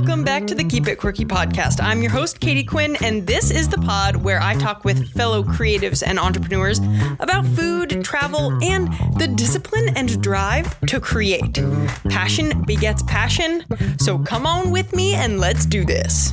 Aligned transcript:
welcome 0.00 0.24
back 0.24 0.46
to 0.46 0.54
the 0.54 0.64
Keep 0.64 0.88
It 0.88 0.96
Quirky 0.96 1.26
podcast. 1.26 1.78
I'm 1.78 2.00
your 2.00 2.10
host, 2.10 2.40
Katie 2.40 2.64
Quinn, 2.64 2.96
and 3.04 3.26
this 3.26 3.50
is 3.50 3.68
the 3.68 3.76
pod 3.76 4.16
where 4.16 4.40
I 4.40 4.54
talk 4.54 4.82
with 4.82 5.12
fellow 5.12 5.42
creatives 5.42 6.02
and 6.02 6.18
entrepreneurs 6.18 6.80
about 7.18 7.44
food, 7.44 8.02
travel, 8.02 8.58
and 8.64 8.88
the 9.18 9.30
discipline 9.36 9.94
and 9.96 10.22
drive 10.22 10.80
to 10.86 11.00
create. 11.00 11.62
Passion 12.08 12.62
begets 12.62 13.02
passion, 13.02 13.62
so 13.98 14.18
come 14.18 14.46
on 14.46 14.70
with 14.70 14.94
me 14.94 15.16
and 15.16 15.38
let's 15.38 15.66
do 15.66 15.84
this. 15.84 16.32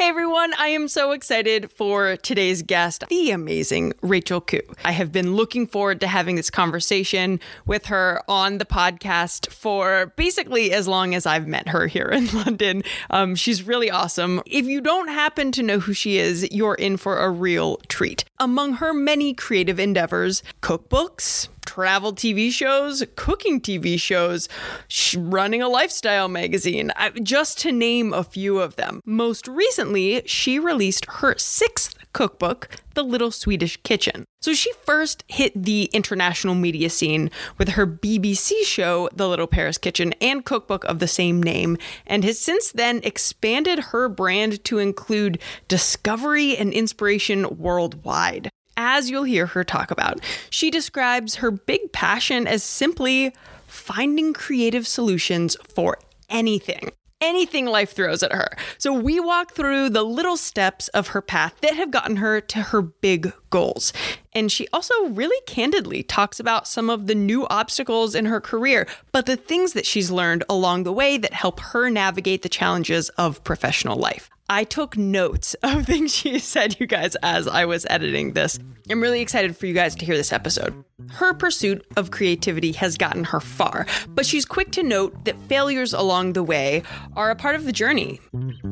Hey 0.00 0.08
everyone, 0.08 0.54
I 0.56 0.68
am 0.68 0.88
so 0.88 1.12
excited 1.12 1.70
for 1.70 2.16
today's 2.16 2.62
guest, 2.62 3.04
the 3.10 3.32
amazing 3.32 3.92
Rachel 4.00 4.40
Khoo. 4.40 4.62
I 4.82 4.92
have 4.92 5.12
been 5.12 5.34
looking 5.34 5.66
forward 5.66 6.00
to 6.00 6.06
having 6.06 6.36
this 6.36 6.48
conversation 6.48 7.38
with 7.66 7.84
her 7.84 8.22
on 8.26 8.56
the 8.56 8.64
podcast 8.64 9.52
for 9.52 10.14
basically 10.16 10.72
as 10.72 10.88
long 10.88 11.14
as 11.14 11.26
I've 11.26 11.46
met 11.46 11.68
her 11.68 11.86
here 11.86 12.06
in 12.06 12.28
London. 12.32 12.82
Um, 13.10 13.34
she's 13.34 13.62
really 13.64 13.90
awesome. 13.90 14.40
If 14.46 14.64
you 14.64 14.80
don't 14.80 15.08
happen 15.08 15.52
to 15.52 15.62
know 15.62 15.78
who 15.80 15.92
she 15.92 16.16
is, 16.16 16.50
you're 16.50 16.76
in 16.76 16.96
for 16.96 17.18
a 17.18 17.28
real 17.28 17.76
treat. 17.88 18.24
Among 18.38 18.72
her 18.76 18.94
many 18.94 19.34
creative 19.34 19.78
endeavors, 19.78 20.42
cookbooks, 20.62 21.48
travel 21.80 22.12
TV 22.12 22.52
shows, 22.52 23.02
cooking 23.16 23.58
TV 23.58 23.98
shows, 23.98 24.50
sh- 24.86 25.16
running 25.16 25.62
a 25.62 25.68
lifestyle 25.68 26.28
magazine, 26.28 26.92
I, 26.94 27.08
just 27.08 27.58
to 27.60 27.72
name 27.72 28.12
a 28.12 28.22
few 28.22 28.60
of 28.60 28.76
them. 28.76 29.00
Most 29.06 29.48
recently, 29.48 30.20
she 30.26 30.58
released 30.58 31.06
her 31.06 31.34
sixth 31.38 31.96
cookbook, 32.12 32.68
The 32.92 33.02
Little 33.02 33.30
Swedish 33.30 33.78
Kitchen. 33.78 34.26
So 34.42 34.52
she 34.52 34.70
first 34.84 35.24
hit 35.28 35.52
the 35.54 35.84
international 35.94 36.54
media 36.54 36.90
scene 36.90 37.30
with 37.56 37.70
her 37.70 37.86
BBC 37.86 38.62
show, 38.64 39.08
The 39.14 39.26
Little 39.26 39.46
Paris 39.46 39.78
Kitchen, 39.78 40.12
and 40.20 40.44
cookbook 40.44 40.84
of 40.84 40.98
the 40.98 41.08
same 41.08 41.42
name, 41.42 41.78
and 42.06 42.24
has 42.24 42.38
since 42.38 42.72
then 42.72 43.00
expanded 43.04 43.78
her 43.78 44.10
brand 44.10 44.62
to 44.64 44.76
include 44.76 45.40
discovery 45.66 46.58
and 46.58 46.74
inspiration 46.74 47.56
worldwide 47.56 48.49
as 48.80 49.10
you'll 49.10 49.24
hear 49.24 49.46
her 49.46 49.62
talk 49.62 49.90
about. 49.90 50.20
She 50.48 50.70
describes 50.70 51.36
her 51.36 51.50
big 51.50 51.92
passion 51.92 52.46
as 52.46 52.62
simply 52.62 53.34
finding 53.66 54.32
creative 54.32 54.86
solutions 54.86 55.56
for 55.74 55.98
anything. 56.28 56.90
Anything 57.20 57.66
life 57.66 57.92
throws 57.92 58.22
at 58.22 58.32
her. 58.32 58.48
So, 58.78 58.94
we 58.94 59.20
walk 59.20 59.52
through 59.52 59.90
the 59.90 60.02
little 60.02 60.38
steps 60.38 60.88
of 60.88 61.08
her 61.08 61.20
path 61.20 61.54
that 61.60 61.74
have 61.74 61.90
gotten 61.90 62.16
her 62.16 62.40
to 62.40 62.62
her 62.62 62.80
big 62.80 63.34
goals. 63.50 63.92
And 64.32 64.50
she 64.50 64.66
also 64.72 64.94
really 65.08 65.38
candidly 65.46 66.02
talks 66.02 66.40
about 66.40 66.66
some 66.66 66.88
of 66.88 67.08
the 67.08 67.14
new 67.14 67.46
obstacles 67.48 68.14
in 68.14 68.24
her 68.24 68.40
career, 68.40 68.86
but 69.12 69.26
the 69.26 69.36
things 69.36 69.74
that 69.74 69.84
she's 69.84 70.10
learned 70.10 70.44
along 70.48 70.84
the 70.84 70.94
way 70.94 71.18
that 71.18 71.34
help 71.34 71.60
her 71.60 71.90
navigate 71.90 72.40
the 72.40 72.48
challenges 72.48 73.10
of 73.10 73.44
professional 73.44 73.98
life. 73.98 74.30
I 74.50 74.64
took 74.64 74.96
notes 74.96 75.54
of 75.62 75.86
things 75.86 76.12
she 76.12 76.40
said, 76.40 76.78
you 76.80 76.86
guys, 76.86 77.14
as 77.22 77.46
I 77.46 77.64
was 77.64 77.86
editing 77.88 78.32
this. 78.32 78.58
I'm 78.90 79.00
really 79.00 79.20
excited 79.20 79.56
for 79.56 79.66
you 79.66 79.72
guys 79.72 79.94
to 79.94 80.04
hear 80.04 80.16
this 80.16 80.32
episode. 80.32 80.84
Her 81.10 81.34
pursuit 81.34 81.86
of 81.96 82.10
creativity 82.10 82.72
has 82.72 82.96
gotten 82.96 83.24
her 83.24 83.40
far, 83.40 83.86
but 84.08 84.26
she's 84.26 84.44
quick 84.44 84.70
to 84.72 84.82
note 84.82 85.24
that 85.24 85.38
failures 85.48 85.92
along 85.92 86.32
the 86.32 86.42
way 86.42 86.82
are 87.16 87.30
a 87.30 87.36
part 87.36 87.54
of 87.56 87.64
the 87.64 87.72
journey. 87.72 88.20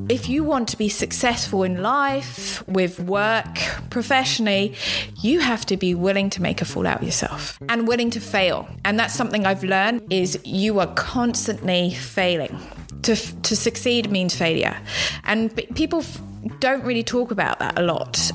If 0.09 0.29
you 0.29 0.45
want 0.45 0.69
to 0.69 0.79
be 0.79 0.89
successful 0.89 1.62
in 1.62 1.83
life, 1.83 2.67
with 2.69 3.01
work, 3.01 3.59
professionally, 3.91 4.75
you 5.23 5.41
have 5.41 5.67
to 5.67 5.77
be 5.77 5.95
willing 5.95 6.31
to 6.31 6.43
make 6.43 6.61
a 6.61 6.65
fool 6.65 6.87
out 6.87 6.98
of 6.98 7.03
yourself 7.03 7.59
and 7.69 7.89
willing 7.89 8.11
to 8.11 8.20
fail. 8.20 8.69
And 8.85 8.98
that's 8.98 9.15
something 9.15 9.47
I've 9.47 9.65
learned 9.65 10.13
is 10.13 10.39
you 10.45 10.79
are 10.81 10.92
constantly 10.95 11.95
failing 11.95 12.59
to 13.03 13.15
to 13.15 13.57
succeed 13.57 14.11
means 14.11 14.35
failure, 14.35 14.77
and 15.25 15.55
people 15.75 16.05
don't 16.58 16.85
really 16.85 17.05
talk 17.05 17.31
about 17.31 17.58
that 17.61 17.79
a 17.79 17.83
lot. 17.83 18.31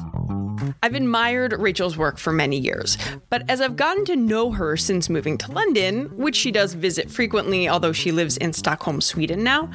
I've 0.81 0.96
admired 0.96 1.53
Rachel's 1.59 1.97
work 1.97 2.18
for 2.18 2.31
many 2.31 2.57
years, 2.57 2.97
but 3.29 3.50
as 3.50 3.62
I've 3.62 3.75
gotten 3.75 4.06
to 4.06 4.16
know 4.16 4.51
her 4.51 4.78
since 4.78 5.09
moving 5.09 5.38
to 5.40 5.51
London, 5.51 6.16
which 6.16 6.35
she 6.35 6.51
does 6.51 6.74
visit 6.74 7.09
frequently, 7.09 7.68
although 7.68 7.94
she 7.94 8.12
lives 8.12 8.38
in 8.38 8.53
Stockholm, 8.53 9.02
Sweden 9.02 9.44
now, 9.44 9.69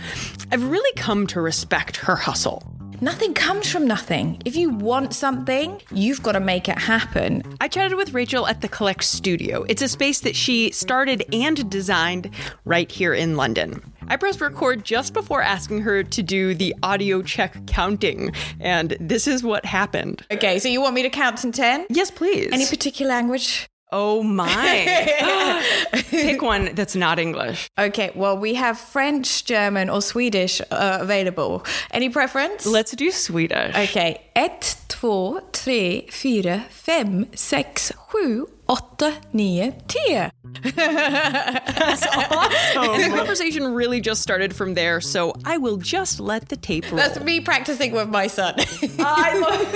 I've 0.52 0.68
really 0.70 0.92
come 0.96 1.26
to 1.28 1.40
respect 1.40 1.96
her 1.96 2.16
hustle. 2.16 2.62
Nothing 3.00 3.32
comes 3.32 3.70
from 3.70 3.86
nothing. 3.86 4.42
If 4.44 4.56
you 4.56 4.70
want 4.70 5.14
something, 5.14 5.80
you've 5.92 6.20
got 6.20 6.32
to 6.32 6.40
make 6.40 6.68
it 6.68 6.78
happen. 6.78 7.44
I 7.60 7.68
chatted 7.68 7.96
with 7.96 8.12
Rachel 8.12 8.48
at 8.48 8.60
the 8.60 8.68
Khoollect 8.68 9.04
Studio. 9.04 9.64
It's 9.68 9.82
a 9.82 9.88
space 9.88 10.20
that 10.22 10.34
she 10.34 10.72
started 10.72 11.24
and 11.32 11.70
designed 11.70 12.30
right 12.64 12.90
here 12.90 13.14
in 13.14 13.36
London. 13.36 13.92
I 14.08 14.16
pressed 14.16 14.40
record 14.40 14.84
just 14.84 15.12
before 15.12 15.42
asking 15.42 15.82
her 15.82 16.02
to 16.02 16.22
do 16.24 16.54
the 16.54 16.74
audio 16.82 17.22
check 17.22 17.66
counting, 17.68 18.32
and 18.58 18.96
this 18.98 19.28
is 19.28 19.44
what 19.44 19.64
happened. 19.64 20.26
Okay, 20.32 20.58
so 20.58 20.68
you 20.68 20.80
want 20.80 20.94
me 20.94 21.02
to 21.02 21.10
count 21.10 21.38
to 21.38 21.52
10? 21.52 21.86
Yes, 21.90 22.10
please. 22.10 22.50
Any 22.52 22.66
particular 22.66 23.10
language? 23.10 23.68
Oh 23.90 24.22
my. 24.22 25.62
Pick 26.10 26.42
one 26.42 26.74
that's 26.74 26.94
not 26.94 27.18
English. 27.18 27.68
Okay, 27.78 28.10
well, 28.14 28.36
we 28.36 28.54
have 28.54 28.78
French, 28.78 29.44
German, 29.44 29.88
or 29.88 30.02
Swedish 30.02 30.60
uh, 30.70 30.98
available. 31.00 31.64
Any 31.90 32.10
preference? 32.10 32.66
Let's 32.66 32.92
do 32.92 33.10
Swedish. 33.10 33.74
Okay. 33.74 34.20
Ett, 34.34 34.76
två, 34.88 35.40
tre, 35.52 36.02
fyra, 36.10 36.60
fem, 36.70 37.26
sex, 37.34 37.92
sju, 37.96 38.44
åtta, 38.66 39.12
nio, 39.32 39.72
tio. 39.86 40.30
That's 40.62 42.06
awesome. 42.06 42.94
And 42.94 43.12
the 43.12 43.16
conversation 43.16 43.74
really 43.74 44.00
just 44.00 44.22
started 44.22 44.54
from 44.54 44.74
there, 44.74 45.00
so 45.00 45.32
I 45.44 45.58
will 45.58 45.76
just 45.76 46.20
let 46.20 46.48
the 46.48 46.56
tape 46.56 46.86
roll. 46.90 46.96
That's 46.96 47.20
me 47.20 47.40
practicing 47.40 47.92
with 47.92 48.08
my 48.08 48.26
son. 48.26 48.54
I 48.98 49.38
love 49.38 49.68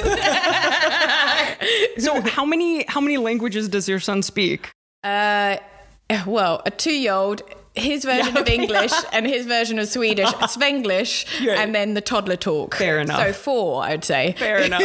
So 2.03 2.21
how 2.23 2.45
many 2.45 2.85
how 2.89 3.01
many 3.01 3.19
languages 3.19 3.69
does 3.69 3.89
your 3.89 4.01
son 4.01 4.23
speak? 4.23 4.71
Uh, 5.05 5.57
well, 6.27 6.63
a 6.67 6.71
two-year-old 6.71 7.43
his 7.75 8.05
version 8.05 8.35
Yeah, 8.35 8.43
of. 8.43 8.49
English 8.49 8.93
and 9.15 9.27
his 9.27 9.47
version 9.47 9.79
of 9.79 9.89
Swedish, 9.89 10.29
Svenglish, 10.43 11.25
Yeah. 11.41 11.55
and 11.63 11.75
then 11.75 11.95
the 11.95 12.03
toddler 12.03 12.37
talk. 12.37 12.75
Fair 12.75 13.01
enough. 13.01 13.27
So 13.27 13.33
four, 13.33 13.83
I'd 13.83 14.05
say. 14.05 14.35
Fair 14.39 14.59
enough. 14.59 14.83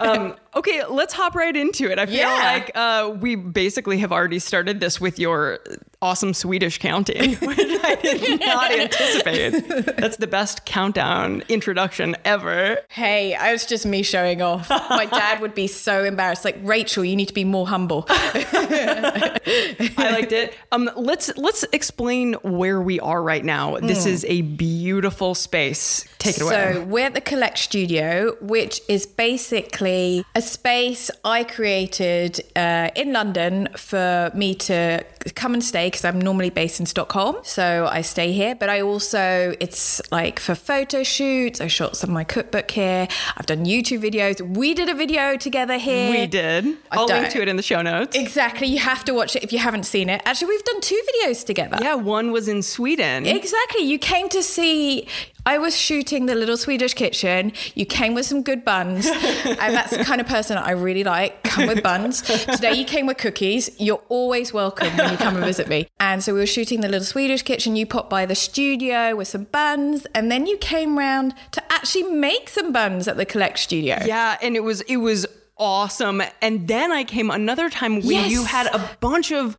Um, 0.00 0.34
okay, 0.54 0.82
let's 0.88 1.14
hop 1.14 1.34
right 1.34 1.54
into 1.54 1.90
it. 1.90 1.98
I 1.98 2.06
feel 2.06 2.16
Yeah. 2.16 2.34
like 2.34 2.70
uh, 2.74 3.14
we 3.20 3.36
basically 3.36 3.98
have 3.98 4.12
already 4.12 4.38
started 4.38 4.80
this 4.80 5.00
with 5.00 5.18
your 5.18 5.58
awesome 6.00 6.32
Swedish 6.34 6.78
counting, 6.78 7.34
which 7.36 7.58
I 7.58 7.98
did 8.00 8.40
not 8.40 8.70
anticipate. 8.72 9.96
That's 9.96 10.16
the 10.18 10.26
best 10.26 10.64
countdown 10.64 11.42
introduction 11.48 12.16
ever. 12.24 12.78
Hey, 12.88 13.34
I 13.34 13.52
was 13.52 13.66
just 13.66 13.86
me 13.86 14.02
showing 14.02 14.42
off. 14.42 14.68
My 14.70 15.06
dad 15.06 15.40
would 15.40 15.54
be 15.54 15.66
so 15.66 16.04
embarrassed. 16.04 16.44
Like, 16.44 16.58
Rachel, 16.62 17.04
you 17.04 17.16
need 17.16 17.28
to 17.28 17.34
be 17.34 17.44
more 17.44 17.66
humble. 17.66 18.04
I 18.08 20.10
liked 20.12 20.32
it. 20.32 20.54
Um, 20.72 20.90
let's 20.96 21.36
let's 21.36 21.64
explain 21.72 22.34
where 22.42 22.80
we 22.80 23.00
are 23.00 23.22
right 23.22 23.44
now. 23.44 23.78
This 23.78 24.06
is 24.06 24.24
a 24.28 24.42
beautiful 24.42 25.34
space. 25.34 26.04
Take 26.18 26.36
it 26.36 26.42
away. 26.42 26.72
So 26.74 26.84
we're 26.84 27.06
at 27.06 27.14
the 27.14 27.20
Khoollect 27.20 27.58
Studio, 27.58 28.36
which 28.40 28.80
is 28.88 29.06
basically 29.06 30.24
a 30.38 30.40
space 30.40 31.10
I 31.24 31.42
created 31.42 32.40
uh, 32.54 32.90
in 32.94 33.12
London 33.12 33.68
for 33.76 34.30
me 34.36 34.54
to 34.54 35.04
come 35.34 35.54
and 35.54 35.62
stay 35.62 35.86
because 35.88 36.04
I'm 36.04 36.20
normally 36.20 36.50
based 36.50 36.80
in 36.80 36.86
Stockholm. 36.86 37.36
So 37.42 37.88
I 37.90 38.02
stay 38.02 38.32
here, 38.32 38.54
but 38.54 38.68
I 38.68 38.80
also 38.80 39.54
it's 39.60 40.00
like 40.10 40.38
for 40.40 40.54
photo 40.54 41.02
shoots. 41.02 41.60
I 41.60 41.66
shot 41.66 41.96
some 41.96 42.10
of 42.10 42.14
my 42.14 42.24
cookbook 42.24 42.70
here. 42.70 43.08
I've 43.36 43.46
done 43.46 43.64
YouTube 43.64 44.02
videos. 44.02 44.40
We 44.56 44.74
did 44.74 44.88
a 44.88 44.94
video 44.94 45.36
together 45.36 45.78
here. 45.78 46.10
we 46.10 46.26
did. 46.26 46.76
I'll 46.92 47.06
done 47.06 47.22
link 47.22 47.32
to 47.34 47.42
it 47.42 47.48
in 47.48 47.56
the 47.56 47.62
show 47.62 47.82
notes. 47.82 48.16
Exactly. 48.16 48.66
You 48.66 48.78
have 48.78 49.04
to 49.06 49.12
watch 49.14 49.36
it 49.36 49.42
if 49.44 49.52
you 49.52 49.58
haven't 49.58 49.84
seen 49.84 50.08
it. 50.08 50.22
Actually, 50.24 50.48
we've 50.48 50.64
done 50.64 50.80
two 50.80 51.00
videos 51.22 51.44
together. 51.44 51.78
yeah, 51.80 51.94
one 51.94 52.32
was 52.32 52.48
in 52.48 52.62
Sweden. 52.62 53.26
Exactly. 53.26 53.82
You 53.82 53.98
came 53.98 54.28
to 54.30 54.42
see. 54.42 55.06
I 55.46 55.56
was 55.56 55.74
shooting 55.78 56.26
the 56.26 56.34
little 56.34 56.58
Swedish 56.58 56.92
kitchen. 56.92 57.52
You 57.74 57.86
came 57.86 58.12
with 58.12 58.26
some 58.26 58.42
good 58.42 58.64
buns, 58.66 59.06
and 59.46 59.74
that's 59.74 59.96
the 59.96 60.04
kind 60.04 60.20
of 60.20 60.26
person 60.26 60.58
I 60.58 60.72
really 60.72 61.04
like. 61.04 61.42
Come 61.44 61.66
with 61.68 61.82
buns. 61.82 62.20
Today 62.56 62.74
you 62.74 62.84
came 62.84 63.06
with 63.06 63.16
cookies. 63.16 63.70
You're 63.80 64.02
always 64.10 64.52
welcome 64.52 64.94
when 64.96 65.10
you 65.12 65.16
come 65.18 65.36
and 65.36 65.44
visit 65.44 65.68
me. 65.68 65.88
And 66.00 66.22
so 66.22 66.32
we 66.34 66.40
were 66.40 66.46
shooting 66.46 66.80
the 66.80 66.88
little 66.88 67.04
Swedish 67.04 67.42
kitchen. 67.42 67.76
You 67.76 67.86
popped 67.86 68.10
by 68.10 68.26
the 68.26 68.34
studio 68.34 69.14
with 69.16 69.28
some 69.28 69.44
buns, 69.44 70.06
and 70.14 70.30
then 70.30 70.46
you 70.46 70.56
came 70.58 70.98
round 70.98 71.34
to 71.52 71.62
actually 71.72 72.04
make 72.04 72.48
some 72.48 72.72
buns 72.72 73.06
at 73.08 73.16
the 73.16 73.26
Khoollect 73.26 73.58
Studio. 73.58 73.98
Yeah, 74.04 74.38
and 74.42 74.56
it 74.56 74.60
was 74.64 74.80
it 74.82 74.96
was 74.98 75.26
awesome. 75.56 76.22
And 76.40 76.68
then 76.68 76.92
I 76.92 77.04
came 77.04 77.30
another 77.30 77.68
time 77.68 77.96
when 77.96 78.04
Yes. 78.06 78.30
you 78.30 78.44
had 78.44 78.66
a 78.68 78.96
bunch 79.00 79.32
of 79.32 79.56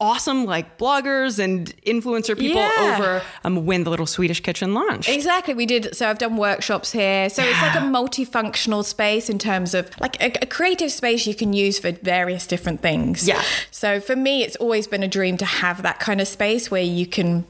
awesome 0.00 0.44
like 0.44 0.78
bloggers 0.78 1.40
and 1.40 1.74
influencer 1.84 2.38
people 2.38 2.60
Yeah. 2.60 2.94
over 2.94 3.22
um, 3.44 3.66
when 3.66 3.82
the 3.82 3.90
little 3.90 4.06
Swedish 4.06 4.40
kitchen 4.40 4.72
launched. 4.72 5.08
Exactly. 5.08 5.54
We 5.54 5.66
did. 5.66 5.96
So 5.96 6.08
I've 6.08 6.18
done 6.18 6.36
workshops 6.36 6.92
here. 6.92 7.28
So 7.28 7.42
it's 7.42 7.60
like 7.60 7.74
a 7.74 7.78
multifunctional 7.78 8.84
space 8.84 9.28
in 9.28 9.38
terms 9.40 9.74
of 9.74 9.90
like 10.00 10.20
a, 10.22 10.26
a 10.42 10.46
creative 10.46 10.92
space 10.92 11.26
you 11.26 11.34
can 11.34 11.52
use 11.52 11.80
for 11.80 11.90
various 11.90 12.46
different 12.46 12.80
things. 12.80 13.26
Yeah. 13.26 13.42
So 13.72 13.98
for 13.98 14.14
me, 14.14 14.44
it's 14.44 14.54
always 14.56 14.86
been 14.86 15.02
a 15.02 15.08
dream 15.08 15.36
to 15.38 15.44
have 15.44 15.82
that 15.82 15.98
kind 15.98 16.20
of 16.20 16.28
space 16.28 16.70
where 16.70 16.82
you 16.82 17.04
can 17.06 17.44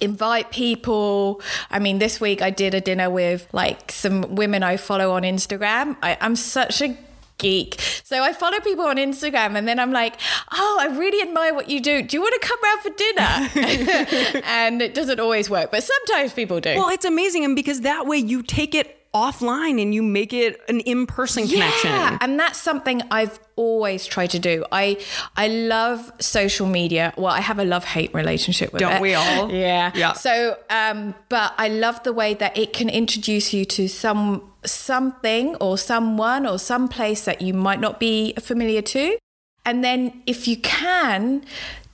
invite 0.00 0.50
people. 0.50 1.40
I 1.70 1.78
mean, 1.78 1.98
this 2.00 2.20
week 2.20 2.42
I 2.42 2.50
did 2.50 2.74
a 2.74 2.80
dinner 2.80 3.08
with 3.10 3.46
like 3.52 3.92
some 3.92 4.34
women 4.34 4.62
I 4.64 4.76
follow 4.78 5.12
on 5.12 5.22
Instagram. 5.22 5.96
I, 6.02 6.16
I'm 6.20 6.34
such 6.36 6.82
a 6.82 6.96
geek. 7.38 7.80
So 8.04 8.22
I 8.22 8.32
follow 8.32 8.58
people 8.60 8.84
on 8.84 8.96
Instagram 8.96 9.56
and 9.56 9.66
then 9.66 9.78
I'm 9.78 9.92
like, 9.92 10.14
oh, 10.52 10.78
I 10.80 10.86
really 10.86 11.22
admire 11.26 11.54
what 11.54 11.70
you 11.70 11.80
do. 11.80 12.02
Do 12.02 12.16
you 12.16 12.20
want 12.20 12.40
to 12.40 12.46
come 12.46 12.58
round 12.62 12.80
for 12.80 12.90
dinner? 12.90 14.42
and 14.46 14.82
it 14.82 14.94
doesn't 14.94 15.20
always 15.20 15.48
work, 15.48 15.70
but 15.70 15.82
sometimes 15.82 16.32
people 16.32 16.60
do. 16.60 16.74
Well, 16.76 16.90
it's 16.90 17.04
amazing. 17.04 17.44
And 17.44 17.56
because 17.56 17.82
that 17.82 18.06
way 18.06 18.18
you 18.18 18.42
take 18.42 18.74
it 18.74 18.97
offline 19.14 19.80
and 19.80 19.94
you 19.94 20.02
make 20.02 20.32
it 20.32 20.60
an 20.68 20.80
in-person 20.80 21.48
connection. 21.48 21.90
Yeah, 21.90 22.18
and 22.20 22.38
that's 22.38 22.58
something 22.58 23.02
I've 23.10 23.40
always 23.56 24.06
tried 24.06 24.30
to 24.30 24.38
do. 24.38 24.64
I 24.70 24.98
I 25.36 25.48
love 25.48 26.12
social 26.20 26.66
media. 26.66 27.12
Well, 27.16 27.32
I 27.32 27.40
have 27.40 27.58
a 27.58 27.64
love-hate 27.64 28.12
relationship 28.14 28.72
with 28.72 28.80
Don't 28.80 28.96
it. 28.96 29.02
we 29.02 29.14
all? 29.14 29.50
Yeah. 29.58 29.92
Yeah. 29.94 30.12
So, 30.12 30.58
um, 30.70 31.14
but 31.28 31.54
I 31.58 31.68
love 31.68 32.02
the 32.02 32.12
way 32.12 32.34
that 32.34 32.56
it 32.56 32.72
can 32.72 32.88
introduce 32.88 33.52
you 33.52 33.64
to 33.64 33.88
some 33.88 34.42
something 34.64 35.56
or 35.56 35.78
someone 35.78 36.46
or 36.46 36.58
some 36.58 36.88
place 36.88 37.24
that 37.24 37.40
you 37.40 37.54
might 37.54 37.80
not 37.80 37.98
be 37.98 38.34
familiar 38.38 38.82
to. 38.82 39.16
And 39.64 39.82
then 39.84 40.22
if 40.26 40.46
you 40.48 40.56
can 40.56 41.44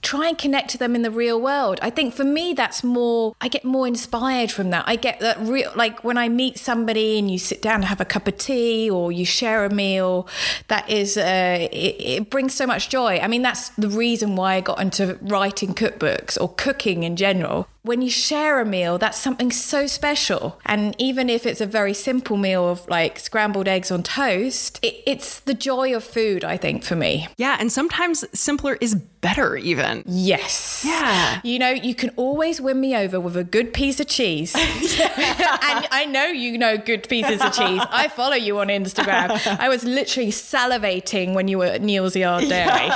try 0.05 0.29
and 0.29 0.39
connect 0.39 0.71
to 0.71 0.79
them 0.79 0.95
in 0.95 1.03
the 1.03 1.11
real 1.11 1.41
world. 1.41 1.79
I 1.83 1.91
think 1.91 2.15
for 2.15 2.25
me, 2.25 2.53
that's 2.53 2.85
more, 2.85 3.35
I 3.41 3.49
get 3.49 3.65
more 3.65 3.87
inspired 3.87 4.53
from 4.53 4.71
that. 4.71 4.85
I 4.87 4.97
get 4.97 5.21
that 5.21 5.41
real, 5.41 5.73
like 5.75 6.05
when 6.05 6.19
I 6.19 6.29
meet 6.29 6.59
somebody 6.59 7.19
and 7.19 7.31
you 7.31 7.39
sit 7.39 7.63
down 7.63 7.77
and 7.77 7.85
have 7.87 8.01
a 8.01 8.05
cup 8.05 8.29
of 8.29 8.39
tea 8.39 8.91
or 8.91 9.11
you 9.11 9.25
share 9.25 9.65
a 9.65 9.71
meal, 9.71 10.29
that 10.69 10.89
is, 10.89 11.17
uh, 11.17 11.69
it, 11.73 11.97
it 11.99 12.31
brings 12.31 12.55
so 12.55 12.67
much 12.67 12.89
joy. 12.89 13.19
I 13.19 13.27
mean, 13.27 13.43
that's 13.43 13.71
the 13.71 13.89
reason 13.89 14.37
why 14.37 14.55
I 14.55 14.61
got 14.61 14.81
into 14.81 15.19
writing 15.23 15.75
cookbooks 15.75 16.41
or 16.41 16.53
cooking 16.55 17.03
in 17.03 17.17
general 17.17 17.69
when 17.85 18.01
you 18.01 18.09
share 18.09 18.61
a 18.61 18.65
meal, 18.65 18.97
that's 18.97 19.19
something 19.19 19.53
so 19.53 19.87
special. 19.87 20.59
And 20.65 20.97
even 20.99 21.29
if 21.29 21.45
it's 21.45 21.61
a 21.61 21.67
very 21.67 21.93
simple 21.93 22.39
meal 22.39 22.69
of 22.69 22.89
like 22.89 23.19
scrambled 23.19 23.69
eggs 23.69 23.91
on 23.91 24.03
toast, 24.03 24.79
it, 24.83 25.03
it's 25.07 25.41
the 25.41 25.53
joy 25.53 25.95
of 25.95 26.03
food, 26.03 26.45
I 26.45 26.57
think, 26.57 26.83
for 26.83 26.97
me. 26.97 27.29
Yeah, 27.37 27.59
and 27.61 27.71
sometimes 27.71 28.25
simpler 28.39 28.79
is 28.81 28.95
better, 28.95 29.57
even. 29.57 30.03
Yes. 30.07 30.83
Yeah. 30.85 31.41
You 31.45 31.59
know, 31.59 31.71
you 31.71 31.95
can 31.95 32.11
always 32.17 32.61
win 32.61 32.81
me 32.81 32.97
over 32.97 33.21
with 33.21 33.37
a 33.37 33.45
good 33.45 33.73
piece 33.75 34.01
of 34.01 34.07
cheese. 34.07 34.55
and 34.57 35.89
I 35.91 36.07
know 36.09 36.27
you 36.27 36.57
know 36.57 36.79
good 36.79 37.09
pieces 37.09 37.41
of 37.43 37.53
cheese. 37.53 37.83
I 37.91 38.09
follow 38.09 38.37
you 38.37 38.59
on 38.61 38.69
Instagram. 38.69 39.39
I 39.59 39.69
was 39.69 39.85
literally 39.85 40.31
salivating 40.31 41.35
when 41.35 41.49
you 41.49 41.59
were 41.59 41.67
at 41.67 41.83
Neal's 41.83 42.17
Yard 42.17 42.49
Dairy. 42.49 42.91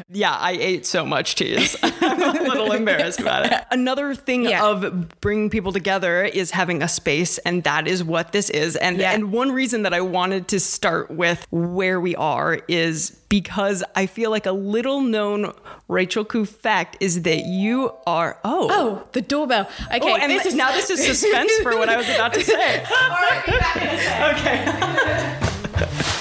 Yeah, 0.10 0.34
I 0.34 0.52
ate 0.52 0.86
so 0.86 1.04
much 1.04 1.36
cheese. 1.36 1.76
I'm 1.82 2.22
a 2.22 2.42
little 2.42 2.72
embarrassed 2.72 3.20
about 3.20 3.46
it. 3.46 3.52
Another 3.78 4.14
thing 4.14 4.42
Yeah. 4.44 4.64
of 4.66 5.20
bringing 5.20 5.50
people 5.50 5.72
together 5.72 6.24
is 6.24 6.50
having 6.50 6.82
a 6.82 6.88
space, 6.88 7.38
and 7.38 7.62
that 7.64 7.86
is 7.86 8.02
what 8.02 8.32
this 8.32 8.50
is. 8.50 8.74
And 8.76 8.98
Yeah. 8.98 9.12
and 9.12 9.30
one 9.32 9.52
reason 9.52 9.82
that 9.84 9.94
I 9.94 10.00
wanted 10.00 10.48
to 10.48 10.58
start 10.60 11.10
with 11.10 11.46
where 11.50 12.00
we 12.00 12.16
are 12.16 12.58
is 12.68 13.12
because 13.28 13.84
I 13.94 14.06
feel 14.06 14.30
like 14.30 14.46
a 14.46 14.52
little 14.52 15.00
known 15.00 15.52
Rachel 15.86 16.24
Khoo 16.24 16.46
fact 16.48 16.96
is 17.00 17.22
that 17.22 17.44
you 17.44 17.92
are 18.06 18.38
oh. 18.44 18.68
oh, 18.70 19.02
the 19.12 19.20
doorbell. 19.20 19.68
Okay, 19.94 20.00
Oh, 20.12 20.16
and 20.16 20.30
this 20.32 20.44
is 20.46 20.54
now 20.54 20.72
this 20.72 20.90
is 20.90 21.04
suspense 21.04 21.52
for 21.62 21.76
what 21.76 21.88
I 21.88 21.96
was 21.96 22.08
about 22.08 22.32
to 22.34 22.40
say. 22.42 22.84
All 23.02 23.08
right, 23.10 23.42
be 23.46 23.52
back 23.52 23.76
in 23.76 23.88
a 23.88 23.98
sec. 23.98 24.38
Okay. 24.38 24.64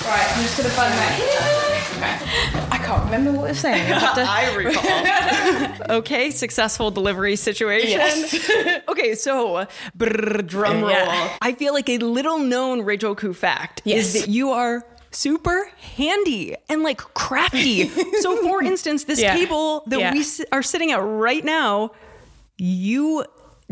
Right, 0.07 0.27
I'm 0.35 0.41
just 0.43 0.57
gonna 0.57 0.69
find 0.69 0.93
that. 0.93 1.13
I 2.66 2.66
can't 2.87 3.03
remember 3.05 3.31
what 3.33 3.45
I 3.45 3.49
was 3.49 3.59
saying. 3.59 3.91
I'll 3.93 4.15
to- 4.15 4.21
I 4.27 4.53
recall. 4.55 5.97
okay, 5.99 6.31
successful 6.31 6.89
delivery 6.91 7.35
situation. 7.35 7.89
Yes. 7.91 8.49
okay, 8.89 9.13
so 9.15 9.67
brr, 9.95 10.41
drum 10.43 10.81
roll. 10.81 10.91
Yeah. 10.91 11.37
I 11.41 11.53
feel 11.53 11.73
like 11.73 11.89
a 11.89 11.97
little 11.97 12.39
known 12.39 12.81
Rachel 12.83 13.15
Khoo 13.15 13.35
fact 13.35 13.81
Yes. 13.85 14.15
is 14.15 14.21
that 14.21 14.29
you 14.29 14.51
are 14.51 14.83
super 15.11 15.69
handy 15.95 16.55
and 16.69 16.83
like 16.83 16.97
crafty. 16.99 17.89
so, 18.21 18.37
for 18.43 18.63
instance, 18.63 19.03
this 19.05 19.19
Yeah. 19.21 19.33
table 19.35 19.83
that 19.87 19.99
Yeah. 19.99 20.13
we 20.13 20.25
are 20.51 20.63
sitting 20.63 20.91
at 20.91 20.97
right 21.01 21.43
now, 21.43 21.91
you 22.57 23.25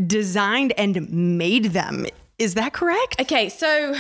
designed 0.06 0.74
and 0.78 1.10
made 1.10 1.66
them. 1.66 2.06
Is 2.38 2.56
that 2.56 2.74
correct? 2.74 3.22
Okay, 3.22 3.48
so 3.48 3.94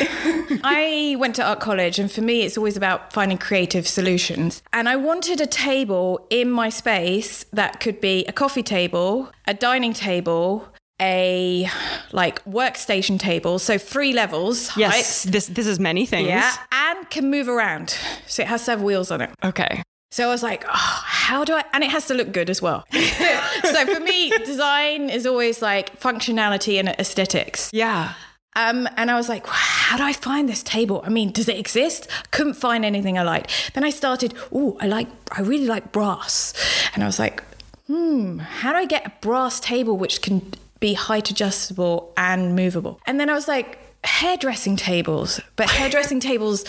I 0.63 1.15
went 1.17 1.35
to 1.35 1.43
art 1.43 1.59
college, 1.61 1.99
and 1.99 2.11
for 2.11 2.21
me, 2.21 2.41
it's 2.41 2.57
always 2.57 2.75
about 2.75 3.13
finding 3.13 3.37
creative 3.37 3.87
solutions. 3.87 4.61
And 4.73 4.89
I 4.89 4.97
wanted 4.97 5.39
a 5.39 5.47
table 5.47 6.27
in 6.29 6.51
my 6.51 6.69
space 6.69 7.45
that 7.53 7.79
could 7.79 8.01
be 8.01 8.25
a 8.25 8.33
coffee 8.33 8.63
table, 8.63 9.31
a 9.47 9.53
dining 9.53 9.93
table, 9.93 10.67
a 11.01 11.69
like 12.11 12.43
workstation 12.45 13.19
table, 13.19 13.57
so 13.59 13.77
three 13.77 14.11
levels. 14.11 14.75
Yes, 14.75 15.23
height, 15.23 15.31
this 15.31 15.47
this 15.47 15.67
is 15.67 15.79
many 15.79 16.05
things. 16.05 16.27
Yeah, 16.27 16.53
and 16.71 17.09
can 17.09 17.29
move 17.29 17.47
around. 17.47 17.97
So 18.27 18.43
it 18.43 18.47
has 18.47 18.65
to 18.65 18.71
have 18.71 18.81
wheels 18.81 19.11
on 19.11 19.21
it. 19.21 19.29
Okay. 19.43 19.81
So 20.11 20.25
I 20.25 20.31
was 20.31 20.43
like, 20.43 20.63
oh, 20.67 21.03
how 21.25 21.43
do 21.43 21.53
I? 21.53 21.63
And 21.73 21.83
it 21.83 21.89
has 21.89 22.05
to 22.07 22.13
look 22.13 22.31
good 22.31 22.51
as 22.51 22.61
well. 22.61 22.85
so 22.93 23.85
for 23.87 23.99
me, 23.99 24.29
design 24.45 25.09
is 25.09 25.25
always 25.25 25.59
like 25.59 25.99
functionality 25.99 26.77
and 26.77 26.89
aesthetics. 26.89 27.71
Yeah. 27.73 28.13
Um, 28.55 28.87
and 28.95 29.09
I 29.09 29.15
was 29.15 29.27
like, 29.27 29.45
how 29.47 29.97
do 29.97 30.03
I 30.03 30.13
find 30.13 30.47
this 30.47 30.61
table? 30.61 31.01
I 31.03 31.09
mean, 31.09 31.31
does 31.31 31.49
it 31.49 31.57
exist? 31.57 32.07
Couldn't 32.29 32.53
find 32.53 32.85
anything 32.85 33.17
I 33.17 33.23
liked. 33.23 33.71
Then 33.73 33.83
I 33.83 33.89
started, 33.89 34.35
oh, 34.53 34.77
I 34.79 34.85
like, 34.85 35.07
I 35.31 35.41
really 35.41 35.65
like 35.65 35.91
brass. 35.91 36.53
And 36.93 37.03
I 37.03 37.07
was 37.07 37.17
like, 37.17 37.43
hmm, 37.87 38.37
how 38.37 38.71
do 38.71 38.77
I 38.77 38.85
get 38.85 39.07
a 39.07 39.11
brass 39.21 39.59
table 39.59 39.97
which 39.97 40.21
can 40.21 40.53
be 40.79 40.93
height 40.93 41.31
adjustable 41.31 42.13
and 42.15 42.55
movable? 42.55 43.01
And 43.07 43.19
then 43.19 43.31
I 43.31 43.33
was 43.33 43.47
like, 43.47 43.79
hairdressing 44.05 44.75
tables, 44.75 45.39
but 45.55 45.69
hairdressing 45.69 46.19
tables, 46.19 46.63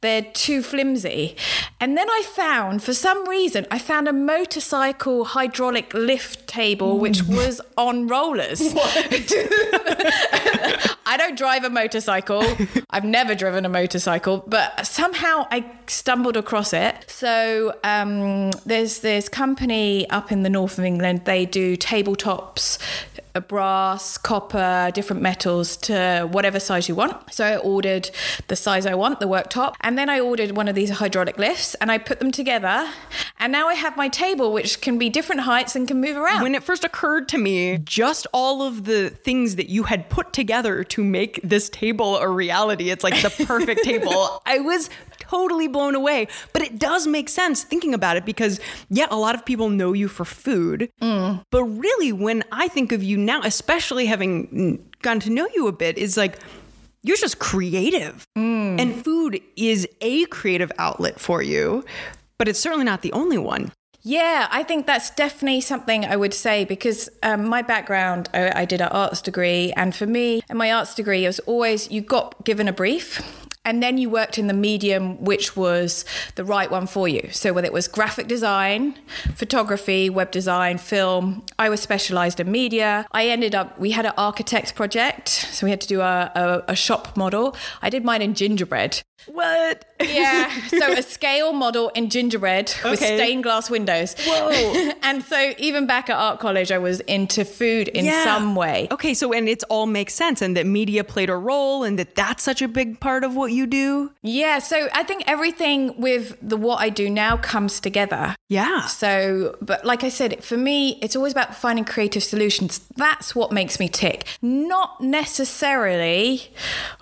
they're 0.00 0.22
too 0.22 0.62
flimsy. 0.62 1.36
And 1.78 1.96
then 1.96 2.08
I 2.08 2.22
found, 2.26 2.82
for 2.82 2.94
some 2.94 3.28
reason, 3.28 3.66
I 3.70 3.78
found 3.78 4.08
a 4.08 4.12
motorcycle 4.12 5.24
hydraulic 5.24 5.92
lift 5.92 6.46
table 6.46 6.98
which 6.98 7.22
was 7.22 7.60
on 7.76 8.06
rollers. 8.06 8.60
I 11.06 11.16
don't 11.18 11.36
drive 11.36 11.64
a 11.64 11.70
motorcycle. 11.70 12.44
I've 12.90 13.04
never 13.04 13.34
driven 13.34 13.64
a 13.64 13.68
motorcycle, 13.68 14.44
but 14.46 14.86
somehow 14.86 15.46
I 15.50 15.70
stumbled 15.86 16.36
across 16.36 16.72
it. 16.72 17.10
So 17.10 17.74
um, 17.82 18.52
there's 18.64 19.00
this 19.00 19.28
company 19.28 20.08
up 20.10 20.30
in 20.30 20.44
the 20.44 20.50
north 20.50 20.78
of 20.78 20.84
England. 20.84 21.24
They 21.24 21.46
do 21.46 21.76
tabletops, 21.76 22.78
uh, 23.34 23.40
brass, 23.40 24.18
copper, 24.18 24.90
different 24.94 25.22
metals 25.22 25.76
to 25.78 26.28
whatever 26.30 26.60
size 26.60 26.88
you 26.88 26.94
want. 26.94 27.32
So 27.32 27.44
I 27.44 27.56
ordered 27.56 28.10
the 28.48 28.56
size 28.56 28.86
I 28.86 28.94
want, 28.94 29.20
the 29.20 29.26
worktop, 29.26 29.74
and 29.90 29.98
then 29.98 30.08
I 30.08 30.20
ordered 30.20 30.52
one 30.52 30.68
of 30.68 30.76
these 30.76 30.88
hydraulic 30.88 31.36
lifts, 31.36 31.74
and 31.80 31.90
I 31.90 31.98
put 31.98 32.20
them 32.20 32.30
together, 32.30 32.88
and 33.40 33.50
now 33.50 33.66
I 33.66 33.74
have 33.74 33.96
my 33.96 34.06
table, 34.06 34.52
which 34.52 34.80
can 34.80 34.98
be 34.98 35.08
different 35.08 35.40
heights 35.40 35.74
and 35.74 35.88
can 35.88 36.00
move 36.00 36.16
around. 36.16 36.44
When 36.44 36.54
it 36.54 36.62
first 36.62 36.84
occurred 36.84 37.28
to 37.30 37.38
me, 37.38 37.76
just 37.78 38.28
all 38.32 38.62
of 38.62 38.84
the 38.84 39.10
things 39.10 39.56
that 39.56 39.68
you 39.68 39.82
had 39.82 40.08
put 40.08 40.32
together 40.32 40.84
to 40.84 41.02
make 41.02 41.40
this 41.42 41.68
table 41.68 42.18
a 42.18 42.28
reality, 42.28 42.90
it's 42.90 43.02
like 43.02 43.20
the 43.20 43.44
perfect 43.44 43.82
table. 43.92 44.40
I 44.46 44.60
was 44.60 44.90
totally 45.18 45.66
blown 45.66 45.96
away. 45.96 46.28
But 46.52 46.62
it 46.62 46.78
does 46.78 47.08
make 47.08 47.28
sense 47.28 47.64
thinking 47.64 47.92
about 47.92 48.16
it 48.16 48.24
because, 48.24 48.60
yeah, 48.90 49.08
a 49.10 49.16
lot 49.16 49.34
of 49.34 49.44
people 49.44 49.70
know 49.70 49.92
you 49.92 50.06
for 50.06 50.24
food. 50.24 50.88
But 51.50 51.64
really, 51.64 52.12
when 52.12 52.44
I 52.52 52.68
think 52.68 52.92
of 52.92 53.02
you 53.02 53.16
now, 53.16 53.40
especially 53.42 54.06
having 54.06 54.46
mm, 54.46 55.02
gotten 55.02 55.20
to 55.20 55.30
know 55.30 55.48
you 55.52 55.66
a 55.66 55.72
bit, 55.72 55.98
is 55.98 56.16
like, 56.16 56.38
you're 57.02 57.16
just 57.16 57.38
creative. 57.38 58.26
And 58.80 59.04
food 59.04 59.40
is 59.56 59.88
a 60.00 60.24
creative 60.26 60.72
outlet 60.78 61.20
for 61.20 61.42
you, 61.42 61.84
but 62.38 62.48
it's 62.48 62.60
certainly 62.60 62.84
not 62.84 63.02
the 63.02 63.12
only 63.12 63.38
one. 63.38 63.72
Yeah, 64.02 64.48
I 64.50 64.62
think 64.62 64.86
that's 64.86 65.10
definitely 65.10 65.60
something 65.60 66.06
I 66.06 66.16
would 66.16 66.32
say 66.32 66.64
because 66.64 67.10
um, 67.22 67.46
my 67.46 67.60
background, 67.60 68.30
I, 68.32 68.62
I 68.62 68.64
did 68.64 68.80
an 68.80 68.88
arts 68.88 69.20
degree, 69.20 69.72
and 69.76 69.94
for 69.94 70.06
me, 70.06 70.40
in 70.48 70.56
my 70.56 70.72
arts 70.72 70.94
degree, 70.94 71.24
it 71.24 71.28
was 71.28 71.40
always 71.40 71.90
you 71.90 72.00
got 72.00 72.42
given 72.44 72.66
a 72.66 72.72
brief. 72.72 73.39
And 73.64 73.82
then 73.82 73.98
you 73.98 74.08
worked 74.08 74.38
in 74.38 74.46
the 74.46 74.54
medium 74.54 75.22
which 75.22 75.54
was 75.56 76.04
the 76.36 76.44
right 76.44 76.70
one 76.70 76.86
for 76.86 77.06
you. 77.08 77.28
So 77.30 77.52
whether 77.52 77.66
it 77.66 77.72
was 77.72 77.88
graphic 77.88 78.26
design, 78.26 78.98
photography, 79.34 80.08
web 80.08 80.30
design, 80.30 80.78
film, 80.78 81.44
I 81.58 81.68
was 81.68 81.80
specialized 81.80 82.40
in 82.40 82.50
media. 82.50 83.06
I 83.12 83.26
ended 83.28 83.54
up, 83.54 83.78
we 83.78 83.90
had 83.90 84.06
an 84.06 84.12
architect's 84.16 84.72
project. 84.72 85.28
So 85.28 85.66
we 85.66 85.70
had 85.70 85.80
to 85.82 85.88
do 85.88 86.00
a, 86.00 86.32
a, 86.34 86.72
a 86.72 86.76
shop 86.76 87.16
model. 87.16 87.54
I 87.82 87.90
did 87.90 88.04
mine 88.04 88.22
in 88.22 88.34
gingerbread. 88.34 89.02
What? 89.26 89.84
Yeah. 90.00 90.50
So 90.70 90.92
a 90.92 91.02
scale 91.02 91.52
model 91.52 91.90
in 91.90 92.08
gingerbread 92.08 92.72
with 92.84 93.00
stained 93.00 93.42
glass 93.42 93.68
windows. 93.68 94.14
Whoa. 94.24 94.92
and 95.02 95.22
so 95.22 95.52
even 95.58 95.86
back 95.86 96.08
at 96.08 96.16
art 96.16 96.38
college, 96.40 96.72
I 96.72 96.78
was 96.78 97.00
into 97.00 97.44
food 97.44 97.88
in 97.88 98.04
Yeah. 98.06 98.24
some 98.24 98.54
way. 98.54 98.88
Okay, 98.90 99.12
so 99.14 99.32
and 99.34 99.46
it 99.48 99.62
all 99.68 99.86
makes 99.86 100.14
sense, 100.14 100.40
and 100.40 100.56
that 100.56 100.64
media 100.64 101.04
played 101.04 101.28
a 101.28 101.36
role, 101.36 101.82
and 101.84 101.98
that 101.98 102.14
that's 102.14 102.42
such 102.42 102.62
a 102.62 102.68
big 102.68 102.98
part 103.00 103.24
of 103.24 103.36
what 103.36 103.49
what 103.50 103.56
you 103.56 103.66
do? 103.66 104.12
Yeah, 104.22 104.60
so 104.60 104.88
I 104.92 105.02
think 105.02 105.24
everything 105.26 106.00
with 106.00 106.36
the 106.40 106.56
what 106.56 106.80
I 106.80 106.88
do 106.88 107.10
now 107.10 107.36
comes 107.36 107.80
together. 107.80 108.36
Yeah. 108.48 108.86
So, 108.86 109.56
but 109.60 109.84
like 109.84 110.04
I 110.04 110.08
said, 110.08 110.44
for 110.44 110.56
me, 110.56 110.98
it's 111.02 111.16
always 111.16 111.32
about 111.32 111.54
finding 111.54 111.84
creative 111.84 112.22
solutions. 112.22 112.80
That's 112.96 113.34
what 113.34 113.52
makes 113.52 113.80
me 113.80 113.88
tick. 113.88 114.26
Not 114.40 115.00
necessarily, 115.00 116.52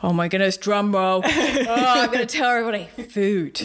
oh 0.03 0.13
my 0.13 0.29
goodness, 0.29 0.57
drum 0.57 0.95
roll. 0.95 1.23
oh, 1.25 1.65
I'm 1.69 2.11
going 2.11 2.27
to 2.27 2.27
tell 2.27 2.51
everybody 2.51 2.89
food. 3.05 3.61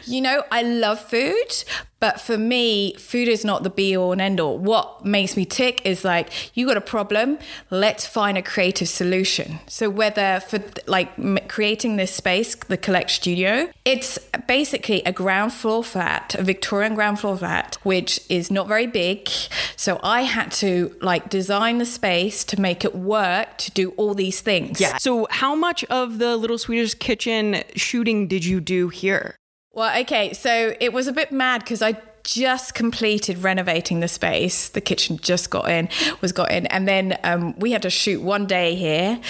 you 0.06 0.20
know, 0.20 0.42
I 0.50 0.62
love 0.62 1.00
food, 1.00 1.64
but 2.00 2.20
for 2.20 2.38
me, 2.38 2.94
food 2.94 3.28
is 3.28 3.44
not 3.44 3.62
the 3.62 3.70
be 3.70 3.96
all 3.96 4.12
and 4.12 4.20
end 4.20 4.40
all. 4.40 4.58
What 4.58 5.04
makes 5.04 5.36
me 5.36 5.44
tick 5.44 5.84
is 5.84 6.04
like, 6.04 6.56
you 6.56 6.66
got 6.66 6.78
a 6.78 6.80
problem, 6.80 7.38
let's 7.70 8.06
find 8.06 8.38
a 8.38 8.42
creative 8.42 8.88
solution. 8.88 9.60
So, 9.66 9.90
whether 9.90 10.40
for 10.40 10.58
like 10.86 11.48
creating 11.48 11.96
this 11.96 12.14
space, 12.14 12.54
the 12.54 12.78
Khoollect 12.78 13.10
Studio, 13.10 13.70
it's 13.84 14.18
basically 14.46 15.02
a 15.02 15.12
ground 15.12 15.52
floor 15.52 15.82
flat, 15.84 16.34
a 16.38 16.42
Victorian 16.42 16.94
ground 16.94 17.20
floor 17.20 17.36
flat, 17.36 17.78
which 17.82 18.20
is 18.28 18.50
not 18.50 18.68
very 18.68 18.86
big. 18.86 19.28
So, 19.76 20.00
I 20.02 20.22
had 20.22 20.52
to 20.52 20.94
like 21.00 21.28
design 21.28 21.78
the 21.78 21.86
space 21.86 22.44
to 22.44 22.60
make 22.60 22.84
it 22.84 22.94
work 22.94 23.58
to 23.58 23.70
do 23.70 23.90
all 23.96 24.14
these 24.14 24.40
things. 24.40 24.80
Yeah. 24.80 24.98
So, 24.98 25.26
how 25.30 25.54
much 25.54 25.84
of 25.84 26.18
the 26.18 26.36
Little 26.36 26.58
Swedish 26.58 26.94
Kitchen 26.94 27.62
shooting 27.74 28.26
did 28.26 28.44
you 28.44 28.60
do 28.60 28.88
here? 28.88 29.36
Well, 29.72 30.00
okay, 30.00 30.32
so 30.32 30.74
it 30.80 30.92
was 30.92 31.06
a 31.06 31.12
bit 31.12 31.30
mad 31.30 31.60
because 31.60 31.80
I 31.80 31.96
just 32.24 32.74
completed 32.74 33.38
renovating 33.38 34.00
the 34.00 34.08
space. 34.08 34.68
The 34.68 34.80
kitchen 34.80 35.18
just 35.18 35.50
got 35.50 35.70
in, 35.70 35.88
was 36.20 36.32
got 36.32 36.50
in, 36.52 36.66
and 36.66 36.86
then 36.86 37.18
um, 37.24 37.58
we 37.58 37.72
had 37.72 37.82
to 37.82 37.90
shoot 37.90 38.20
one 38.20 38.46
day 38.46 38.74
here. 38.74 39.20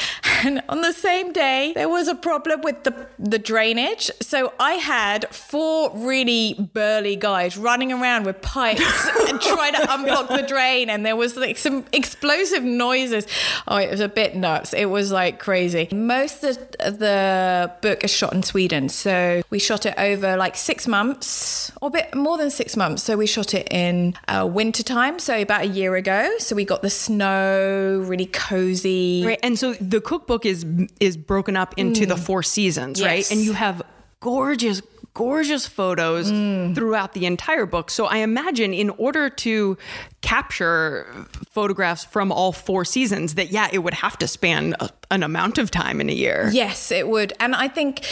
And 0.43 0.63
on 0.69 0.81
the 0.81 0.93
same 0.93 1.33
day, 1.33 1.73
there 1.75 1.89
was 1.89 2.09
a 2.09 2.15
problem 2.15 2.63
with 2.63 2.85
the 2.85 3.07
the 3.19 3.39
drainage. 3.39 4.11
So 4.23 4.53
I 4.59 4.73
had 4.73 5.29
four 5.35 5.91
really 5.95 6.55
burly 6.73 7.17
guys 7.17 7.59
running 7.59 7.93
around 7.93 8.25
with 8.25 8.41
pipes 8.41 9.09
and 9.29 9.41
trying 9.41 9.75
to 9.75 9.81
unblock 9.81 10.29
the 10.29 10.43
drain, 10.43 10.89
and 10.89 11.05
there 11.05 11.17
was 11.17 11.37
like 11.37 11.59
some 11.59 11.85
explosive 11.93 12.65
noises. 12.65 13.27
Oh, 13.69 13.77
it 13.77 13.91
was 13.91 14.01
a 14.01 14.09
bit 14.09 14.35
nuts. 14.35 14.73
It 14.73 14.87
was 14.87 15.13
like 15.13 15.39
crazy. 15.39 15.89
Most 15.93 16.43
of 16.43 16.99
the 16.99 17.71
book 17.83 18.03
is 18.03 18.11
shot 18.11 18.33
in 18.33 18.43
Sweden, 18.43 18.89
so 18.89 19.43
we 19.51 19.59
shot 19.59 19.85
it 19.85 19.95
over 19.99 20.37
like 20.37 20.57
six 20.57 20.87
months, 20.87 21.71
or 21.83 21.89
a 21.89 21.91
bit 21.91 22.15
more 22.15 22.39
than 22.39 22.51
six 22.51 22.77
months. 22.77 23.03
So 23.03 23.17
we 23.17 23.27
shot 23.27 23.53
it 23.53 23.69
in 23.71 24.15
uh, 24.29 24.49
winter 24.51 24.83
time, 24.83 25.19
so 25.19 25.41
about 25.41 25.63
a 25.63 25.69
year 25.69 25.97
ago. 25.97 26.31
So 26.39 26.57
we 26.57 26.65
got 26.65 26.81
the 26.81 26.91
snow, 26.91 28.03
really 28.07 28.27
cozy. 28.27 29.23
Right, 29.27 29.41
and 29.43 29.59
so 29.59 29.75
the 29.75 30.01
cookbook 30.01 30.30
is 30.45 30.65
is 31.01 31.17
broken 31.17 31.57
up 31.57 31.75
into 31.77 32.05
mm. 32.05 32.09
the 32.09 32.17
four 32.17 32.43
seasons, 32.43 33.01
yes. 33.01 33.07
right? 33.07 33.31
And 33.31 33.41
you 33.41 33.53
have 33.53 33.83
gorgeous 34.21 34.83
gorgeous 35.15 35.67
photos 35.67 36.31
mm. 36.31 36.75
throughout 36.75 37.13
the 37.15 37.27
entire 37.27 37.67
book. 37.67 37.91
So 37.91 38.07
I 38.07 38.19
imagine 38.19 38.73
in 38.73 38.91
order 38.91 39.29
to 39.29 39.77
capture 40.23 41.07
photographs 41.51 42.05
from 42.05 42.31
all 42.31 42.53
four 42.53 42.85
seasons 42.85 43.35
that 43.35 43.51
yeah, 43.51 43.69
it 43.73 43.79
would 43.79 43.95
have 43.95 44.19
to 44.19 44.29
span 44.29 44.75
a, 44.81 44.91
an 45.11 45.23
amount 45.23 45.59
of 45.59 45.71
time 45.71 46.01
in 46.01 46.09
a 46.09 46.13
year. 46.13 46.51
Yes, 46.53 46.93
it 46.93 47.09
would. 47.09 47.33
And 47.41 47.55
I 47.55 47.69
think 47.69 48.07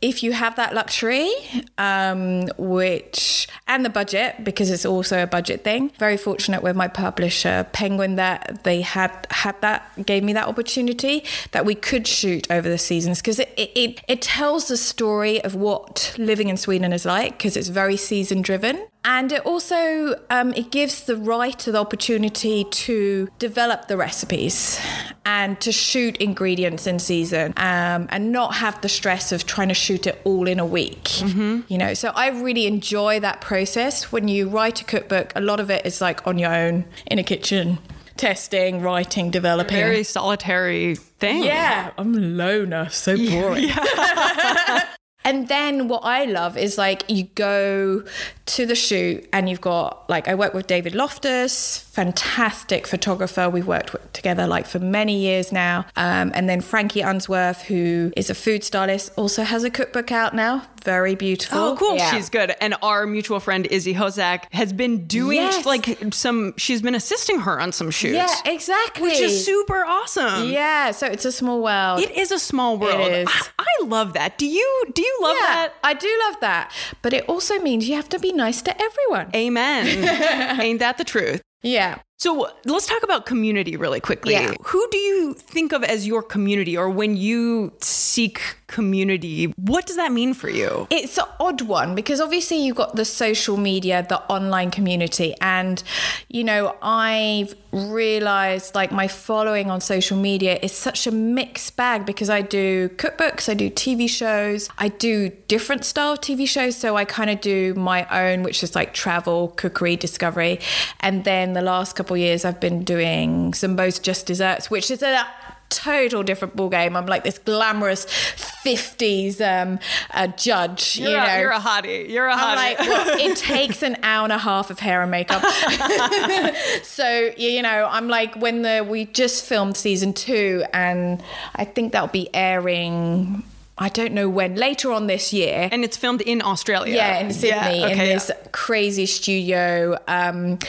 if 0.00 0.22
you 0.22 0.32
have 0.32 0.56
that 0.56 0.74
luxury, 0.74 1.30
um, 1.78 2.46
which 2.58 3.48
and 3.66 3.84
the 3.84 3.90
budget 3.90 4.44
because 4.44 4.70
it's 4.70 4.84
also 4.84 5.22
a 5.22 5.26
budget 5.26 5.64
thing. 5.64 5.90
Very 5.98 6.16
fortunate 6.16 6.62
with 6.62 6.76
my 6.76 6.88
publisher 6.88 7.66
Penguin 7.72 8.16
that 8.16 8.64
they 8.64 8.80
had 8.80 9.26
had 9.30 9.60
that 9.62 10.04
gave 10.04 10.22
me 10.22 10.32
that 10.32 10.46
opportunity 10.46 11.24
that 11.52 11.64
we 11.64 11.74
could 11.74 12.06
shoot 12.06 12.50
over 12.50 12.68
the 12.68 12.78
seasons 12.78 13.20
because 13.20 13.38
it, 13.38 13.52
it 13.56 14.00
it 14.08 14.22
tells 14.22 14.68
the 14.68 14.76
story 14.76 15.42
of 15.42 15.54
what 15.54 16.14
living 16.18 16.48
in 16.48 16.56
Sweden 16.56 16.92
is 16.92 17.04
like 17.04 17.38
because 17.38 17.56
it's 17.56 17.68
very 17.68 17.96
season 17.96 18.42
driven 18.42 18.86
and 19.04 19.32
it 19.32 19.44
also 19.44 20.14
um, 20.30 20.52
it 20.54 20.70
gives 20.70 21.04
the 21.04 21.16
writer 21.16 21.72
the 21.72 21.78
opportunity 21.78 22.64
to 22.64 23.28
develop 23.38 23.88
the 23.88 23.96
recipes 23.96 24.80
and 25.24 25.60
to 25.60 25.72
shoot 25.72 26.16
ingredients 26.18 26.86
in 26.86 26.98
season 26.98 27.52
um, 27.56 28.06
and 28.10 28.32
not 28.32 28.54
have 28.56 28.80
the 28.80 28.88
stress 28.88 29.32
of 29.32 29.46
trying 29.46 29.68
to 29.68 29.74
shoot 29.74 30.06
it 30.06 30.20
all 30.24 30.46
in 30.46 30.58
a 30.58 30.66
week. 30.66 31.04
Mm-hmm. 31.04 31.60
you 31.68 31.78
know 31.78 31.94
so 31.94 32.10
i 32.14 32.28
really 32.28 32.66
enjoy 32.66 33.20
that 33.20 33.40
process. 33.40 34.12
When 34.12 34.28
you 34.28 34.48
write 34.48 34.80
a 34.80 34.84
cookbook 34.84 35.32
a 35.34 35.40
lot 35.40 35.60
of 35.60 35.70
it 35.70 35.84
is 35.86 36.00
like 36.00 36.26
on 36.26 36.38
your 36.38 36.54
own 36.54 36.84
in 37.06 37.18
a 37.18 37.24
kitchen 37.24 37.78
testing 38.16 38.82
writing 38.82 39.30
developing. 39.30 39.76
Very 39.76 40.04
solitary 40.04 40.94
thing. 40.96 41.42
Yeah 41.44 41.90
i'm 41.98 42.14
a 42.14 42.18
loner 42.20 42.88
so 42.90 43.16
boring. 43.30 43.64
yeah. 43.68 44.86
And 45.24 45.48
then 45.48 45.88
what 45.88 46.00
I 46.04 46.24
love 46.24 46.56
is 46.56 46.78
like 46.78 47.04
you 47.08 47.24
go 47.34 48.04
to 48.46 48.66
the 48.66 48.74
shoot 48.74 49.28
and 49.32 49.48
you've 49.48 49.60
got 49.60 50.08
like 50.08 50.28
I 50.28 50.34
work 50.34 50.54
with 50.54 50.66
David 50.66 50.94
Loftus, 50.94 51.78
fantastic 51.78 52.86
photographer. 52.86 53.48
We've 53.48 53.66
worked 53.66 54.14
together 54.14 54.46
like 54.46 54.66
for 54.66 54.78
many 54.78 55.18
years 55.18 55.52
now. 55.52 55.86
Um, 55.96 56.32
and 56.34 56.48
then 56.48 56.60
Frankie 56.60 57.00
Unsworth, 57.00 57.62
who 57.62 58.12
is 58.16 58.30
a 58.30 58.34
food 58.34 58.64
stylist, 58.64 59.12
also 59.16 59.42
has 59.42 59.64
a 59.64 59.70
cookbook 59.70 60.10
out 60.10 60.34
now. 60.34 60.66
Very 60.82 61.14
beautiful. 61.14 61.58
Oh, 61.58 61.76
cool. 61.76 61.96
Yeah. 61.96 62.10
She's 62.10 62.28
good. 62.28 62.54
And 62.60 62.74
our 62.82 63.06
mutual 63.06 63.40
friend 63.40 63.66
Izzy 63.66 63.94
Hozak 63.94 64.52
has 64.52 64.72
been 64.72 65.06
doing 65.06 65.38
yes. 65.38 65.64
like 65.64 65.98
some. 66.12 66.54
She's 66.56 66.82
been 66.82 66.94
assisting 66.94 67.40
her 67.40 67.60
on 67.60 67.72
some 67.72 67.90
shoots. 67.90 68.16
Yeah, 68.16 68.52
exactly. 68.52 69.04
Which 69.04 69.20
is 69.20 69.44
super 69.44 69.84
awesome. 69.84 70.50
Yeah. 70.50 70.90
So 70.90 71.06
it's 71.06 71.24
a 71.24 71.32
small 71.32 71.62
world. 71.62 72.00
It 72.00 72.10
is 72.12 72.32
a 72.32 72.38
small 72.38 72.78
world. 72.78 73.00
It 73.00 73.12
is. 73.12 73.28
I, 73.28 73.64
I 73.82 73.84
love 73.84 74.12
that. 74.14 74.38
Do 74.38 74.46
you? 74.46 74.84
Do 74.92 75.02
you 75.02 75.18
love 75.22 75.36
yeah, 75.40 75.46
that? 75.54 75.74
I 75.84 75.94
do 75.94 76.20
love 76.26 76.40
that. 76.40 76.72
But 77.00 77.12
it 77.12 77.28
also 77.28 77.58
means 77.58 77.88
you 77.88 77.96
have 77.96 78.08
to 78.10 78.18
be 78.18 78.32
nice 78.32 78.62
to 78.62 78.82
everyone. 78.82 79.30
Amen. 79.34 79.86
Ain't 80.60 80.80
that 80.80 80.98
the 80.98 81.04
truth? 81.04 81.42
Yeah. 81.62 81.98
So 82.18 82.48
let's 82.64 82.86
talk 82.86 83.02
about 83.02 83.26
community 83.26 83.76
really 83.76 83.98
quickly. 83.98 84.34
Yeah. 84.34 84.54
Who 84.66 84.86
do 84.90 84.98
you 84.98 85.34
think 85.34 85.72
of 85.72 85.82
as 85.82 86.06
your 86.06 86.22
community, 86.22 86.76
or 86.76 86.88
when 86.88 87.16
you 87.16 87.72
seek 87.80 88.58
community, 88.72 89.46
what 89.56 89.86
does 89.86 89.96
that 89.96 90.12
mean 90.12 90.34
for 90.34 90.48
you? 90.48 90.86
It's 90.90 91.18
an 91.18 91.24
odd 91.40 91.62
one 91.62 91.94
because 91.94 92.20
obviously 92.20 92.58
you've 92.64 92.76
got 92.76 92.96
the 92.96 93.04
social 93.04 93.56
media, 93.56 94.06
the 94.08 94.20
online 94.36 94.70
community, 94.70 95.34
and 95.40 95.82
you 96.28 96.44
know, 96.44 96.76
I've 96.82 97.54
realized 97.72 98.74
like 98.74 98.92
my 98.92 99.08
following 99.08 99.70
on 99.70 99.80
social 99.80 100.16
media 100.16 100.58
is 100.62 100.72
such 100.72 101.06
a 101.06 101.10
mixed 101.10 101.76
bag 101.76 102.04
because 102.04 102.28
I 102.28 102.42
do 102.42 102.90
cookbooks, 102.90 103.48
I 103.48 103.54
do 103.54 103.70
TV 103.70 104.08
shows, 104.08 104.68
I 104.78 104.88
do 104.88 105.30
different 105.48 105.84
style 105.84 106.16
TV 106.16 106.46
shows. 106.46 106.76
So 106.76 106.96
I 106.96 107.04
kind 107.04 107.30
of 107.30 107.40
do 107.40 107.74
my 107.74 108.06
own, 108.10 108.42
which 108.42 108.62
is 108.62 108.74
like 108.74 108.94
travel, 108.94 109.48
cookery, 109.56 109.96
discovery, 109.96 110.60
and 111.00 111.24
then 111.24 111.54
the 111.54 111.62
last 111.62 111.96
couple 111.96 112.16
years, 112.16 112.44
I've 112.44 112.60
been 112.60 112.84
doing 112.84 113.54
some 113.54 113.72
Zumbo's 113.72 113.98
Just 113.98 114.26
Desserts, 114.26 114.70
which 114.70 114.90
is 114.90 115.02
a 115.02 115.26
total 115.72 116.22
different 116.22 116.54
ball 116.54 116.68
game. 116.68 116.96
I'm 116.96 117.06
like 117.06 117.24
this 117.24 117.38
glamorous 117.38 118.06
50s 118.06 119.40
um, 119.40 119.78
uh, 120.12 120.26
judge. 120.28 120.98
You're, 120.98 121.10
you 121.10 121.16
know. 121.16 121.24
a, 121.24 121.40
you're 121.40 121.50
a 121.50 121.60
hottie. 121.60 122.08
You're 122.08 122.28
a 122.28 122.34
hottie. 122.34 122.38
I'm 122.38 122.56
like, 122.56 122.78
well, 122.80 123.18
it 123.18 123.36
takes 123.52 123.82
an 123.82 123.96
hour 124.02 124.24
and 124.24 124.32
a 124.32 124.38
half 124.38 124.70
of 124.70 124.78
hair 124.78 125.02
and 125.02 125.10
makeup. 125.10 125.42
so, 126.82 127.30
you 127.36 127.62
know, 127.62 127.88
I'm 127.90 128.08
like, 128.08 128.34
when 128.36 128.62
the 128.62 128.86
we 128.88 129.06
just 129.06 129.44
filmed 129.44 129.76
season 129.76 130.12
two, 130.12 130.64
and 130.72 131.22
I 131.56 131.64
think 131.64 131.92
that'll 131.92 132.08
be 132.08 132.28
airing 132.34 133.42
I 133.82 133.88
don't 133.88 134.12
know 134.12 134.28
when, 134.28 134.54
later 134.54 134.92
on 134.92 135.08
this 135.08 135.32
year. 135.32 135.68
And 135.72 135.82
it's 135.82 135.96
filmed 135.96 136.20
in 136.20 136.40
Australia. 136.40 136.94
Yeah, 136.94 137.18
in 137.18 137.32
Sydney, 137.32 137.80
yeah, 137.80 137.86
okay, 137.86 137.92
in 137.92 137.98
this 138.14 138.30
yeah. 138.30 138.48
crazy 138.52 139.06
studio. 139.06 139.98
Um, 140.06 140.60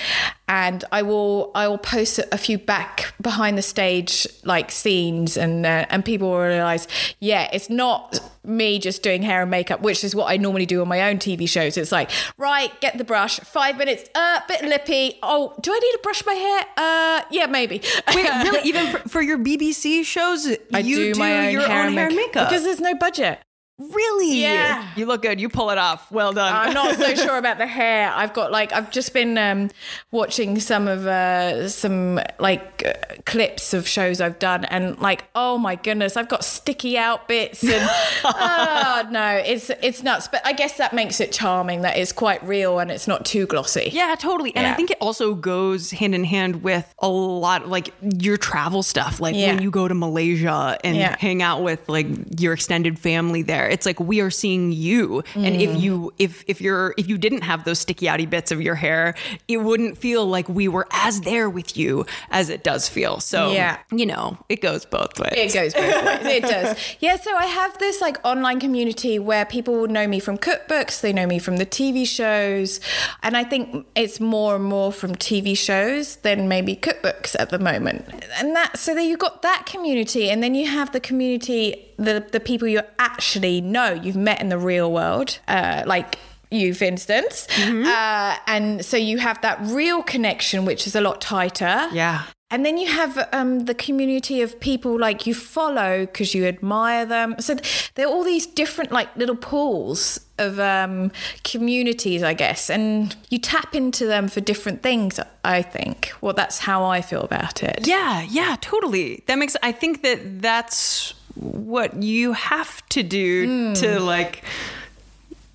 and 0.48 0.84
I 0.92 1.04
will 1.04 1.52
I 1.54 1.68
will 1.68 1.78
post 1.78 2.20
a 2.32 2.38
few 2.40 2.58
back 2.58 3.14
behind 3.22 3.56
the 3.56 3.62
stage 3.62 4.28
like 4.44 4.72
scenes, 4.72 5.38
and 5.38 5.64
uh, 5.64 5.86
and 5.92 6.04
people 6.04 6.32
will 6.32 6.40
realize, 6.40 6.88
yeah, 7.20 7.50
it's 7.54 7.70
not 7.70 8.20
me 8.44 8.80
just 8.80 9.04
doing 9.04 9.22
hair 9.22 9.42
and 9.42 9.52
makeup, 9.52 9.82
which 9.82 10.04
is 10.04 10.16
what 10.16 10.32
I 10.32 10.38
normally 10.38 10.66
do 10.66 10.82
on 10.82 10.88
my 10.88 11.10
own 11.10 11.18
TV 11.18 11.48
shows. 11.48 11.78
It's 11.78 11.92
like, 11.92 12.12
right, 12.38 12.72
get 12.82 12.98
the 12.98 13.04
brush, 13.04 13.40
five 13.40 13.78
minutes, 13.78 14.10
uh, 14.16 14.42
bit 14.48 14.64
lippy. 14.64 15.20
Oh, 15.24 15.54
do 15.62 15.72
I 15.72 15.80
need 15.80 15.92
to 15.92 16.00
brush 16.04 16.26
my 16.26 16.34
hair? 16.34 16.66
Uh, 16.78 17.22
yeah, 17.32 17.46
maybe. 17.46 17.82
Wait, 18.14 18.30
really? 18.44 18.62
Even 18.68 18.88
for, 18.88 19.10
for, 19.10 19.22
your 19.22 19.38
BBC 19.38 20.04
shows, 20.04 20.48
I 20.74 20.80
you 20.80 21.14
do, 21.14 21.20
my 21.20 21.48
own 21.48 21.54
your 21.54 21.62
hair 21.62 21.86
own 21.86 21.94
hair 21.94 22.08
and 22.08 22.16
makeup 22.16 22.50
because 22.50 22.64
there's 22.64 22.82
no 22.82 22.96
budget. 22.96 23.40
Really? 23.80 24.40
Yeah. 24.42 24.88
You 24.96 25.08
look 25.08 25.24
good. 25.24 25.42
You 25.42 25.50
pull 25.50 25.72
it 25.72 25.80
off. 25.80 26.12
Well 26.12 26.32
done. 26.32 26.54
I'm 26.54 26.74
not 26.74 26.96
so 26.96 27.16
sure 27.16 27.38
about 27.38 27.58
the 27.58 27.66
hair. 27.82 28.12
I've 28.14 28.32
got 28.34 28.52
like 28.52 28.72
I've 28.72 28.92
just 28.92 29.14
been 29.14 29.36
um, 29.38 29.72
watching 30.12 30.60
some 30.60 30.88
of 30.88 31.08
uh, 31.08 31.68
some 31.70 32.20
like 32.38 32.84
uh, 32.86 32.94
clips 33.26 33.74
of 33.74 33.88
shows 33.88 34.22
I've 34.22 34.38
done, 34.38 34.66
and 34.66 35.00
like 35.00 35.26
oh 35.34 35.58
my 35.58 35.74
goodness, 35.76 36.16
I've 36.16 36.30
got 36.30 36.44
sticky 36.46 37.00
out 37.00 37.28
bits, 37.28 37.64
and 37.64 37.90
oh 38.24 39.08
no, 39.10 39.42
it's 39.44 39.72
it's 39.82 40.04
nuts. 40.04 40.28
But 40.28 40.46
I 40.46 40.54
guess 40.54 40.78
that 40.78 40.94
makes 40.94 41.20
it 41.20 41.32
charming. 41.32 41.82
That 41.82 41.98
it's 41.98 42.12
quite 42.12 42.44
real 42.48 42.78
and 42.78 42.92
it's 42.92 43.08
not 43.08 43.26
too 43.26 43.48
glossy. 43.48 43.90
Yeah, 43.92 44.14
totally. 44.20 44.56
And 44.56 44.68
I 44.68 44.76
think 44.76 44.92
it 44.92 44.98
also 45.02 45.34
goes 45.34 45.90
hand 45.90 46.14
in 46.14 46.24
hand 46.26 46.62
with 46.64 46.94
a 47.00 47.10
lot 47.10 47.64
of, 47.64 47.70
like 47.70 47.92
your 48.02 48.38
travel 48.38 48.84
stuff. 48.84 49.20
Like 49.20 49.36
Yeah. 49.36 49.48
when 49.48 49.64
you 49.64 49.72
go 49.72 49.88
to 49.88 49.96
Malaysia 49.96 50.78
and 50.84 50.96
Yeah. 50.96 51.16
hang 51.20 51.42
out 51.42 51.64
with 51.64 51.90
like 51.90 52.06
your 52.40 52.54
extended 52.54 53.00
family 53.00 53.42
there. 53.42 53.63
It's 53.68 53.86
like 53.86 54.00
we 54.00 54.22
are 54.22 54.30
seeing 54.32 54.72
you. 54.72 55.24
And 55.36 55.56
Mm. 55.56 55.62
if 55.62 55.82
you 55.82 56.14
if 56.20 56.44
if 56.48 56.62
you're 56.62 56.94
if 56.98 57.08
you 57.08 57.18
didn't 57.18 57.42
have 57.42 57.64
those 57.64 57.80
sticky 57.80 58.06
outy 58.08 58.30
bits 58.30 58.52
of 58.52 58.62
your 58.62 58.76
hair, 58.76 59.16
it 59.48 59.58
wouldn't 59.58 59.98
feel 59.98 60.26
like 60.26 60.48
we 60.50 60.68
were 60.68 60.88
as 60.92 61.22
there 61.22 61.50
with 61.50 61.78
you 61.78 62.06
as 62.32 62.50
it 62.50 62.64
does 62.64 62.88
feel. 62.90 63.20
So 63.20 63.52
Yeah. 63.52 63.78
you 63.92 64.06
know, 64.06 64.38
it 64.50 64.62
goes 64.62 64.86
both 64.86 65.20
ways. 65.20 65.34
It 65.36 65.54
goes 65.54 65.74
both 65.74 66.06
ways. 66.06 66.26
It 66.26 66.44
does. 66.44 66.78
Yeah, 67.00 67.18
so 67.18 67.36
I 67.36 67.46
have 67.46 67.78
this 67.80 68.02
like 68.02 68.18
online 68.24 68.60
community 68.60 69.20
where 69.20 69.46
people 69.46 69.74
will 69.76 69.88
know 69.88 70.08
me 70.08 70.20
from 70.20 70.38
cookbooks, 70.38 71.02
they 71.02 71.12
know 71.14 71.26
me 71.28 71.40
from 71.40 71.58
the 71.58 71.66
TV 71.66 72.06
shows, 72.08 72.80
and 73.22 73.36
I 73.36 73.44
think 73.44 73.86
it's 73.96 74.20
more 74.20 74.56
and 74.56 74.64
more 74.66 74.92
from 74.92 75.16
TV 75.16 75.56
shows 75.58 76.18
than 76.18 76.48
maybe 76.48 76.76
cookbooks 76.76 77.36
at 77.40 77.50
the 77.50 77.60
moment. 77.60 78.06
And 78.40 78.56
that 78.56 78.78
so 78.78 78.94
then 78.96 79.08
you've 79.08 79.20
got 79.20 79.42
that 79.42 79.66
community, 79.66 80.30
and 80.30 80.42
then 80.44 80.56
you 80.56 80.68
have 80.68 80.92
the 80.92 81.00
community, 81.00 81.93
the 82.04 82.26
the 82.32 82.40
people 82.40 82.68
you 82.68 82.82
actually 83.00 83.62
know, 83.62 83.94
you've 83.94 84.16
met 84.16 84.42
in 84.42 84.50
the 84.50 84.58
real 84.58 84.92
world, 84.92 85.40
uh, 85.48 85.84
like 85.86 86.18
you, 86.52 86.74
for 86.74 86.86
instance, 86.86 87.48
uh, 87.60 88.38
and 88.48 88.86
so 88.86 88.96
you 88.96 89.18
have 89.18 89.42
that 89.42 89.60
real 89.64 90.04
connection, 90.04 90.66
which 90.66 90.86
is 90.88 90.96
a 90.96 91.02
lot 91.02 91.20
tighter. 91.20 91.90
Yeah. 91.92 92.24
And 92.54 92.64
then 92.64 92.78
you 92.78 92.88
have 92.88 93.28
um, 93.34 93.66
the 93.66 93.74
community 93.74 94.44
of 94.44 94.60
people 94.60 95.00
like 95.00 95.26
you 95.26 95.34
follow 95.34 96.02
because 96.02 96.36
you 96.36 96.46
admire 96.46 97.04
them. 97.04 97.34
So 97.40 97.56
there 97.96 98.06
are 98.06 98.10
all 98.12 98.24
these 98.24 98.46
different 98.46 98.92
like 98.92 99.10
little 99.18 99.36
pools 99.36 100.20
of 100.38 100.60
um, 100.60 101.12
communities, 101.44 102.22
I 102.22 102.36
guess, 102.36 102.70
and 102.70 103.16
you 103.32 103.40
tap 103.40 103.74
into 103.74 104.06
them 104.06 104.28
for 104.28 104.40
different 104.40 104.84
things. 104.84 105.20
I 105.44 105.64
think. 105.64 106.14
Well, 106.22 106.34
that's 106.34 106.60
how 106.60 106.86
I 106.86 107.02
feel 107.02 107.22
about 107.22 107.64
it. 107.64 107.88
Yeah, 107.88 108.22
yeah, 108.22 108.56
totally. 108.62 109.24
That 109.26 109.40
makes 109.40 109.58
I 109.64 109.72
think 109.72 110.04
that 110.04 110.42
that's 110.42 111.16
what 111.36 112.02
you 112.02 112.34
have 112.34 112.86
to 112.90 113.04
do 113.04 113.74
to 113.76 114.00
like 114.00 114.44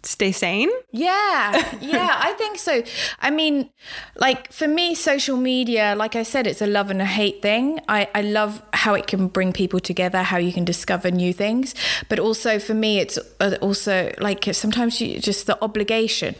stay 0.08 0.32
sane. 0.32 0.70
Yeah, 0.90 1.76
yeah, 1.80 2.16
I 2.18 2.32
think 2.32 2.58
so. 2.58 2.82
I 3.20 3.30
mean, 3.30 3.70
like 4.16 4.52
for 4.52 4.66
me, 4.66 4.94
social 4.94 5.37
media, 5.37 5.94
like 5.97 6.16
I 6.16 6.23
said, 6.23 6.47
it's 6.47 6.62
a 6.62 6.66
love 6.66 6.90
and 6.90 7.02
a 7.02 7.06
hate 7.06 7.42
thing. 7.42 7.80
I, 7.88 8.08
I 8.14 8.23
love 8.23 8.62
how 8.73 8.94
it 8.94 9.06
can 9.06 9.28
bring 9.28 9.52
people 9.52 9.80
together, 9.80 10.23
how 10.23 10.38
you 10.38 10.52
can 10.52 10.64
discover 10.64 11.11
new 11.11 11.32
things. 11.32 11.75
But 12.08 12.18
also 12.18 12.58
for 12.58 12.75
me, 12.75 13.00
it's 13.00 13.18
uh, 13.40 13.56
also 13.61 14.12
like 14.18 14.49
sometimes 14.52 15.00
you 15.00 15.18
just 15.20 15.47
the 15.47 15.62
obligation 15.62 16.35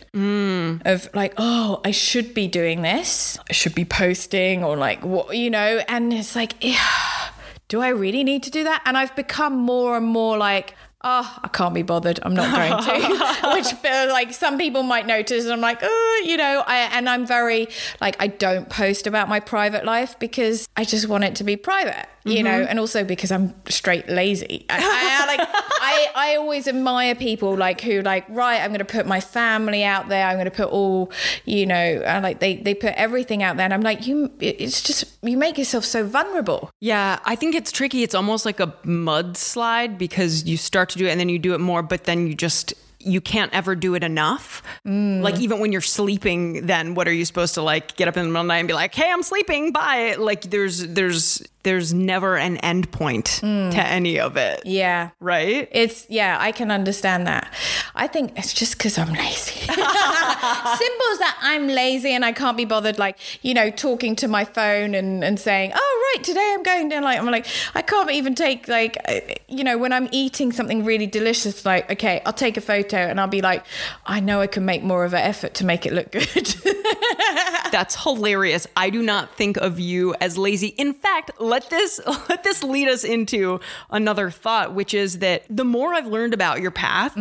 of 0.85 1.09
like, 1.15 1.35
oh, 1.37 1.81
I 1.85 1.91
should 1.91 2.35
be 2.35 2.49
doing 2.49 2.83
this, 2.83 3.39
I 3.51 3.53
should 3.53 3.75
be 3.75 3.85
posting, 3.85 4.65
or 4.65 4.77
like, 4.77 5.05
what, 5.05 5.37
you 5.37 5.51
know, 5.51 5.83
and 5.89 6.13
it's 6.13 6.35
like, 6.35 6.55
yeah, 6.61 7.31
do 7.69 7.81
I 7.81 7.89
really 7.89 8.25
need 8.25 8.43
to 8.45 8.51
do 8.51 8.65
that? 8.65 8.83
And 8.85 8.97
I've 8.97 9.15
become 9.15 9.55
more 9.55 9.97
and 9.97 10.07
more 10.07 10.39
like, 10.39 10.75
oh, 11.05 11.39
I 11.43 11.49
can't 11.49 11.75
be 11.75 11.83
bothered. 11.83 12.19
I'm 12.23 12.35
not 12.35 12.55
going 12.55 12.83
to. 12.83 13.53
Which, 13.55 13.67
uh, 13.85 14.09
like, 14.11 14.33
some 14.35 14.59
people 14.59 14.83
might 14.83 15.07
notice. 15.07 15.45
And 15.45 15.53
I'm 15.53 15.61
like, 15.61 15.79
oh, 15.83 16.23
you 16.27 16.37
know, 16.37 16.65
I, 16.67 16.79
and 16.93 17.09
I'm 17.09 17.27
very, 17.27 17.69
like, 18.01 18.17
I 18.21 18.27
don't 18.27 18.69
post 18.69 19.07
about 19.07 19.29
my 19.29 19.39
private 19.39 19.85
life 19.85 20.19
because 20.19 20.69
I 20.77 20.85
just 20.85 21.09
want 21.09 21.25
it 21.25 21.37
to 21.37 21.45
be 21.45 21.57
private, 21.57 22.07
you 22.25 22.43
know, 22.43 22.51
and 22.51 22.81
also 22.81 23.05
because 23.05 23.31
I'm 23.31 23.55
straight 23.69 24.09
lazy. 24.09 24.67
I, 24.69 24.77
I, 24.79 25.23
I, 25.23 25.37
like, 25.37 25.49
I, 25.81 26.09
I 26.15 26.37
always 26.37 26.67
admire 26.67 27.15
people, 27.15 27.57
like, 27.57 27.81
who, 27.81 28.03
like, 28.03 28.29
right, 28.29 28.61
I'm 28.61 28.71
going 28.71 28.81
to 28.81 28.85
put 28.85 29.07
my 29.07 29.21
family 29.21 29.85
out 29.85 30.09
there. 30.09 30.27
I'm 30.27 30.35
going 30.35 30.47
to 30.47 30.51
put 30.51 30.69
all, 30.69 31.13
you 31.45 31.65
know, 31.65 31.75
and 31.75 32.25
like, 32.25 32.41
they, 32.41 32.57
they 32.57 32.75
put 32.75 32.95
everything 32.95 33.43
out 33.43 33.57
there. 33.57 33.65
And 33.65 33.75
I'm 33.75 33.83
like, 33.83 34.07
you, 34.07 34.33
it's 34.41 34.83
just, 34.83 35.05
you 35.23 35.37
make 35.37 35.59
yourself 35.59 35.85
so 35.85 36.05
vulnerable. 36.05 36.71
Yeah, 36.81 37.21
I 37.25 37.37
think 37.37 37.55
it's 37.55 37.71
tricky. 37.71 38.03
It's 38.03 38.17
almost 38.17 38.45
like 38.45 38.59
a 38.59 38.67
mudslide 38.85 39.97
because 39.97 40.45
you 40.45 40.57
start 40.57 40.88
to 40.91 40.99
do 40.99 41.07
it 41.07 41.11
and 41.11 41.21
then 41.21 41.29
you 41.29 41.39
do 41.39 41.55
it 41.55 41.61
more, 41.61 41.83
but 41.83 42.05
then 42.05 42.27
you 42.27 42.35
just 42.35 42.75
you 43.01 43.21
can't 43.21 43.53
ever 43.55 43.77
do 43.77 43.95
it 43.95 44.03
enough. 44.03 44.63
Mm. 44.87 45.23
Like 45.23 45.39
even 45.41 45.61
when 45.61 45.73
you're 45.73 45.81
sleeping, 45.81 46.67
then 46.67 46.95
what 46.95 47.07
are 47.07 47.13
you 47.13 47.25
supposed 47.25 47.55
to 47.55 47.63
like 47.63 47.97
get 47.97 48.09
up 48.09 48.17
in 48.17 48.25
the 48.25 48.29
middle 48.29 48.41
of 48.41 48.47
the 48.47 48.49
night 48.49 48.59
and 48.59 48.69
be 48.69 48.75
like, 48.75 48.95
"Hey, 48.95 49.11
I'm 49.11 49.23
sleeping. 49.23 49.73
Bye." 49.73 50.17
Like 50.19 50.43
there's 50.43 50.87
there's 50.89 51.43
there's 51.69 51.93
never 51.93 52.35
an 52.35 52.57
end 52.59 52.91
point 52.93 53.27
to 53.27 53.77
any 53.77 54.19
of 54.19 54.39
it. 54.39 54.63
Yeah. 54.65 55.11
Right? 55.21 55.69
It's 55.71 56.07
yeah, 56.09 56.39
I 56.41 56.51
can 56.51 56.71
understand 56.71 57.27
that. 57.27 57.53
I 57.95 58.07
think 58.07 58.33
it's 58.39 58.55
just 58.55 58.79
because 58.79 58.97
I'm 58.97 59.13
lazy. 59.13 59.61
Simple 59.67 59.77
as 59.77 61.19
that. 61.19 61.39
I'm 61.43 61.69
lazy 61.69 62.13
and 62.13 62.25
I 62.25 62.33
can't 62.33 62.57
be 62.57 62.65
bothered, 62.65 62.99
like 62.99 63.19
you 63.43 63.53
know, 63.53 63.69
talking 63.71 64.17
to 64.17 64.29
my 64.29 64.47
phone 64.47 64.95
and 64.95 65.23
and 65.23 65.39
saying, 65.39 65.73
"Oh 65.75 66.13
right, 66.15 66.25
today 66.25 66.55
I'm 66.55 66.63
going 66.63 66.89
down." 66.89 67.03
Like 67.03 67.19
I'm 67.19 67.27
like, 67.27 67.47
I 67.75 67.83
can't 67.83 68.11
even 68.13 68.35
take 68.35 68.67
like, 68.67 68.97
uh, 69.07 69.21
you 69.47 69.63
know, 69.63 69.77
when 69.77 69.93
I'm 69.93 70.09
eating 70.11 70.53
something 70.53 70.87
really 70.87 71.07
delicious, 71.07 71.67
like 71.67 71.91
okay, 71.93 72.23
I'll 72.25 72.33
take 72.33 72.57
a 72.57 72.63
photo 72.63 72.97
and 72.97 73.21
I'll 73.21 73.29
be 73.29 73.43
like, 73.43 73.63
I 74.07 74.21
know 74.21 74.41
I 74.41 74.47
can 74.47 74.65
make 74.65 74.83
more 74.83 75.05
of 75.05 75.13
an 75.13 75.21
effort 75.21 75.53
to 75.55 75.67
make 75.67 75.85
it 75.85 75.93
look 75.93 76.13
good. 76.13 76.25
That's 77.71 78.03
hilarious. 78.03 78.67
I 78.75 78.89
do 78.89 79.03
not 79.03 79.35
think 79.37 79.59
of 79.59 79.79
you 79.79 80.15
as 80.23 80.39
lazy. 80.39 80.69
In 80.69 80.95
fact, 80.95 81.31
let 81.59 81.71
this 81.71 82.01
let 82.29 82.45
this 82.45 82.63
lead 82.63 82.89
us 82.89 83.05
into 83.05 83.61
another 83.91 84.31
thought, 84.31 84.75
which 84.75 84.95
is 84.95 85.19
that 85.19 85.45
the 85.51 85.65
more 85.65 85.95
I've 85.95 86.07
learned 86.07 86.35
about 86.35 86.61
your 86.61 86.71
path, 86.71 87.15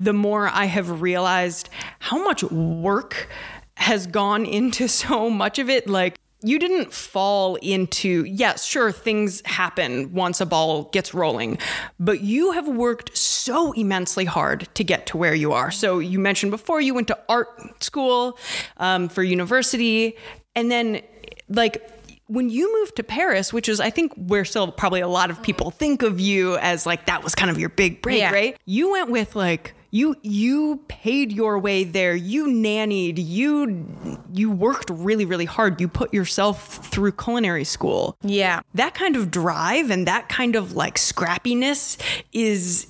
the 0.00 0.12
more 0.12 0.48
I 0.48 0.64
have 0.64 1.00
realized 1.00 1.68
how 2.00 2.22
much 2.22 2.42
work 2.44 3.28
has 3.76 4.06
gone 4.06 4.44
into 4.46 4.88
so 5.02 5.30
much 5.30 5.58
of 5.58 5.68
it. 5.68 5.88
Like 5.88 6.18
you 6.42 6.58
didn't 6.58 6.92
fall 6.92 7.54
into, 7.56 8.24
yes, 8.26 8.64
sure, 8.64 8.92
things 8.92 9.40
happen 9.46 10.12
once 10.12 10.42
a 10.42 10.46
ball 10.46 10.84
gets 10.92 11.14
rolling, 11.14 11.56
but 11.98 12.20
you 12.20 12.52
have 12.52 12.68
worked 12.68 13.16
so 13.16 13.72
immensely 13.72 14.26
hard 14.26 14.68
to 14.74 14.84
get 14.84 15.06
to 15.06 15.16
where 15.16 15.34
you 15.34 15.52
are. 15.52 15.70
So 15.70 16.00
you 16.00 16.18
mentioned 16.18 16.50
before 16.50 16.82
you 16.82 16.92
went 16.92 17.08
to 17.08 17.18
art 17.30 17.82
school 17.82 18.38
um, 18.76 19.08
for 19.08 19.22
university, 19.22 20.16
and 20.54 20.70
then 20.70 21.00
like, 21.48 21.93
when 22.26 22.48
you 22.48 22.80
moved 22.80 22.96
to 22.96 23.02
Paris, 23.02 23.52
which 23.52 23.68
is, 23.68 23.80
I 23.80 23.90
think, 23.90 24.12
where 24.14 24.44
still 24.44 24.70
probably 24.72 25.00
a 25.00 25.08
lot 25.08 25.30
of 25.30 25.36
uh-huh. 25.36 25.44
people 25.44 25.70
think 25.70 26.02
of 26.02 26.20
you 26.20 26.56
as 26.58 26.86
like 26.86 27.06
that 27.06 27.22
was 27.22 27.34
kind 27.34 27.50
of 27.50 27.58
your 27.58 27.68
big 27.68 28.02
break, 28.02 28.20
Yeah. 28.20 28.32
right? 28.32 28.56
You 28.64 28.92
went 28.92 29.10
with 29.10 29.36
like 29.36 29.74
you 29.94 30.16
you 30.22 30.82
paid 30.88 31.30
your 31.30 31.56
way 31.56 31.84
there 31.84 32.16
you 32.16 32.48
nannied 32.48 33.14
you 33.16 34.18
you 34.32 34.50
worked 34.50 34.90
really 34.90 35.24
really 35.24 35.44
hard 35.44 35.80
you 35.80 35.86
put 35.86 36.12
yourself 36.12 36.78
through 36.86 37.12
culinary 37.12 37.62
school 37.62 38.16
yeah. 38.22 38.60
that 38.74 38.92
kind 38.94 39.14
of 39.14 39.30
drive 39.30 39.90
and 39.90 40.04
that 40.08 40.28
kind 40.28 40.56
of 40.56 40.72
like 40.72 40.96
scrappiness 40.96 41.96
is 42.32 42.88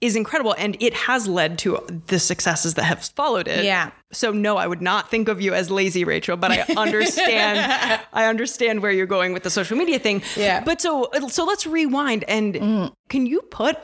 is 0.00 0.14
incredible 0.14 0.54
and 0.58 0.76
it 0.80 0.92
has 0.92 1.26
led 1.26 1.58
to 1.58 1.78
the 2.08 2.18
successes 2.18 2.74
that 2.74 2.84
have 2.84 3.02
followed 3.02 3.48
it 3.48 3.64
Yeah. 3.64 3.90
so 4.12 4.30
no 4.30 4.56
i 4.58 4.66
would 4.66 4.82
not 4.82 5.10
think 5.10 5.28
of 5.28 5.40
you 5.40 5.54
as 5.54 5.70
lazy 5.70 6.04
rachel 6.04 6.36
but 6.36 6.50
i 6.52 6.60
understand 6.76 8.02
i 8.12 8.26
understand 8.26 8.82
where 8.82 8.90
you're 8.92 9.06
going 9.06 9.32
with 9.32 9.42
the 9.42 9.50
social 9.50 9.76
media 9.76 9.98
thing 9.98 10.22
Yeah. 10.36 10.62
but 10.62 10.80
so 10.80 11.10
so 11.28 11.44
let's 11.44 11.66
rewind 11.66 12.24
and 12.28 12.54
mm. 12.54 12.92
can 13.08 13.26
you 13.26 13.40
put 13.42 13.78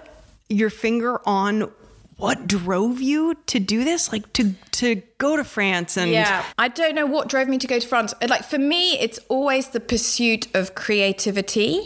your 0.48 0.68
finger 0.70 1.20
on 1.26 1.70
what 2.18 2.46
drove 2.46 3.00
you 3.00 3.34
to 3.46 3.58
do 3.58 3.82
this 3.84 4.12
like 4.12 4.30
to 4.34 4.54
to 4.70 5.02
go 5.18 5.36
to 5.36 5.44
france 5.44 5.96
and 5.96 6.10
Yeah. 6.10 6.44
I 6.58 6.68
don't 6.68 6.94
know 6.94 7.06
what 7.06 7.28
drove 7.28 7.48
me 7.48 7.56
to 7.58 7.66
go 7.66 7.78
to 7.78 7.86
France. 7.88 8.14
Like 8.26 8.44
for 8.44 8.58
me, 8.58 8.98
it's 8.98 9.18
always 9.28 9.68
the 9.68 9.80
pursuit 9.80 10.46
of 10.54 10.74
creativity. 10.74 11.80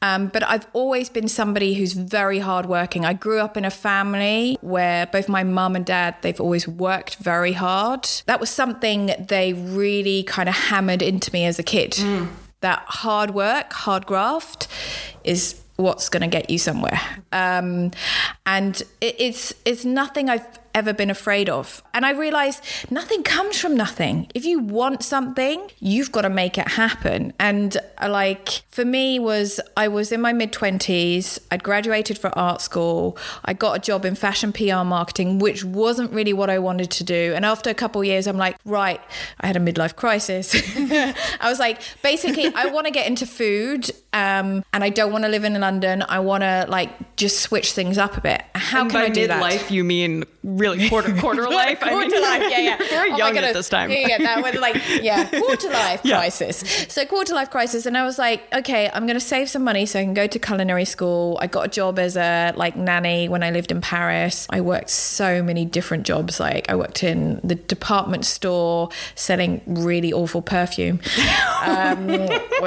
Um, 0.00 0.28
but 0.28 0.42
I've 0.42 0.66
always 0.72 1.08
been 1.08 1.28
somebody 1.28 1.74
who's 1.74 1.92
very 1.92 2.38
hardworking. 2.38 3.04
I 3.04 3.12
grew 3.12 3.40
up 3.40 3.56
in 3.56 3.64
a 3.64 3.70
family 3.70 4.58
where 4.60 5.06
both 5.06 5.28
my 5.28 5.44
mum 5.44 5.76
and 5.76 5.86
dad, 5.86 6.16
they've 6.22 6.40
always 6.40 6.66
worked 6.66 7.16
very 7.16 7.52
hard. 7.52 8.08
That 8.26 8.40
was 8.40 8.50
something 8.50 9.14
they 9.28 9.52
really 9.52 10.22
kind 10.24 10.48
of 10.48 10.54
hammered 10.54 11.02
into 11.02 11.32
me 11.32 11.44
as 11.46 11.58
a 11.58 11.62
kid. 11.62 11.96
That 12.60 12.84
hard 12.86 13.32
work, 13.32 13.72
hard 13.72 14.06
graft 14.06 14.68
is 15.24 15.60
what's 15.76 16.08
going 16.08 16.20
to 16.20 16.28
get 16.28 16.50
you 16.50 16.58
somewhere. 16.58 17.00
Um, 17.32 17.90
and 18.46 18.80
it, 19.00 19.16
it's 19.18 19.54
it's 19.64 19.84
nothing 19.84 20.28
I've 20.28 20.46
ever 20.74 20.92
been 20.92 21.10
afraid 21.10 21.48
of. 21.48 21.82
And 21.94 22.04
I 22.06 22.12
realized 22.12 22.64
nothing 22.90 23.22
comes 23.22 23.58
from 23.58 23.76
nothing. 23.76 24.28
If 24.34 24.44
you 24.44 24.58
want 24.58 25.02
something, 25.02 25.70
you've 25.80 26.12
got 26.12 26.22
to 26.22 26.30
make 26.30 26.58
it 26.58 26.68
happen. 26.68 27.32
And 27.38 27.76
uh, 27.98 28.08
like 28.08 28.62
for 28.68 28.84
me 28.84 29.18
was 29.18 29.60
I 29.76 29.88
was 29.88 30.12
in 30.12 30.20
my 30.20 30.32
mid 30.32 30.52
20s, 30.52 31.38
I'd 31.50 31.62
graduated 31.62 32.18
from 32.18 32.32
art 32.36 32.60
school, 32.60 33.16
I 33.44 33.52
got 33.52 33.76
a 33.76 33.80
job 33.80 34.04
in 34.04 34.14
fashion 34.14 34.52
PR 34.52 34.84
marketing, 34.84 35.38
which 35.38 35.64
wasn't 35.64 36.12
really 36.12 36.32
what 36.32 36.50
I 36.50 36.58
wanted 36.58 36.90
to 36.92 37.04
do. 37.04 37.32
And 37.34 37.44
after 37.44 37.70
a 37.70 37.74
couple 37.74 38.02
years, 38.04 38.26
I'm 38.26 38.38
like, 38.38 38.56
right, 38.64 39.00
I 39.40 39.46
had 39.46 39.56
a 39.56 39.60
midlife 39.60 39.96
crisis. 39.96 40.54
I 40.76 41.48
was 41.48 41.58
like, 41.58 41.80
basically, 42.02 42.52
I 42.54 42.66
want 42.66 42.86
to 42.86 42.92
get 42.92 43.06
into 43.06 43.26
food 43.26 43.90
um, 44.14 44.64
and 44.72 44.84
I 44.84 44.90
don't 44.90 45.10
want 45.12 45.24
to 45.24 45.28
live 45.30 45.44
in 45.44 45.58
London. 45.60 46.04
I 46.08 46.20
want 46.20 46.42
to 46.42 46.66
like 46.68 47.16
just 47.16 47.40
switch 47.40 47.72
things 47.72 47.96
up 47.98 48.16
a 48.16 48.20
bit. 48.20 48.42
How 48.54 48.82
And 48.82 48.90
can 48.90 49.00
by 49.00 49.06
I 49.06 49.08
do 49.08 49.26
that? 49.26 49.42
midlife, 49.42 49.70
you 49.70 49.84
mean 49.84 50.24
really 50.42 50.88
quarter 50.88 51.14
quarter 51.20 51.48
life? 51.48 51.82
I 51.82 51.90
quarter 51.90 52.08
mean, 52.10 52.22
life, 52.22 52.42
yeah, 52.50 52.58
yeah. 52.58 52.76
Very 52.90 53.12
Oh 53.12 53.16
young 53.16 53.36
at 53.38 53.54
this 53.54 53.68
time. 53.68 53.90
Yeah, 53.90 54.08
yeah, 54.08 54.18
that 54.18 54.42
was 54.42 54.60
like, 54.60 54.76
yeah, 55.02 55.28
quarter 55.28 55.68
life 55.70 56.00
Yeah. 56.04 56.16
crisis. 56.18 56.58
So 56.88 57.04
quarter 57.06 57.34
life 57.34 57.50
crisis, 57.50 57.86
and 57.86 57.96
I 57.96 58.04
was 58.04 58.18
like, 58.18 58.42
okay, 58.54 58.90
I'm 58.92 59.06
going 59.06 59.18
to 59.18 59.20
save 59.20 59.48
some 59.48 59.64
money 59.64 59.86
so 59.86 59.98
I 60.00 60.04
can 60.04 60.14
go 60.14 60.26
to 60.26 60.38
culinary 60.38 60.84
school. 60.84 61.38
I 61.40 61.46
got 61.46 61.66
a 61.66 61.68
job 61.68 61.98
as 61.98 62.16
a 62.16 62.52
like 62.56 62.76
nanny 62.76 63.28
when 63.28 63.42
I 63.42 63.50
lived 63.50 63.70
in 63.70 63.80
Paris. 63.80 64.46
I 64.50 64.60
worked 64.60 64.90
so 64.90 65.42
many 65.42 65.64
different 65.64 66.04
jobs. 66.06 66.38
Like 66.40 66.68
I 66.70 66.74
worked 66.74 67.02
in 67.02 67.40
the 67.44 67.54
department 67.54 68.24
store 68.24 68.90
selling 69.14 69.62
really 69.66 70.12
awful 70.12 70.42
perfume, 70.42 71.00
um, 71.62 72.08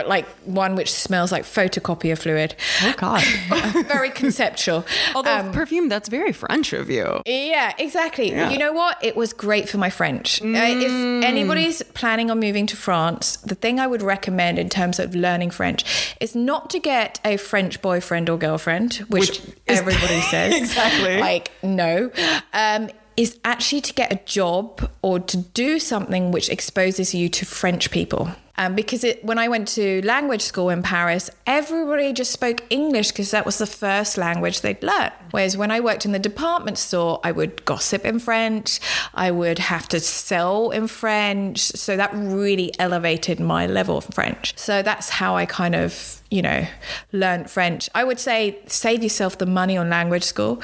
like 0.07 0.25
one 0.45 0.75
which 0.75 0.91
smells 0.91 1.31
like 1.31 1.34
photocopier 1.43 2.17
fluid. 2.17 2.55
Oh 2.83 2.93
God. 2.97 3.23
Very 3.87 4.09
conceptual. 4.09 4.85
Although 5.13 5.37
Um, 5.39 5.51
perfume, 5.51 5.89
that's 5.89 6.09
very 6.09 6.31
French 6.33 6.73
of 6.73 6.89
you. 6.89 7.21
yeah, 7.25 7.73
exactly. 7.77 8.31
Yeah. 8.31 8.49
You 8.49 8.57
know 8.57 8.73
what? 8.73 8.97
It 9.03 9.15
was 9.15 9.33
great 9.33 9.67
for 9.69 9.77
my 9.77 9.89
French. 9.89 10.41
Uh, 10.41 10.45
if 10.47 10.91
anybody's 11.23 11.81
planning 11.93 12.31
on 12.31 12.39
moving 12.39 12.65
to 12.67 12.75
France, 12.77 13.37
the 13.37 13.55
thing 13.55 13.79
I 13.79 13.87
would 13.87 14.01
recommend 14.01 14.59
in 14.59 14.69
terms 14.69 14.99
of 14.99 15.15
learning 15.15 15.51
French 15.51 16.15
is 16.19 16.35
not 16.35 16.69
to 16.71 16.79
get 16.79 17.19
a 17.25 17.37
French 17.37 17.81
boyfriend 17.81 18.29
or 18.29 18.37
girlfriend, 18.37 18.95
which, 19.09 19.29
Which 19.29 19.39
is- 19.39 19.79
everybody 19.79 20.21
says. 20.31 20.53
Exactly. 20.55 21.17
Like, 21.19 21.51
no. 21.63 22.11
Um, 22.53 22.89
is 23.17 23.39
actually 23.45 23.79
to 23.79 23.93
get 23.93 24.11
a 24.11 24.19
job 24.25 24.89
or 25.01 25.19
to 25.21 25.37
do 25.37 25.79
something 25.79 26.31
which 26.31 26.49
exposes 26.49 27.15
you 27.15 27.29
to 27.29 27.45
French 27.45 27.89
people. 27.89 28.29
Um, 28.57 28.75
because 28.75 29.03
it, 29.03 29.23
when 29.23 29.37
I 29.37 29.47
went 29.47 29.67
to 29.69 30.01
language 30.05 30.41
school 30.41 30.69
in 30.69 30.81
Paris, 30.81 31.29
everybody 31.45 32.13
just 32.13 32.31
spoke 32.31 32.63
English 32.69 33.09
because 33.09 33.31
that 33.31 33.45
was 33.45 33.57
the 33.57 33.65
first 33.65 34.17
language 34.17 34.61
they'd 34.61 34.81
learned. 34.81 35.11
Whereas 35.31 35.57
when 35.57 35.71
I 35.71 35.79
worked 35.79 36.05
in 36.05 36.13
the 36.13 36.19
department 36.19 36.77
store, 36.77 37.19
I 37.23 37.31
would 37.31 37.65
gossip 37.65 38.05
in 38.05 38.19
French, 38.19 38.79
I 39.13 39.31
would 39.31 39.59
have 39.59 39.87
to 39.89 39.99
sell 39.99 40.71
in 40.71 40.87
French. 40.87 41.59
So 41.59 41.97
that 41.97 42.11
really 42.13 42.71
elevated 42.79 43.39
my 43.39 43.67
level 43.67 43.97
of 43.97 44.05
French. 44.05 44.57
So 44.57 44.81
that's 44.81 45.09
how 45.09 45.35
I 45.35 45.45
kind 45.45 45.75
of, 45.75 46.21
you 46.31 46.41
know, 46.41 46.65
learned 47.11 47.49
French. 47.49 47.89
I 47.93 48.03
would 48.03 48.19
say 48.19 48.59
save 48.67 49.03
yourself 49.03 49.37
the 49.37 49.45
money 49.45 49.77
on 49.77 49.89
language 49.89 50.23
school 50.23 50.61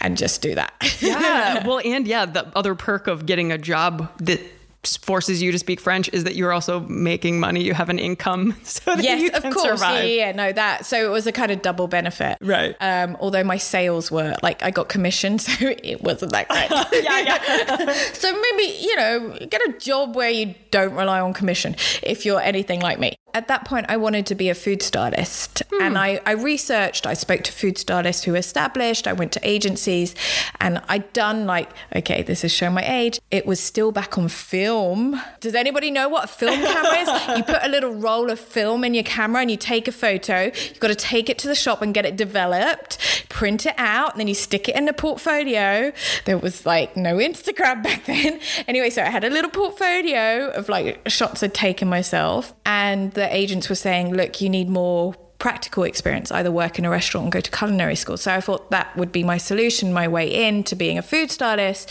and 0.00 0.16
just 0.16 0.42
do 0.42 0.54
that. 0.54 0.72
Yeah. 1.00 1.66
well, 1.66 1.80
and 1.84 2.06
yeah, 2.06 2.26
the 2.26 2.46
other 2.56 2.74
perk 2.74 3.06
of 3.06 3.24
getting 3.24 3.52
a 3.52 3.58
job 3.58 4.10
that 4.18 4.40
forces 4.84 5.42
you 5.42 5.52
to 5.52 5.58
speak 5.58 5.80
French 5.80 6.08
is 6.12 6.24
that 6.24 6.36
you're 6.36 6.52
also 6.52 6.80
making 6.80 7.38
money. 7.38 7.62
You 7.62 7.74
have 7.74 7.88
an 7.88 7.98
income, 7.98 8.56
so 8.62 8.96
that 8.96 9.04
yes, 9.04 9.20
you 9.20 9.30
of 9.30 9.42
course. 9.42 9.64
Yeah, 9.64 9.76
survive. 9.76 10.04
yeah, 10.04 10.10
yeah, 10.10 10.32
no, 10.32 10.52
that. 10.52 10.86
So 10.86 11.04
it 11.04 11.10
was 11.10 11.26
a 11.26 11.32
kind 11.32 11.50
of 11.52 11.62
double 11.62 11.86
benefit. 11.86 12.38
Right. 12.40 12.74
Um, 12.80 13.16
although 13.20 13.44
my 13.44 13.58
sales 13.58 14.10
were 14.10 14.34
like 14.42 14.62
I 14.62 14.70
got 14.70 14.88
commission, 14.88 15.38
so 15.38 15.52
it 15.60 16.02
wasn't 16.02 16.32
that 16.32 16.48
great. 16.48 16.70
yeah, 17.04 17.20
yeah. 17.20 17.92
so 18.12 18.32
maybe, 18.32 18.76
you 18.80 18.96
know, 18.96 19.38
get 19.50 19.60
a 19.68 19.72
job 19.78 20.14
where 20.16 20.30
you 20.30 20.54
don't 20.70 20.94
rely 20.94 21.20
on 21.20 21.32
commission 21.32 21.76
if 22.02 22.24
you're 22.24 22.40
anything 22.40 22.80
like 22.80 22.98
me. 22.98 23.16
At 23.34 23.48
that 23.48 23.64
point, 23.64 23.86
I 23.88 23.96
wanted 23.96 24.26
to 24.26 24.34
be 24.34 24.48
a 24.48 24.54
food 24.54 24.82
stylist. 24.82 25.62
Hmm. 25.70 25.82
And 25.82 25.98
I, 25.98 26.20
I 26.26 26.32
researched, 26.32 27.06
I 27.06 27.14
spoke 27.14 27.42
to 27.44 27.52
food 27.52 27.78
stylists 27.78 28.24
who 28.24 28.32
were 28.32 28.38
established, 28.38 29.06
I 29.06 29.12
went 29.12 29.32
to 29.32 29.40
agencies, 29.48 30.14
and 30.60 30.82
I'd 30.88 31.12
done 31.12 31.46
like, 31.46 31.70
okay, 31.94 32.22
this 32.22 32.44
is 32.44 32.52
showing 32.52 32.74
my 32.74 32.84
age. 32.84 33.20
It 33.30 33.46
was 33.46 33.60
still 33.60 33.92
back 33.92 34.18
on 34.18 34.28
film. 34.28 35.20
Does 35.40 35.54
anybody 35.54 35.90
know 35.90 36.08
what 36.08 36.24
a 36.24 36.28
film 36.28 36.60
camera 36.60 36.98
is? 36.98 37.10
You 37.40 37.44
put 37.44 37.62
a 37.62 37.68
little 37.68 37.94
roll 37.94 38.30
of 38.30 38.40
film 38.40 38.84
in 38.84 38.92
your 38.92 39.04
camera 39.04 39.42
and 39.42 39.50
you 39.50 39.56
take 39.56 39.86
a 39.86 39.92
photo. 39.92 40.44
You've 40.44 40.80
got 40.80 40.88
to 40.88 40.94
take 40.94 41.30
it 41.30 41.38
to 41.38 41.48
the 41.48 41.54
shop 41.54 41.80
and 41.80 41.94
get 41.94 42.04
it 42.04 42.16
developed, 42.16 42.98
print 43.28 43.66
it 43.66 43.74
out, 43.78 44.12
and 44.12 44.20
then 44.20 44.28
you 44.28 44.34
stick 44.34 44.68
it 44.68 44.76
in 44.76 44.88
a 44.88 44.92
portfolio. 44.92 45.92
There 46.24 46.38
was 46.38 46.66
like 46.66 46.96
no 46.96 47.16
Instagram 47.16 47.82
back 47.82 48.06
then. 48.06 48.40
Anyway, 48.66 48.90
so 48.90 49.02
I 49.02 49.10
had 49.10 49.24
a 49.24 49.30
little 49.30 49.50
portfolio 49.50 50.48
of 50.50 50.68
like 50.68 51.08
shots 51.08 51.42
I'd 51.42 51.54
taken 51.54 51.88
myself, 51.88 52.52
and 52.66 53.12
the 53.20 53.36
agents 53.36 53.68
were 53.68 53.74
saying, 53.74 54.14
look, 54.14 54.40
you 54.40 54.48
need 54.48 54.68
more 54.68 55.14
practical 55.38 55.84
experience, 55.84 56.30
either 56.32 56.50
work 56.50 56.78
in 56.78 56.84
a 56.84 56.90
restaurant 56.90 57.24
and 57.24 57.32
go 57.32 57.40
to 57.40 57.50
culinary 57.50 57.96
school. 57.96 58.16
So 58.16 58.32
I 58.32 58.40
thought 58.40 58.70
that 58.70 58.94
would 58.96 59.10
be 59.10 59.24
my 59.24 59.38
solution, 59.38 59.92
my 59.92 60.06
way 60.06 60.46
in 60.46 60.64
to 60.64 60.76
being 60.76 60.98
a 60.98 61.02
food 61.02 61.30
stylist. 61.30 61.90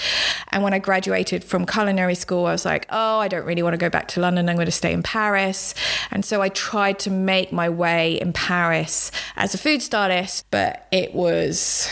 And 0.49 0.63
when 0.63 0.73
I 0.73 0.79
graduated 0.79 1.43
from 1.43 1.65
culinary 1.65 2.15
school, 2.15 2.45
I 2.45 2.51
was 2.51 2.65
like, 2.65 2.85
oh, 2.89 3.19
I 3.19 3.27
don't 3.27 3.45
really 3.45 3.63
want 3.63 3.73
to 3.73 3.77
go 3.77 3.89
back 3.89 4.07
to 4.09 4.21
London. 4.21 4.49
I'm 4.49 4.55
going 4.55 4.65
to 4.65 4.71
stay 4.71 4.93
in 4.93 5.03
Paris. 5.03 5.73
And 6.11 6.23
so 6.23 6.41
I 6.41 6.49
tried 6.49 6.99
to 6.99 7.11
make 7.11 7.51
my 7.51 7.69
way 7.69 8.19
in 8.19 8.33
Paris 8.33 9.11
as 9.35 9.53
a 9.53 9.57
food 9.57 9.81
stylist, 9.81 10.45
but 10.51 10.87
it 10.91 11.13
was 11.13 11.91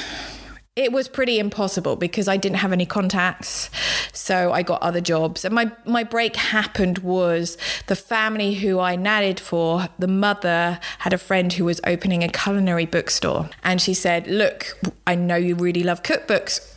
it 0.78 0.92
was 0.92 1.08
pretty 1.08 1.40
impossible 1.40 1.96
because 1.96 2.28
I 2.28 2.38
didn't 2.38 2.58
have 2.58 2.72
any 2.72 2.86
contacts. 2.86 3.72
So 4.13 4.54
I 4.54 4.62
got 4.62 4.80
other 4.84 5.02
jobs. 5.02 5.44
And 5.44 5.54
my, 5.54 5.72
my 5.86 6.04
break 6.04 6.36
happened 6.36 7.00
was 7.00 7.58
the 7.88 7.96
family 7.96 8.54
who 8.54 8.80
I 8.80 8.96
nannied 8.96 9.40
for, 9.40 9.90
the 9.98 10.08
mother 10.08 10.80
had 11.00 11.13
a 11.13 11.18
friend 11.18 11.52
who 11.52 11.66
was 11.66 11.82
opening 11.86 12.24
a 12.24 12.30
culinary 12.30 12.86
bookstore. 12.86 13.50
And 13.63 13.82
she 13.82 13.96
said, 13.96 14.28
Look, 14.28 14.78
I 15.08 15.16
know 15.16 15.36
you 15.36 15.56
really 15.56 15.82
love 15.82 16.04
cookbooks 16.04 16.76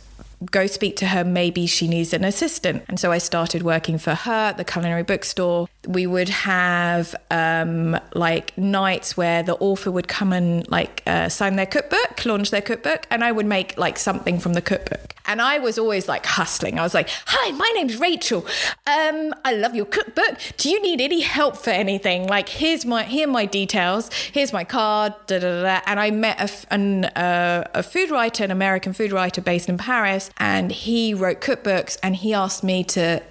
go 0.49 0.65
speak 0.65 0.95
to 0.97 1.07
her. 1.07 1.23
Maybe 1.23 1.67
she 1.67 1.87
needs 1.87 2.13
an 2.13 2.23
assistant. 2.23 2.83
And 2.87 2.99
so 2.99 3.11
I 3.11 3.19
started 3.19 3.61
working 3.61 3.97
for 3.97 4.15
her 4.15 4.49
at 4.49 4.57
the 4.57 4.63
culinary 4.63 5.03
bookstore. 5.03 5.67
We 5.87 6.05
would 6.05 6.29
have 6.29 7.15
um, 7.31 7.99
like 8.13 8.55
nights 8.57 9.17
where 9.17 9.41
the 9.41 9.55
author 9.55 9.89
would 9.89 10.07
come 10.07 10.31
and 10.31 10.69
like 10.69 11.01
uh, 11.07 11.29
sign 11.29 11.55
their 11.55 11.65
cookbook, 11.65 12.23
launch 12.25 12.51
their 12.51 12.61
cookbook, 12.61 13.07
and 13.09 13.23
I 13.23 13.31
would 13.31 13.47
make 13.47 13.77
like 13.77 13.97
something 13.97 14.39
from 14.39 14.53
the 14.53 14.61
cookbook. 14.61 15.15
And 15.25 15.41
I 15.41 15.59
was 15.59 15.77
always 15.77 16.07
like 16.07 16.25
hustling. 16.25 16.77
I 16.77 16.83
was 16.83 16.93
like, 16.93 17.09
"Hi, 17.27 17.51
my 17.51 17.71
name's 17.75 17.97
Rachel. 17.97 18.45
Um, 18.85 19.33
I 19.45 19.53
love 19.53 19.75
your 19.75 19.85
cookbook. 19.85 20.37
Do 20.57 20.69
you 20.69 20.81
need 20.81 21.01
any 21.01 21.21
help 21.21 21.57
for 21.57 21.69
anything? 21.69 22.27
Like, 22.27 22.49
here's 22.49 22.85
my 22.85 23.03
here 23.03 23.27
my 23.27 23.45
details. 23.45 24.11
Here's 24.31 24.53
my 24.53 24.63
card." 24.63 25.13
Da, 25.27 25.39
da, 25.39 25.63
da. 25.63 25.81
And 25.85 25.99
I 25.99 26.11
met 26.11 26.65
an, 26.69 27.05
uh, 27.05 27.67
a 27.73 27.81
food 27.81 28.11
writer, 28.11 28.43
an 28.43 28.51
American 28.51 28.93
food 28.93 29.11
writer 29.11 29.41
based 29.41 29.69
in 29.69 29.77
Paris, 29.77 30.29
and 30.37 30.71
he 30.71 31.13
wrote 31.13 31.39
cookbooks. 31.41 31.97
And 32.03 32.15
he 32.15 32.33
asked 32.33 32.63
me 32.63 32.83
to 32.85 33.21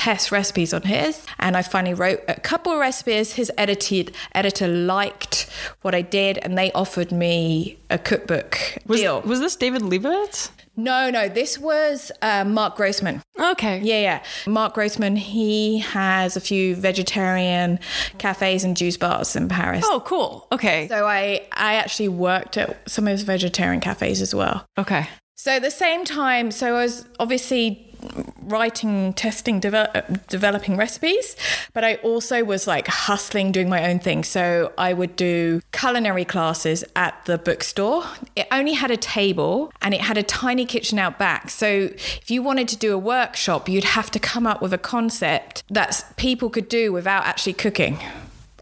test 0.00 0.32
recipes 0.32 0.72
on 0.72 0.80
his 0.80 1.26
and 1.38 1.58
I 1.58 1.62
finally 1.62 1.92
wrote 1.92 2.20
a 2.26 2.40
couple 2.40 2.72
of 2.72 2.78
recipes 2.78 3.34
his 3.34 3.52
edited 3.58 4.16
editor 4.34 4.66
liked 4.66 5.46
what 5.82 5.94
I 5.94 6.00
did 6.00 6.38
and 6.38 6.56
they 6.56 6.72
offered 6.72 7.12
me 7.12 7.76
a 7.90 7.98
cookbook 7.98 8.58
Was, 8.86 9.00
deal 9.00 9.20
was 9.20 9.40
this 9.40 9.56
David 9.56 9.82
Lebovitz? 9.82 10.52
no 10.74 11.10
no 11.10 11.28
this 11.28 11.58
was 11.58 12.10
uh, 12.22 12.44
Marc 12.44 12.76
Grossman 12.76 13.20
Okay. 13.38 13.80
yeah, 13.80 14.00
yeah. 14.00 14.22
Marc 14.46 14.74
Grossman, 14.74 15.16
he 15.16 15.78
has 15.78 16.36
a 16.36 16.40
few 16.40 16.74
vegetarian 16.76 17.78
cafes 18.18 18.64
and 18.64 18.76
juice 18.76 18.98
bars 18.98 19.34
in 19.34 19.48
Paris. 19.48 19.82
Oh, 19.86 20.02
cool. 20.04 20.46
Okay. 20.52 20.88
So 20.88 21.06
I, 21.06 21.46
I 21.52 21.74
actually 21.76 22.08
worked 22.08 22.58
at 22.58 22.88
some 22.88 23.06
of 23.06 23.12
his 23.12 23.22
vegetarian 23.22 23.80
cafes 23.80 24.20
as 24.20 24.34
well. 24.34 24.66
Okay. 24.76 25.08
So 25.36 25.52
at 25.52 25.62
the 25.62 25.70
same 25.70 26.04
time, 26.04 26.50
so 26.50 26.76
I 26.76 26.82
was 26.84 27.06
obviously 27.18 27.89
writing, 28.42 29.12
testing, 29.14 29.60
develop, 29.60 29.90
uh, 29.94 30.02
developing 30.28 30.76
recipes, 30.76 31.36
but 31.72 31.84
I 31.84 31.96
also 31.96 32.44
was 32.44 32.66
like 32.66 32.88
hustling, 32.88 33.52
doing 33.52 33.68
my 33.68 33.88
own 33.88 33.98
thing. 33.98 34.24
So 34.24 34.72
I 34.78 34.92
would 34.92 35.16
do 35.16 35.60
culinary 35.72 36.24
classes 36.24 36.84
at 36.96 37.24
the 37.26 37.38
bookstore. 37.38 38.04
It 38.36 38.46
only 38.50 38.74
had 38.74 38.90
a 38.90 38.96
table 38.96 39.72
and 39.82 39.94
it 39.94 40.00
had 40.00 40.18
a 40.18 40.22
tiny 40.22 40.66
kitchen 40.66 40.98
out 40.98 41.18
back. 41.18 41.50
So 41.50 41.66
if 41.66 42.30
you 42.30 42.42
wanted 42.42 42.68
to 42.68 42.76
do 42.76 42.94
a 42.94 42.98
workshop, 42.98 43.68
you'd 43.68 43.84
have 43.84 44.10
to 44.12 44.18
come 44.18 44.46
up 44.46 44.62
with 44.62 44.72
a 44.72 44.78
concept 44.78 45.62
that 45.70 46.04
people 46.16 46.50
could 46.50 46.68
do 46.68 46.92
without 46.92 47.24
actually 47.26 47.54
cooking. 47.54 47.98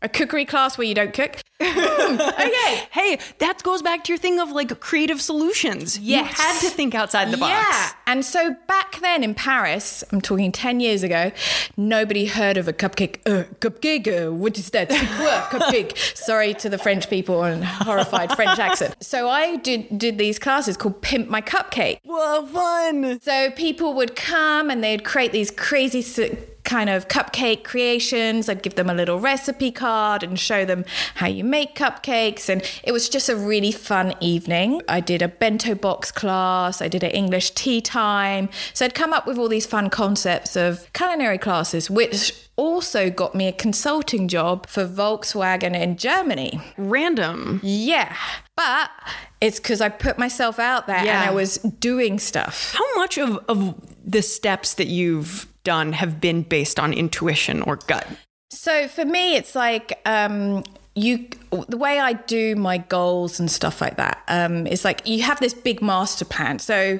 A 0.03 0.09
cookery 0.09 0.45
class 0.45 0.79
where 0.79 0.87
you 0.87 0.95
don't 0.95 1.13
cook. 1.13 1.41
okay. 1.61 2.83
Hey, 2.91 3.19
that 3.39 3.63
goes 3.63 3.83
back 3.83 4.05
to 4.05 4.13
your 4.13 4.19
thing 4.19 4.41
of 4.41 4.51
like 4.51 4.81
creative 4.81 5.21
solutions. 5.21 5.99
You 5.99 6.25
had 6.25 6.61
to 6.61 6.71
think 6.71 6.95
outside 6.95 7.31
the 7.31 7.37
box. 7.37 7.51
Yeah. 7.51 7.91
And 8.07 8.25
so 8.25 8.57
back 8.67 9.01
then 9.01 9.23
in 9.23 9.35
Paris, 9.35 10.03
I'm 10.11 10.21
talking 10.21 10.51
10 10.51 10.81
years 10.81 11.03
ago, 11.03 11.31
nobody 11.77 12.27
heard 12.27 12.57
of 12.57 12.67
a 12.67 12.73
cupcake. 12.73 13.19
Uh, 13.27 13.45
cupcake, 13.61 14.09
uh, 14.09 14.33
what 14.33 14.59
is 14.59 14.71
that? 14.71 14.89
Cupcake. 15.51 15.97
Sorry 16.17 16.55
to 16.55 16.69
the 16.69 16.79
French 16.79 17.09
people 17.09 17.43
and 17.45 17.65
horrified 17.65 18.33
French 18.33 18.59
accent. 18.59 18.97
So 19.01 19.29
I 19.29 19.57
did, 19.57 19.99
did 19.99 20.19
these 20.19 20.39
classes 20.39 20.77
called 20.77 21.03
Pimp 21.03 21.29
My 21.29 21.41
Cupcake. 21.41 22.01
Well, 22.05 22.47
fun. 22.47 23.21
So 23.21 23.51
people 23.53 23.95
would 23.95 24.17
come 24.17 24.71
and 24.71 24.83
they'd 24.83 25.05
create 25.05 25.33
these 25.33 25.51
crazy 25.51 26.03
kind 26.69 26.91
of 26.91 27.09
cupcake 27.09 27.65
creations. 27.65 28.47
I'd 28.47 28.63
give 28.63 28.75
them 28.75 28.91
a 28.91 28.95
little 28.95 29.19
recipe 29.19 29.73
card 29.73 30.23
and 30.23 30.39
show 30.39 30.67
them 30.67 30.85
how 31.15 31.27
you 31.27 31.43
make 31.43 31.75
cupcakes. 31.75 32.51
And 32.51 32.63
it 32.85 32.93
was 32.93 33.09
just 33.09 33.31
a 33.31 33.37
really 33.37 33.73
fun 33.73 34.15
evening. 34.21 34.83
I 34.87 35.01
did 35.01 35.23
a 35.23 35.29
bento 35.29 35.75
box 35.75 36.13
class, 36.13 36.83
I 36.83 36.89
did 36.89 37.03
an 37.03 37.11
English 37.11 37.53
tea 37.53 37.81
time. 37.81 38.51
So 38.75 38.85
I'd 38.85 38.95
come 38.95 39.15
up 39.15 39.27
with 39.27 39.39
all 39.39 39.49
these 39.49 39.65
fun 39.65 39.89
concepts 39.89 40.57
of 40.57 40.93
culinary 40.93 41.39
classes, 41.39 41.89
which 41.89 42.35
also 42.57 43.09
got 43.09 43.35
me 43.35 43.47
a 43.49 43.53
consulting 43.53 44.29
job 44.29 44.69
for 44.69 44.87
Volkswagen 44.87 45.75
in 45.75 45.97
Germany. 45.97 46.61
Random. 46.77 47.61
Yeah. 47.63 48.15
But 48.57 48.91
it's 49.41 49.59
because 49.59 49.81
I 49.81 49.89
put 49.89 50.19
myself 50.19 50.59
out 50.59 50.87
there 50.87 50.97
and 50.97 51.09
I 51.09 51.31
was 51.31 51.59
doing 51.59 52.19
stuff. 52.19 52.75
How 52.75 52.97
much 52.97 53.17
of, 53.17 53.39
of 53.49 53.75
the 54.05 54.21
steps 54.21 54.75
that 54.75 54.89
you've 54.89 55.47
done 55.69 55.93
have 55.93 56.19
been 56.19 56.41
based 56.41 56.81
on 56.81 56.95
intuition 56.95 57.61
or 57.61 57.77
gut? 57.77 58.07
So 58.51 58.89
for 58.89 59.05
me, 59.05 59.37
it's 59.37 59.55
like 59.55 60.01
um, 60.07 60.65
you. 60.95 61.29
The 61.69 61.77
way 61.77 62.01
I 62.01 62.15
do 62.15 62.57
my 62.57 62.79
goals 62.79 63.39
and 63.39 63.51
stuff 63.51 63.83
like 63.83 63.97
that 63.99 64.23
um, 64.29 64.67
is 64.67 64.83
like 64.83 65.07
you 65.07 65.23
have 65.23 65.39
this 65.41 65.53
big 65.53 65.83
master 65.83 66.25
plan. 66.25 66.59
So. 66.59 66.99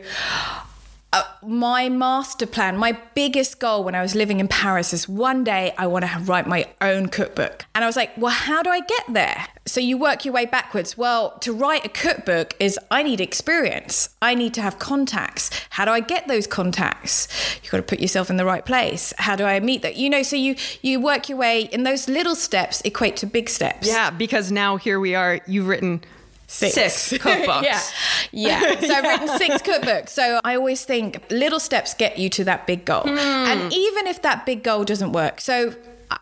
Uh, 1.11 1.23
my 1.43 1.89
master 1.89 2.47
plan, 2.47 2.77
my 2.77 2.93
biggest 3.15 3.59
goal 3.59 3.83
when 3.83 3.95
I 3.95 4.03
was 4.03 4.15
living 4.15 4.41
in 4.41 4.49
Paris 4.49 4.93
is 4.93 5.09
one 5.09 5.43
day 5.43 5.73
I 5.79 5.87
want 5.87 6.05
to 6.05 6.19
write 6.21 6.47
my 6.47 6.67
own 6.83 7.09
cookbook. 7.09 7.65
And 7.75 7.83
I 7.83 7.87
was 7.87 7.97
like, 7.97 8.11
well, 8.19 8.31
how 8.31 8.63
do 8.63 8.69
I 8.69 8.81
get 8.81 9.05
there? 9.09 9.47
So 9.65 9.81
you 9.81 9.97
work 9.97 10.27
your 10.27 10.35
way 10.35 10.45
backwards. 10.45 10.99
Well, 10.99 11.39
to 11.39 11.53
write 11.53 11.87
a 11.87 11.89
cookbook 11.89 12.55
is 12.61 12.79
I 12.91 13.03
need 13.03 13.23
experience. 13.23 14.11
I 14.21 14.35
need 14.35 14.53
to 14.55 14.63
have 14.63 14.79
contacts. 14.79 15.51
How 15.71 15.87
do 15.87 15.93
I 15.93 16.01
get 16.01 16.29
those 16.29 16.47
contacts? 16.47 17.27
You've 17.63 17.71
got 17.71 17.79
to 17.79 17.83
put 17.85 18.01
yourself 18.01 18.29
in 18.29 18.37
the 18.37 18.45
right 18.45 18.67
place. 18.67 19.15
How 19.17 19.35
do 19.35 19.45
I 19.45 19.61
meet 19.61 19.81
that? 19.83 19.97
You 19.97 20.11
know, 20.11 20.23
so 20.23 20.37
you 20.37 20.57
you 20.83 21.01
work 21.01 21.31
your 21.31 21.39
way 21.39 21.71
and 21.73 21.87
those 21.87 22.09
little 22.09 22.35
steps 22.35 22.83
equate 22.83 23.17
to 23.19 23.27
big 23.27 23.49
steps. 23.49 23.89
Yeah, 23.89 24.11
because 24.11 24.53
now 24.53 24.77
here 24.77 25.01
we 25.01 25.15
are. 25.15 25.41
You've 25.47 25.69
written 25.69 26.03
six, 26.49 27.13
cookbooks. 27.13 27.63
yeah. 27.63 27.81
Yeah. 28.33 28.81
So 28.89 28.95
I've 28.95 29.05
written 29.05 29.39
six 29.39 29.63
cookbooks. 29.63 30.09
So 30.09 30.41
I 30.45 30.57
always 30.57 30.85
think 30.85 31.23
little 31.31 31.61
steps 31.61 31.95
get 31.95 32.19
you 32.19 32.29
to 32.31 32.45
that 32.45 32.67
big 32.67 32.85
goal. 32.85 33.03
Hmm. 33.03 33.19
And 33.19 33.73
even 33.73 34.07
if 34.07 34.23
that 34.23 34.47
big 34.47 34.63
goal 34.63 34.85
doesn't 34.85 35.13
work, 35.13 35.41
so 35.41 35.75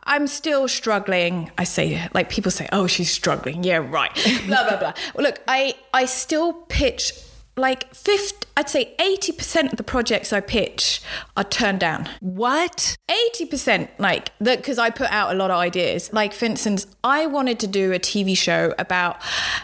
I'm 0.04 0.26
still 0.26 0.68
struggling. 0.68 1.50
I 1.58 1.64
say, 1.64 2.08
like 2.12 2.28
people 2.28 2.50
say, 2.50 2.68
oh, 2.72 2.86
she's 2.86 3.10
struggling. 3.10 3.62
Yeah, 3.62 3.76
right. 3.76 4.12
blah, 4.46 4.68
blah, 4.68 4.78
blah. 4.78 4.92
Well, 5.14 5.24
look, 5.26 5.40
I, 5.46 5.74
I 5.94 6.06
still 6.06 6.52
pitch 6.52 7.12
like 7.58 7.94
50, 7.94 8.46
I'd 8.58 8.68
say 8.68 8.94
80% 8.98 9.72
of 9.72 9.78
the 9.78 9.82
projects 9.82 10.30
I 10.30 10.40
pitch 10.40 11.00
are 11.38 11.44
turned 11.44 11.80
down. 11.80 12.06
What? 12.20 12.96
80% 13.08 13.88
like 13.98 14.30
that 14.40 14.58
because 14.58 14.78
I 14.78 14.90
put 14.90 15.10
out 15.10 15.34
a 15.34 15.38
lot 15.38 15.50
of 15.50 15.56
ideas. 15.56 16.12
Like 16.12 16.34
for 16.34 16.44
instance, 16.44 16.86
I 17.02 17.24
wanted 17.24 17.58
to 17.60 17.66
do 17.66 17.92
a 17.92 17.98
TV 17.98 18.36
show 18.36 18.74
about 18.78 19.22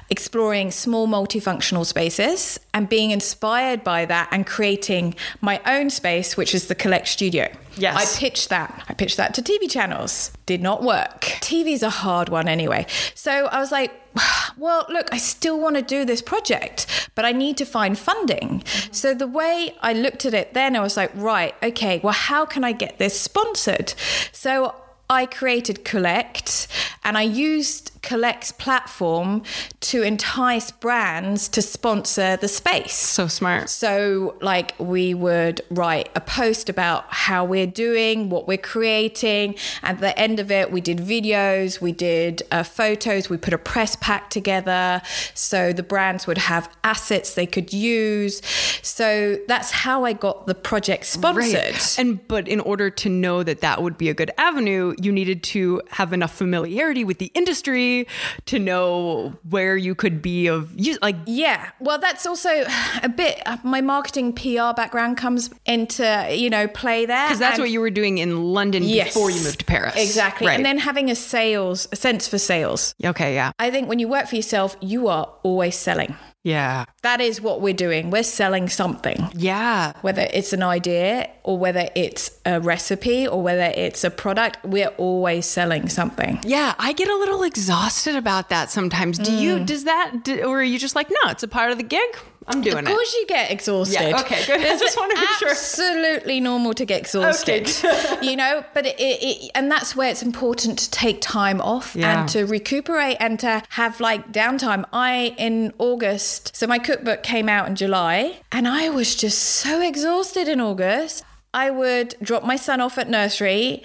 exploring 0.08 0.70
small 0.70 1.06
multifunctional 1.06 1.84
spaces 1.84 2.58
and 2.72 2.88
being 2.88 3.10
inspired 3.10 3.84
by 3.84 4.06
that 4.06 4.28
and 4.32 4.46
creating 4.46 5.14
my 5.42 5.60
own 5.66 5.90
space 5.90 6.34
which 6.36 6.54
is 6.54 6.68
the 6.68 6.74
Khoollect 6.74 7.08
Studio. 7.08 7.48
Yes. 7.76 8.16
I 8.16 8.18
pitched 8.18 8.48
that. 8.50 8.84
I 8.88 8.94
pitched 8.94 9.16
that 9.16 9.34
to 9.34 9.42
TV 9.42 9.70
channels. 9.70 10.32
Did 10.46 10.62
not 10.62 10.82
work. 10.82 11.20
TV's 11.40 11.82
a 11.82 11.90
hard 11.90 12.28
one 12.28 12.48
anyway. 12.48 12.86
So 13.14 13.46
I 13.46 13.58
was 13.58 13.72
like, 13.72 13.92
well, 14.56 14.86
look, 14.88 15.08
I 15.12 15.18
still 15.18 15.60
want 15.60 15.76
to 15.76 15.82
do 15.82 16.04
this 16.04 16.22
project, 16.22 17.10
but 17.14 17.24
I 17.24 17.32
need 17.32 17.56
to 17.58 17.64
find 17.64 17.98
funding. 17.98 18.60
Mm-hmm. 18.60 18.92
So 18.92 19.14
the 19.14 19.26
way 19.26 19.76
I 19.80 19.92
looked 19.92 20.24
at 20.24 20.34
it 20.34 20.54
then, 20.54 20.76
I 20.76 20.80
was 20.80 20.96
like, 20.96 21.10
right, 21.14 21.54
okay, 21.62 22.00
well, 22.02 22.12
how 22.12 22.44
can 22.44 22.64
I 22.64 22.72
get 22.72 22.98
this 22.98 23.18
sponsored? 23.18 23.94
So 24.32 24.74
I 25.08 25.26
created 25.26 25.84
Khoollect 25.84 26.68
and 27.04 27.18
I 27.18 27.22
used 27.22 27.90
Khoollect's 28.02 28.52
platform 28.52 29.42
to 29.80 30.02
entice 30.02 30.70
brands 30.70 31.48
to 31.48 31.62
sponsor 31.62 32.36
the 32.36 32.48
space. 32.48 32.94
So 32.94 33.28
smart. 33.28 33.70
So, 33.70 34.36
like, 34.40 34.74
we 34.78 35.14
would 35.14 35.60
write 35.70 36.10
a 36.16 36.20
post 36.20 36.68
about 36.68 37.04
how 37.08 37.44
we're 37.44 37.66
doing, 37.66 38.28
what 38.28 38.48
we're 38.48 38.58
creating. 38.58 39.56
At 39.82 40.00
the 40.00 40.18
end 40.18 40.40
of 40.40 40.50
it, 40.50 40.70
we 40.72 40.80
did 40.80 40.98
videos, 40.98 41.80
we 41.80 41.92
did 41.92 42.42
uh, 42.50 42.62
photos, 42.62 43.28
we 43.30 43.36
put 43.36 43.54
a 43.54 43.58
press 43.58 43.96
pack 43.96 44.30
together. 44.30 45.00
So 45.34 45.72
the 45.72 45.82
brands 45.82 46.26
would 46.26 46.38
have 46.38 46.68
assets 46.84 47.34
they 47.34 47.46
could 47.46 47.72
use. 47.72 48.42
So 48.82 49.38
that's 49.48 49.70
how 49.70 50.04
I 50.04 50.12
got 50.12 50.46
the 50.46 50.54
project 50.54 51.04
sponsored. 51.06 51.54
Right. 51.54 51.98
And 51.98 52.26
but 52.26 52.48
in 52.48 52.60
order 52.60 52.90
to 52.90 53.08
know 53.08 53.42
that 53.42 53.60
that 53.60 53.82
would 53.82 53.96
be 53.96 54.08
a 54.08 54.14
good 54.14 54.30
avenue, 54.38 54.94
you 55.00 55.12
needed 55.12 55.42
to 55.44 55.80
have 55.90 56.12
enough 56.12 56.34
familiarity 56.34 56.91
with 57.02 57.18
the 57.18 57.30
industry 57.34 58.06
to 58.46 58.58
know 58.58 59.34
where 59.48 59.76
you 59.76 59.94
could 59.94 60.20
be 60.20 60.46
of 60.46 60.70
use. 60.78 60.98
Like 61.00 61.16
Yeah, 61.26 61.70
well, 61.80 61.98
that's 61.98 62.26
also 62.26 62.64
a 63.02 63.08
bit. 63.08 63.40
Uh, 63.46 63.56
my 63.64 63.80
marketing 63.80 64.32
PR 64.34 64.72
background 64.76 65.16
comes 65.16 65.48
into 65.66 66.04
you 66.30 66.50
know 66.50 66.68
play 66.68 67.06
there 67.06 67.26
because 67.28 67.38
that's 67.38 67.54
and- 67.54 67.62
what 67.62 67.70
you 67.70 67.80
were 67.80 67.90
doing 67.90 68.18
in 68.18 68.52
London 68.52 68.82
Yes. 68.82 69.08
before 69.14 69.30
you 69.30 69.42
moved 69.42 69.60
to 69.60 69.64
Paris. 69.64 69.94
Exactly, 69.96 70.46
Right. 70.48 70.56
and 70.56 70.64
then 70.66 70.78
having 70.78 71.10
a 71.10 71.14
sales, 71.14 71.88
a 71.92 71.96
sense 71.96 72.28
for 72.28 72.38
sales. 72.38 72.94
okay, 73.04 73.34
yeah, 73.34 73.52
I 73.58 73.70
think 73.70 73.88
when 73.88 73.98
you 73.98 74.08
work 74.08 74.26
for 74.28 74.36
yourself, 74.36 74.76
you 74.80 75.08
are 75.08 75.28
always 75.42 75.74
selling. 75.76 76.14
Yeah, 76.44 76.84
That 77.02 77.20
is 77.20 77.40
what 77.40 77.60
we're 77.60 77.72
doing. 77.74 78.10
We're 78.10 78.22
selling 78.24 78.68
something. 78.68 79.28
yeah. 79.34 79.92
Whether 80.02 80.26
it's 80.32 80.52
an 80.52 80.62
idea 80.62 81.28
or 81.44 81.56
whether 81.58 81.88
it's 81.94 82.30
a 82.44 82.60
recipe 82.60 83.26
or 83.28 83.42
whether 83.42 83.72
it's 83.76 84.02
a 84.04 84.10
product, 84.10 84.58
we're 84.64 84.88
always 84.98 85.46
selling 85.46 85.88
something. 85.88 86.40
Yeah, 86.44 86.74
I 86.78 86.92
get 86.94 87.08
a 87.08 87.16
little 87.16 87.42
exhausted 87.44 88.16
about 88.16 88.48
that 88.50 88.70
sometimes. 88.70 89.18
Do 89.18 89.30
Mm. 89.30 89.40
you? 89.40 89.64
Does 89.64 89.84
that? 89.84 90.12
Or 90.44 90.60
are 90.60 90.62
you 90.62 90.78
just 90.78 90.94
like, 90.96 91.08
no, 91.10 91.30
it's 91.30 91.42
a 91.42 91.48
part 91.48 91.70
of 91.70 91.78
the 91.78 91.84
gig. 91.84 92.10
I'm 92.48 92.60
doing 92.60 92.78
Of 92.78 92.84
it. 92.84 92.94
course, 92.94 93.14
you 93.14 93.26
get 93.26 93.50
exhausted. 93.50 94.00
Yeah, 94.00 94.20
okay, 94.20 94.44
good. 94.46 94.60
I 94.66 94.72
It's 94.72 94.80
just 94.82 94.96
wanna 94.98 95.14
make 95.14 95.28
sure. 95.38 95.50
Absolutely 95.50 96.40
normal 96.40 96.74
to 96.74 96.84
get 96.84 97.00
exhausted. 97.00 97.70
you 98.22 98.36
know, 98.36 98.64
but 98.74 98.86
it, 98.86 98.98
it, 98.98 99.22
it, 99.22 99.50
and 99.54 99.70
that's 99.70 99.94
where 99.96 100.10
it's 100.10 100.22
important 100.22 100.78
to 100.80 100.90
take 100.90 101.20
time 101.20 101.60
off 101.60 101.94
Yeah. 101.96 102.20
and 102.20 102.28
to 102.30 102.44
recuperate 102.46 103.16
and 103.20 103.38
to 103.40 103.62
have 103.70 104.00
like 104.00 104.32
downtime. 104.32 104.84
I 104.92 105.34
in 105.38 105.72
August, 105.78 106.54
so 106.56 106.66
my 106.66 106.78
cookbook 106.78 107.22
came 107.22 107.48
out 107.48 107.68
in 107.68 107.76
July, 107.76 108.40
and 108.50 108.66
I 108.68 108.88
was 108.90 109.14
just 109.14 109.38
so 109.38 109.80
exhausted 109.80 110.48
in 110.48 110.60
August. 110.60 111.24
I 111.54 111.70
would 111.70 112.14
drop 112.22 112.44
my 112.44 112.56
son 112.56 112.80
off 112.80 112.96
at 112.96 113.08
nursery. 113.10 113.82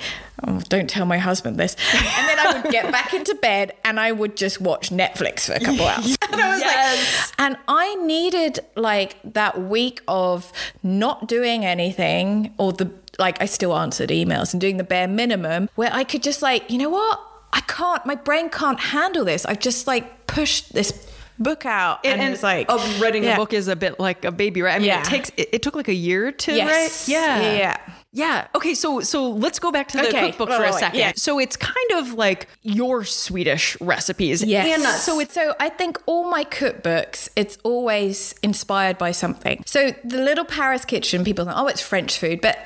Oh, 0.48 0.62
don't 0.70 0.90
tell 0.90 1.06
my 1.06 1.18
husband 1.18 1.58
this. 1.60 1.76
And 1.94 2.30
then 2.30 2.40
I 2.40 2.54
would 2.62 2.72
get 2.72 2.92
back 2.94 3.14
into 3.14 3.36
bed 3.36 3.74
and 3.84 4.00
I 4.00 4.12
would 4.14 4.38
just 4.38 4.62
watch 4.62 4.90
Netflix 4.90 5.42
for 5.48 5.54
a 5.54 5.60
couple 5.60 5.86
hours. 5.86 6.16
And 6.32 6.42
I 6.42 6.52
was 6.52 6.60
Yes. 6.62 7.30
like, 7.32 7.36
and 7.40 7.58
I 7.68 7.96
needed 7.96 8.60
like 8.76 9.16
that 9.34 9.60
week 9.62 10.02
of 10.08 10.52
not 10.84 11.28
doing 11.28 11.66
anything 11.66 12.54
or 12.58 12.72
the 12.74 12.92
like 13.20 13.42
I 13.42 13.46
still 13.46 13.76
answered 13.76 14.10
emails 14.12 14.54
and 14.54 14.62
doing 14.62 14.78
the 14.78 14.84
bare 14.84 15.08
minimum 15.08 15.70
where 15.76 15.90
I 15.92 16.04
could 16.04 16.22
just 16.24 16.42
like, 16.42 16.70
you 16.70 16.78
know 16.78 16.90
what? 16.90 17.20
I 17.54 17.62
can't 17.62 18.06
my 18.06 18.16
brain 18.16 18.50
can't 18.50 18.80
handle 18.80 19.26
this. 19.26 19.46
I've 19.46 19.60
just 19.60 19.88
like 19.88 20.28
pushed 20.28 20.74
this 20.74 20.92
book 21.40 21.66
out 21.66 22.06
and, 22.06 22.22
it's 22.22 22.44
like 22.44 22.68
oh, 22.70 23.00
writing 23.02 23.24
yeah. 23.24 23.34
a 23.34 23.38
book 23.38 23.54
is 23.54 23.68
a 23.68 23.76
bit 23.76 24.00
like 24.00 24.26
a 24.26 24.32
baby, 24.32 24.62
right? 24.62 24.76
I 24.76 24.80
mean, 24.80 24.88
Yeah. 24.88 25.02
it 25.02 25.06
takes. 25.06 25.32
It, 25.38 25.50
it 25.54 25.62
took 25.62 25.76
like 25.76 25.88
a 25.88 25.94
year 25.94 26.32
to 26.32 26.54
Yes. 26.54 26.68
write. 27.08 27.12
Yeah, 27.14 27.42
Yeah, 27.42 27.58
yeah. 27.58 27.78
Yeah. 28.14 28.48
Okay. 28.56 28.74
So 28.74 29.02
so 29.02 29.30
let's 29.30 29.60
go 29.60 29.72
back 29.72 29.90
to 29.90 29.98
the 29.98 30.08
Okay, 30.08 30.32
cookbook 30.32 30.50
for 30.50 30.64
a 30.64 30.74
second. 30.74 31.00
yeah. 31.00 31.12
So 31.16 31.40
it's 31.40 31.56
kind 31.56 31.92
of 31.96 32.14
like 32.14 32.48
your 32.64 33.04
Swedish 33.04 33.80
recipes. 33.82 34.44
Yes. 34.44 34.78
And 34.78 34.86
uh, 34.88 34.92
so 34.94 35.20
it's 35.20 35.34
so 35.34 35.54
I 35.60 35.70
think 35.70 36.02
all 36.08 36.30
my 36.30 36.44
cookbooks, 36.44 37.30
it's 37.36 37.58
always 37.64 38.34
inspired 38.42 38.98
by 38.98 39.12
something. 39.12 39.62
So 39.66 39.92
the 40.04 40.18
little 40.22 40.46
Paris 40.46 40.86
kitchen, 40.86 41.24
people 41.24 41.46
think, 41.46 41.58
oh, 41.58 41.68
it's 41.68 41.82
French 41.82 42.18
food, 42.18 42.42
but 42.42 42.58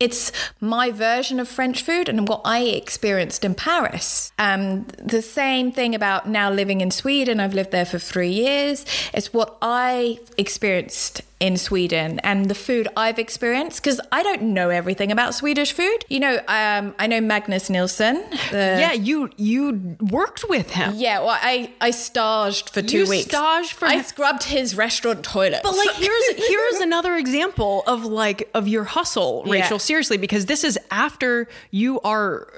it's 0.00 0.30
my 0.60 0.90
version 0.90 1.40
of 1.40 1.48
French 1.48 1.82
food 1.82 2.08
and 2.08 2.28
what 2.28 2.42
I 2.44 2.60
experienced 2.60 3.44
in 3.44 3.54
Paris. 3.54 4.32
Um, 4.38 4.86
the 4.98 5.22
same 5.22 5.72
thing 5.72 5.94
about 5.94 6.28
now 6.28 6.50
living 6.50 6.80
in 6.80 6.90
Sweden. 6.90 7.40
I've 7.40 7.54
lived 7.54 7.72
there 7.72 7.84
for 7.84 7.98
three 7.98 8.30
years. 8.30 8.84
It's 9.12 9.32
what 9.32 9.58
I 9.60 10.20
experienced 10.36 11.22
in 11.40 11.56
Sweden 11.56 12.18
and 12.20 12.50
the 12.50 12.54
food 12.54 12.88
I've 12.96 13.18
experienced 13.18 13.80
because 13.82 14.00
I 14.10 14.24
don't 14.24 14.42
know 14.42 14.70
everything 14.70 15.12
about 15.12 15.34
Swedish 15.34 15.72
food. 15.72 16.04
You 16.08 16.18
know, 16.18 16.40
um, 16.48 16.94
I 16.98 17.06
know 17.06 17.20
Magnus 17.20 17.70
Nilsson. 17.70 18.24
Yeah, 18.52 18.92
you 18.92 19.30
you 19.36 19.96
worked 20.00 20.48
with 20.48 20.70
him. 20.70 20.94
Yeah, 20.96 21.20
well, 21.20 21.38
I 21.40 21.70
I 21.80 21.92
staged 21.92 22.70
for 22.70 22.82
two 22.82 22.98
You 23.04 23.08
weeks. 23.08 23.26
staged 23.26 23.72
for- 23.72 23.86
I 23.86 24.02
scrubbed 24.02 24.42
his 24.44 24.74
restaurant 24.76 25.22
toilet. 25.24 25.60
But 25.62 25.76
like 25.76 25.94
here's 25.94 26.24
here's 26.48 26.80
another 26.80 27.14
example 27.16 27.84
of 27.86 28.04
like 28.04 28.48
of 28.54 28.66
your 28.66 28.84
hustle, 28.84 29.44
Yeah. 29.46 29.52
Rachel. 29.52 29.78
Seriously, 29.78 30.16
because 30.16 30.46
this 30.46 30.64
is 30.64 30.76
after 30.90 31.46
you 31.70 32.00
are 32.00 32.48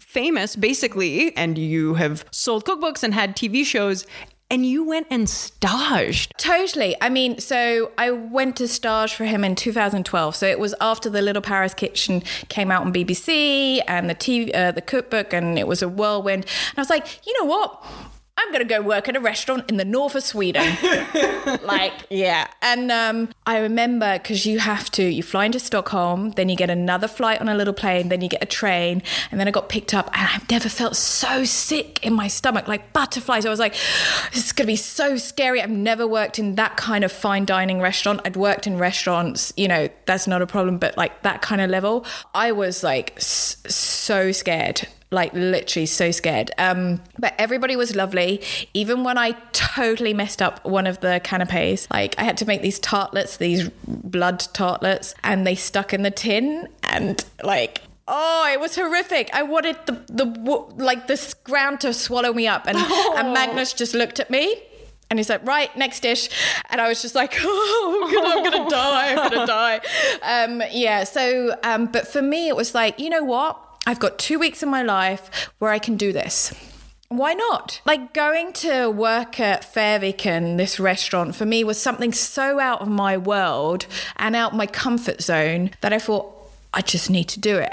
famous, 0.00 0.54
basically, 0.56 1.34
and 1.36 1.56
you 1.56 1.94
have 1.94 2.24
sold 2.30 2.64
cookbooks 2.66 3.02
and 3.02 3.14
had 3.14 3.36
TV 3.36 3.64
shows, 3.64 4.06
and 4.50 4.64
you 4.64 4.82
went 4.84 5.06
and 5.10 5.28
staged. 5.28 6.32
Totally. 6.38 6.96
I 7.00 7.08
mean, 7.08 7.38
so 7.38 7.92
I 7.98 8.10
went 8.10 8.56
to 8.56 8.68
stage 8.68 9.14
for 9.14 9.24
him 9.24 9.44
in 9.44 9.54
2012. 9.54 10.34
So 10.34 10.46
it 10.46 10.58
was 10.58 10.74
after 10.80 11.10
the 11.10 11.20
Little 11.20 11.42
Paris 11.42 11.74
Kitchen 11.74 12.22
came 12.48 12.70
out 12.70 12.84
on 12.84 12.92
BBC 12.92 13.82
and 13.86 14.08
the 14.08 14.14
TV, 14.14 14.54
uh, 14.54 14.72
the 14.72 14.80
cookbook, 14.80 15.32
and 15.32 15.58
it 15.58 15.66
was 15.66 15.82
a 15.82 15.88
whirlwind. 15.88 16.44
And 16.44 16.78
I 16.78 16.80
was 16.80 16.90
like, 16.90 17.26
you 17.26 17.38
know 17.40 17.44
what? 17.44 17.84
I'm 18.40 18.52
gonna 18.52 18.64
go 18.64 18.80
work 18.80 19.08
at 19.08 19.16
a 19.16 19.20
restaurant 19.20 19.68
in 19.68 19.78
the 19.78 19.84
north 19.84 20.14
of 20.14 20.22
Sweden. 20.22 20.64
like, 21.64 21.92
yeah. 22.08 22.46
And 22.62 22.92
um, 22.92 23.30
I 23.46 23.58
remember 23.58 24.18
because 24.18 24.46
you 24.46 24.60
have 24.60 24.90
to, 24.92 25.02
you 25.02 25.22
fly 25.24 25.46
into 25.46 25.58
Stockholm, 25.58 26.30
then 26.30 26.48
you 26.48 26.54
get 26.54 26.70
another 26.70 27.08
flight 27.08 27.40
on 27.40 27.48
a 27.48 27.54
little 27.56 27.74
plane, 27.74 28.10
then 28.10 28.20
you 28.20 28.28
get 28.28 28.42
a 28.42 28.46
train, 28.46 29.02
and 29.30 29.40
then 29.40 29.48
I 29.48 29.50
got 29.50 29.68
picked 29.68 29.92
up, 29.92 30.08
and 30.16 30.28
I've 30.32 30.48
never 30.50 30.68
felt 30.68 30.94
so 30.96 31.44
sick 31.44 32.04
in 32.06 32.12
my 32.12 32.28
stomach, 32.28 32.68
like 32.68 32.92
butterflies. 32.92 33.44
I 33.44 33.50
was 33.50 33.58
like, 33.58 33.74
this 34.32 34.46
is 34.46 34.52
gonna 34.52 34.68
be 34.68 34.76
so 34.76 35.16
scary. 35.16 35.60
I've 35.60 35.68
never 35.70 36.06
worked 36.06 36.38
in 36.38 36.54
that 36.54 36.76
kind 36.76 37.02
of 37.04 37.10
fine 37.10 37.44
dining 37.44 37.80
restaurant. 37.80 38.20
I'd 38.24 38.36
worked 38.36 38.66
in 38.68 38.78
restaurants, 38.78 39.52
you 39.56 39.66
know, 39.66 39.88
that's 40.06 40.26
not 40.28 40.42
a 40.42 40.46
problem, 40.46 40.78
but 40.78 40.96
like 40.96 41.22
that 41.22 41.42
kind 41.42 41.60
of 41.60 41.70
level, 41.70 42.06
I 42.34 42.52
was 42.52 42.84
like 42.84 43.14
s- 43.16 43.56
so 43.66 44.30
scared 44.32 44.86
like 45.10 45.32
literally 45.32 45.86
so 45.86 46.10
scared. 46.10 46.50
Um, 46.58 47.00
but 47.18 47.34
everybody 47.38 47.76
was 47.76 47.96
lovely. 47.96 48.42
Even 48.74 49.04
when 49.04 49.16
I 49.16 49.32
totally 49.52 50.12
messed 50.12 50.42
up 50.42 50.64
one 50.64 50.86
of 50.86 51.00
the 51.00 51.20
canapes, 51.24 51.88
like 51.90 52.14
I 52.18 52.24
had 52.24 52.36
to 52.38 52.46
make 52.46 52.62
these 52.62 52.78
tartlets, 52.78 53.36
these 53.38 53.68
blood 53.86 54.40
tartlets, 54.52 55.14
and 55.24 55.46
they 55.46 55.54
stuck 55.54 55.92
in 55.92 56.02
the 56.02 56.10
tin, 56.10 56.68
and 56.84 57.24
like. 57.42 57.82
Oh, 58.10 58.48
it 58.50 58.58
was 58.58 58.74
horrific. 58.74 59.28
I 59.34 59.42
wanted 59.42 59.76
the 59.84 59.92
the 60.08 60.24
like 60.82 61.08
this 61.08 61.34
ground 61.34 61.82
to 61.82 61.92
swallow 61.92 62.32
me 62.32 62.46
up, 62.46 62.66
and, 62.66 62.78
and 62.78 63.34
Magnus 63.34 63.74
just 63.74 63.92
looked 63.92 64.18
at 64.18 64.30
me, 64.30 64.62
and 65.10 65.18
he's 65.18 65.28
like, 65.28 65.46
"Right, 65.46 65.74
next 65.76 66.00
dish," 66.00 66.30
and 66.70 66.80
I 66.80 66.88
was 66.88 67.02
just 67.02 67.14
like, 67.14 67.36
"Oh, 67.38 68.06
I'm 68.06 68.14
gonna, 68.14 68.34
I'm 68.34 68.44
gonna 68.44 68.70
die. 68.82 69.10
I'm 69.10 69.30
gonna 69.30 69.46
die." 69.46 69.80
Um, 70.22 70.62
yeah. 70.72 71.04
So, 71.04 71.54
um, 71.62 71.84
but 71.84 72.08
for 72.08 72.22
me, 72.22 72.48
it 72.48 72.56
was 72.56 72.74
like, 72.74 72.98
you 72.98 73.10
know 73.10 73.24
what? 73.24 73.62
I've 73.88 73.98
got 73.98 74.18
two 74.18 74.38
weeks 74.38 74.62
in 74.62 74.68
my 74.68 74.82
life 74.82 75.50
where 75.60 75.70
I 75.70 75.78
can 75.78 75.96
do 75.96 76.12
this. 76.12 76.52
Why 77.08 77.32
not? 77.32 77.80
Like 77.86 78.12
going 78.12 78.52
to 78.64 78.90
work 78.90 79.40
at 79.40 79.62
Fäviken, 79.62 80.58
this 80.58 80.78
restaurant, 80.78 81.34
for 81.34 81.46
me 81.46 81.64
was 81.64 81.80
something 81.80 82.12
so 82.12 82.60
out 82.60 82.82
of 82.82 82.88
my 82.88 83.16
world 83.16 83.86
and 84.16 84.36
out 84.36 84.54
my 84.54 84.66
comfort 84.66 85.22
zone 85.22 85.70
that 85.80 85.94
I 85.94 85.98
thought 85.98 86.30
I 86.74 86.82
just 86.82 87.08
need 87.08 87.28
to 87.30 87.40
do 87.40 87.56
it. 87.56 87.72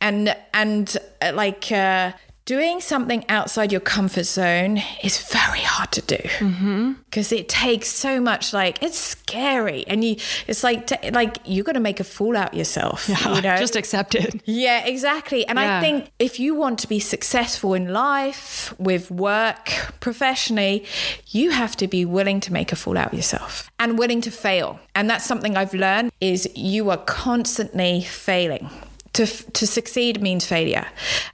And 0.00 0.34
and 0.54 0.96
uh, 1.20 1.32
like 1.34 1.70
uh, 1.70 2.12
doing 2.50 2.80
something 2.80 3.24
outside 3.28 3.70
your 3.70 3.80
comfort 3.80 4.24
zone 4.24 4.82
is 5.04 5.22
very 5.30 5.60
hard 5.60 5.92
to 5.92 6.02
do 6.02 6.16
mm-hmm. 6.16 6.92
because 7.04 7.30
it 7.30 7.48
takes 7.48 7.86
so 7.86 8.20
much. 8.20 8.52
Like 8.52 8.82
it's 8.82 8.98
scary, 8.98 9.84
and 9.86 10.02
you 10.02 10.16
it's 10.48 10.64
like 10.64 10.88
t- 10.88 11.10
like 11.12 11.38
you 11.44 11.62
got 11.62 11.74
to 11.74 11.80
make 11.80 12.00
a 12.00 12.04
fool 12.04 12.36
out 12.36 12.52
yourself. 12.52 13.08
You 13.08 13.42
know, 13.42 13.56
Just 13.56 13.76
accept 13.76 14.16
it. 14.16 14.42
yeah, 14.46 14.84
exactly. 14.84 15.46
And 15.46 15.58
Yeah. 15.58 15.78
I 15.78 15.80
think 15.80 16.10
if 16.18 16.40
you 16.40 16.56
want 16.56 16.80
to 16.80 16.88
be 16.88 16.98
successful 16.98 17.72
in 17.74 17.92
life, 17.92 18.74
with 18.80 19.12
work, 19.12 19.70
professionally, 20.00 20.84
you 21.28 21.50
have 21.52 21.76
to 21.76 21.86
be 21.86 22.04
willing 22.04 22.40
to 22.40 22.52
make 22.52 22.72
a 22.72 22.76
fool 22.76 22.98
out 22.98 23.12
of 23.12 23.14
yourself 23.14 23.70
and 23.78 23.96
willing 23.96 24.20
to 24.22 24.30
fail. 24.32 24.80
And 24.96 25.08
that's 25.08 25.24
something 25.24 25.56
I've 25.56 25.74
learned 25.74 26.10
is 26.20 26.48
you 26.56 26.90
are 26.90 26.98
constantly 26.98 28.02
failing. 28.02 28.68
To 29.12 29.26
to 29.26 29.66
succeed 29.66 30.20
means 30.20 30.44
failure. 30.46 30.86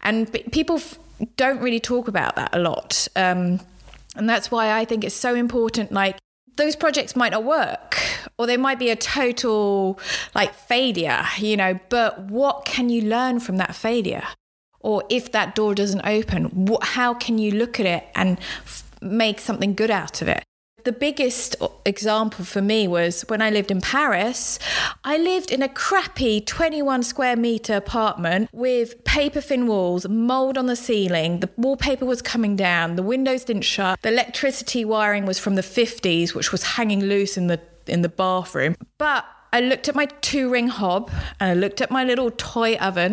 And 0.03 0.31
people 0.53 0.77
f- 0.77 0.99
don't 1.37 1.61
really 1.61 1.81
talk 1.81 2.09
about 2.09 2.37
that 2.37 2.51
a 2.53 2.59
lot. 2.59 3.09
Um, 3.17 3.61
and 4.17 4.29
that's 4.29 4.51
why 4.51 4.79
I 4.79 4.85
think 4.85 5.05
it's 5.05 5.15
so 5.15 5.35
important 5.35 5.93
like 5.93 6.19
those 6.57 6.75
projects 6.75 7.15
might 7.15 7.33
not 7.33 7.45
work 7.45 7.99
or 8.39 8.47
they 8.47 8.57
might 8.57 8.79
be 8.79 8.91
a 8.91 8.97
total 8.97 9.99
like 10.35 10.55
failure, 10.55 11.25
you 11.39 11.57
know, 11.57 11.79
but 11.89 12.19
what 12.31 12.65
can 12.65 12.89
you 12.89 13.03
learn 13.03 13.41
from 13.41 13.59
that 13.59 13.75
failure? 13.75 14.25
Or 14.81 15.05
if 15.11 15.33
that 15.33 15.55
door 15.55 15.75
doesn't 15.75 16.07
open, 16.07 16.67
what, 16.67 16.85
how 16.85 17.13
can 17.13 17.39
you 17.39 17.51
look 17.53 17.81
at 17.81 17.87
it 17.87 18.07
and 18.15 18.39
f- 18.65 18.85
make 19.01 19.41
something 19.41 19.75
good 19.75 19.91
out 19.91 20.23
of 20.23 20.29
it? 20.29 20.45
The 20.87 20.93
biggest 20.93 21.57
example 21.85 22.45
for 22.45 22.63
me 22.63 22.87
was 22.87 23.23
when 23.23 23.43
I 23.43 23.51
lived 23.51 23.73
in 23.73 23.81
Paris. 23.81 24.61
I 25.03 25.19
lived 25.19 25.51
in 25.51 25.61
a 25.61 25.69
crappy 25.69 26.41
21 26.41 27.03
square 27.03 27.35
meter 27.35 27.75
apartment 27.75 28.49
with 28.53 29.03
paper 29.03 29.41
thin 29.41 29.67
walls, 29.67 30.09
mold 30.09 30.57
on 30.57 30.67
the 30.67 30.77
ceiling. 30.77 31.41
The 31.41 31.51
wallpaper 31.57 32.07
was 32.07 32.23
coming 32.23 32.55
down, 32.55 32.95
the 32.95 33.03
windows 33.03 33.43
didn't 33.43 33.63
shut. 33.63 34.01
The 34.03 34.11
electricity 34.11 34.85
wiring 34.85 35.27
was 35.27 35.41
from 35.41 35.57
the 35.57 35.63
50s, 35.63 36.37
which 36.37 36.53
was 36.53 36.63
hanging 36.63 37.01
loose 37.01 37.37
in 37.37 37.49
the 37.49 37.61
in 37.89 38.03
the 38.03 38.09
bathroom. 38.09 38.77
But 38.97 39.25
I 39.53 39.63
looked 39.63 39.89
at 39.89 39.97
my 39.97 40.07
two 40.21 40.49
ring 40.49 40.69
hob 40.69 41.11
and 41.41 41.51
I 41.51 41.55
looked 41.55 41.81
at 41.81 41.91
my 41.91 42.05
little 42.05 42.31
toy 42.31 42.77
oven 42.77 43.13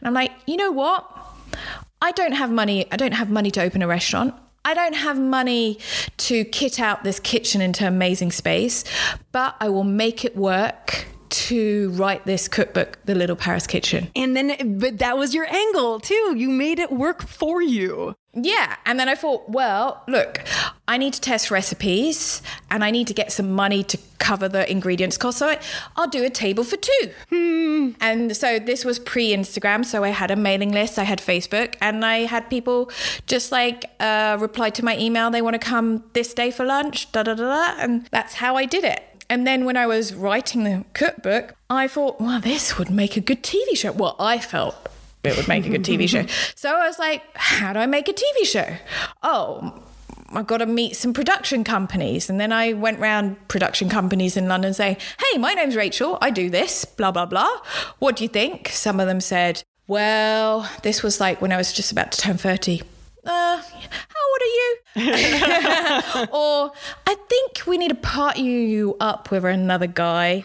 and 0.00 0.06
I'm 0.06 0.12
like, 0.12 0.32
you 0.46 0.58
know 0.58 0.72
what? 0.72 1.10
I 2.02 2.12
don't 2.12 2.32
have 2.32 2.50
money. 2.50 2.84
I 2.92 2.96
don't 2.96 3.12
have 3.12 3.30
money 3.30 3.50
to 3.52 3.62
open 3.62 3.80
a 3.80 3.86
restaurant. 3.86 4.34
I 4.64 4.74
don't 4.74 4.94
have 4.94 5.18
money 5.18 5.78
to 6.18 6.44
kit 6.46 6.80
out 6.80 7.04
this 7.04 7.20
kitchen 7.20 7.60
into 7.60 7.86
amazing 7.86 8.32
space, 8.32 8.84
but 9.30 9.56
I 9.60 9.68
will 9.68 9.84
make 9.84 10.24
it 10.24 10.36
work 10.36 11.06
to 11.28 11.90
write 11.90 12.24
this 12.24 12.48
cookbook, 12.48 12.98
The 13.04 13.14
Little 13.14 13.36
Paris 13.36 13.66
Kitchen. 13.66 14.10
And 14.14 14.36
then, 14.36 14.78
but 14.78 14.98
that 14.98 15.18
was 15.18 15.34
your 15.34 15.52
angle 15.52 16.00
too. 16.00 16.34
You 16.36 16.48
made 16.48 16.78
it 16.78 16.92
work 16.92 17.26
for 17.26 17.60
you. 17.60 18.14
Yeah. 18.34 18.76
And 18.84 18.98
then 18.98 19.08
I 19.08 19.14
thought, 19.14 19.48
well, 19.48 20.02
look, 20.08 20.42
I 20.88 20.96
need 20.96 21.14
to 21.14 21.20
test 21.20 21.50
recipes 21.50 22.42
and 22.70 22.84
I 22.84 22.90
need 22.90 23.06
to 23.06 23.14
get 23.14 23.32
some 23.32 23.52
money 23.52 23.82
to 23.84 23.98
cover 24.18 24.48
the 24.48 24.70
ingredients 24.70 25.16
cost. 25.16 25.38
So 25.38 25.48
I, 25.48 25.60
I'll 25.96 26.08
do 26.08 26.24
a 26.24 26.30
table 26.30 26.64
for 26.64 26.76
two. 26.76 27.94
And 28.00 28.36
so 28.36 28.58
this 28.58 28.84
was 28.84 28.98
pre 28.98 29.34
Instagram. 29.34 29.84
So 29.84 30.02
I 30.02 30.08
had 30.08 30.30
a 30.30 30.36
mailing 30.36 30.72
list, 30.72 30.98
I 30.98 31.04
had 31.04 31.20
Facebook, 31.20 31.76
and 31.80 32.04
I 32.04 32.20
had 32.20 32.48
people 32.50 32.90
just 33.26 33.52
like 33.52 33.84
uh, 34.00 34.36
reply 34.40 34.70
to 34.70 34.84
my 34.84 34.98
email. 34.98 35.30
They 35.30 35.42
want 35.42 35.54
to 35.54 35.58
come 35.58 36.04
this 36.14 36.34
day 36.34 36.50
for 36.50 36.64
lunch, 36.64 37.12
da 37.12 37.22
da 37.22 37.34
da 37.34 37.44
da. 37.44 37.82
And 37.82 38.06
that's 38.10 38.34
how 38.34 38.56
I 38.56 38.64
did 38.64 38.84
it. 38.84 39.02
And 39.30 39.46
then 39.46 39.64
when 39.64 39.76
I 39.76 39.86
was 39.86 40.14
writing 40.14 40.64
the 40.64 40.84
cookbook, 40.92 41.54
I 41.70 41.88
thought, 41.88 42.20
well, 42.20 42.40
this 42.40 42.78
would 42.78 42.90
make 42.90 43.16
a 43.16 43.20
good 43.20 43.42
TV 43.42 43.76
show. 43.76 43.92
Well, 43.92 44.16
I 44.18 44.38
felt 44.38 44.88
it 45.24 45.36
would 45.36 45.48
make 45.48 45.66
a 45.66 45.70
good 45.70 45.84
TV 45.84 46.08
show. 46.08 46.24
So 46.56 46.74
I 46.74 46.86
was 46.86 46.98
like, 46.98 47.22
how 47.34 47.72
do 47.72 47.78
I 47.78 47.86
make 47.86 48.08
a 48.08 48.12
TV 48.12 48.46
show? 48.46 48.76
Oh, 49.22 49.82
I've 50.32 50.46
got 50.46 50.58
to 50.58 50.66
meet 50.66 50.96
some 50.96 51.12
production 51.12 51.64
companies. 51.64 52.30
And 52.30 52.40
then 52.40 52.52
I 52.52 52.72
went 52.72 52.98
round 53.00 53.48
production 53.48 53.88
companies 53.88 54.36
in 54.36 54.48
London 54.48 54.74
saying, 54.74 54.96
hey, 55.18 55.38
my 55.38 55.52
name's 55.54 55.76
Rachel. 55.76 56.18
I 56.20 56.30
do 56.30 56.50
this, 56.50 56.84
blah, 56.84 57.10
blah, 57.10 57.26
blah. 57.26 57.48
What 57.98 58.16
do 58.16 58.24
you 58.24 58.28
think? 58.28 58.68
Some 58.68 59.00
of 59.00 59.06
them 59.06 59.20
said, 59.20 59.62
well, 59.86 60.68
this 60.82 61.02
was 61.02 61.20
like 61.20 61.40
when 61.40 61.52
I 61.52 61.56
was 61.56 61.72
just 61.72 61.92
about 61.92 62.12
to 62.12 62.18
turn 62.18 62.36
30. 62.36 62.80
Uh, 62.80 62.86
how 63.26 63.60
old 63.60 64.40
are 64.40 64.44
you? 64.44 64.76
or 66.32 66.72
I 67.06 67.16
think 67.28 67.66
we 67.66 67.78
need 67.78 67.88
to 67.88 67.94
part 67.94 68.36
you 68.36 68.96
up 69.00 69.30
with 69.30 69.44
another 69.44 69.86
guy. 69.86 70.42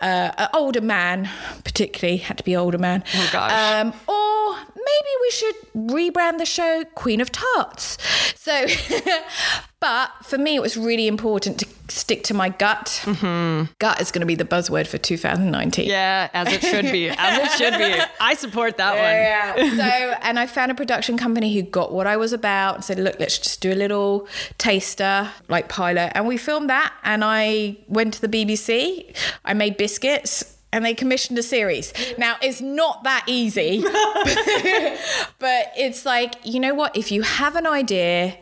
Uh, 0.00 0.30
an 0.38 0.48
older 0.54 0.80
man, 0.80 1.28
particularly, 1.64 2.18
had 2.18 2.38
to 2.38 2.44
be 2.44 2.54
older 2.54 2.78
man. 2.78 3.02
Oh, 3.14 3.30
gosh. 3.32 3.52
Um, 3.52 3.92
or 4.06 4.56
maybe 4.76 5.10
we 5.20 5.30
should 5.30 5.54
rebrand 5.74 6.38
the 6.38 6.46
show 6.46 6.84
Queen 6.94 7.20
of 7.20 7.32
Tarts. 7.32 7.98
So, 8.36 8.66
but 9.80 10.12
for 10.22 10.38
me, 10.38 10.54
it 10.54 10.62
was 10.62 10.76
really 10.76 11.08
important 11.08 11.58
to 11.60 11.66
stick 11.88 12.22
to 12.24 12.34
my 12.34 12.48
gut. 12.48 13.02
Gut 13.78 14.00
is 14.00 14.12
going 14.12 14.20
to 14.20 14.26
be 14.26 14.36
the 14.36 14.44
buzzword 14.44 14.86
for 14.86 14.98
2019. 14.98 15.88
Yeah, 15.88 16.30
as 16.32 16.52
it 16.52 16.62
should 16.62 16.92
be. 16.92 17.08
As 17.08 17.38
it 17.38 17.50
should 17.58 17.78
be. 17.78 18.00
I 18.20 18.34
support 18.34 18.76
that 18.76 18.92
one. 18.92 19.66
Yeah. 19.66 19.76
so, 19.76 20.18
and 20.22 20.38
I 20.38 20.46
found 20.46 20.70
a 20.70 20.74
production 20.74 21.18
company 21.18 21.52
who 21.54 21.62
got 21.62 21.92
what 21.92 22.06
I 22.06 22.16
was 22.16 22.32
about 22.32 22.76
and 22.76 22.84
said, 22.84 22.98
look, 23.00 23.18
let's 23.18 23.38
just 23.38 23.57
do 23.60 23.72
a 23.72 23.74
little 23.74 24.28
taster, 24.58 25.30
like 25.48 25.68
pilot. 25.68 26.12
And 26.14 26.26
we 26.26 26.36
filmed 26.36 26.70
that. 26.70 26.92
And 27.04 27.24
I 27.24 27.78
went 27.88 28.14
to 28.14 28.20
the 28.20 28.28
BBC. 28.28 29.14
I 29.44 29.54
made 29.54 29.76
biscuits. 29.76 30.56
And 30.70 30.84
they 30.84 30.92
commissioned 30.92 31.38
a 31.38 31.42
series. 31.42 31.94
Now, 32.18 32.36
it's 32.42 32.60
not 32.60 33.04
that 33.04 33.24
easy, 33.26 33.80
but 35.38 35.72
it's 35.78 36.04
like, 36.04 36.34
you 36.44 36.60
know 36.60 36.74
what? 36.74 36.94
If 36.94 37.10
you 37.10 37.22
have 37.22 37.56
an 37.56 37.66
idea, 37.66 38.36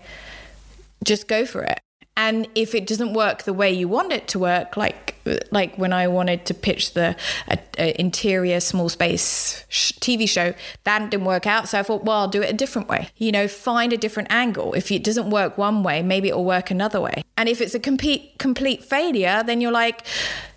just 1.05 1.29
go 1.29 1.46
for 1.46 1.62
it. 1.62 1.79
And 2.16 2.48
if 2.55 2.74
it 2.74 2.87
doesn't 2.87 3.12
work 3.12 3.42
the 3.42 3.52
way 3.52 3.70
you 3.70 3.88
want 3.88 4.12
it 4.12 4.26
to 4.29 4.38
work, 4.38 4.76
like 4.76 5.16
like 5.50 5.76
when 5.76 5.92
I 5.92 6.07
wanted 6.09 6.46
to 6.46 6.55
pitch 6.55 6.94
the 6.94 7.16
uh, 7.50 7.57
uh, 7.79 7.92
interior 7.98 8.61
small 8.61 8.88
space 8.88 9.64
sh- 9.68 9.92
TV 9.94 10.29
show, 10.29 10.55
that 10.85 11.11
didn't 11.11 11.26
work 11.26 11.46
out. 11.46 11.68
So 11.68 11.79
I 11.81 11.83
thought, 11.83 12.05
well, 12.05 12.18
I'll 12.18 12.29
do 12.29 12.42
it 12.42 12.50
a 12.50 12.52
different 12.52 12.88
way. 12.88 13.11
You 13.16 13.33
know, 13.33 13.48
find 13.48 13.92
a 13.92 13.96
different 13.96 14.31
angle. 14.31 14.72
If 14.74 14.90
it 14.92 15.02
doesn't 15.02 15.31
work 15.31 15.59
one 15.59 15.83
way, 15.83 16.02
maybe 16.02 16.29
it'll 16.29 16.44
work 16.44 16.70
another 16.70 17.00
way. 17.00 17.22
And 17.37 17.48
if 17.48 17.61
it's 17.61 17.74
a 17.74 17.81
complete 17.81 18.38
complete 18.38 18.85
failure, 18.85 19.42
then 19.44 19.61
you're 19.61 19.72
like 19.72 20.07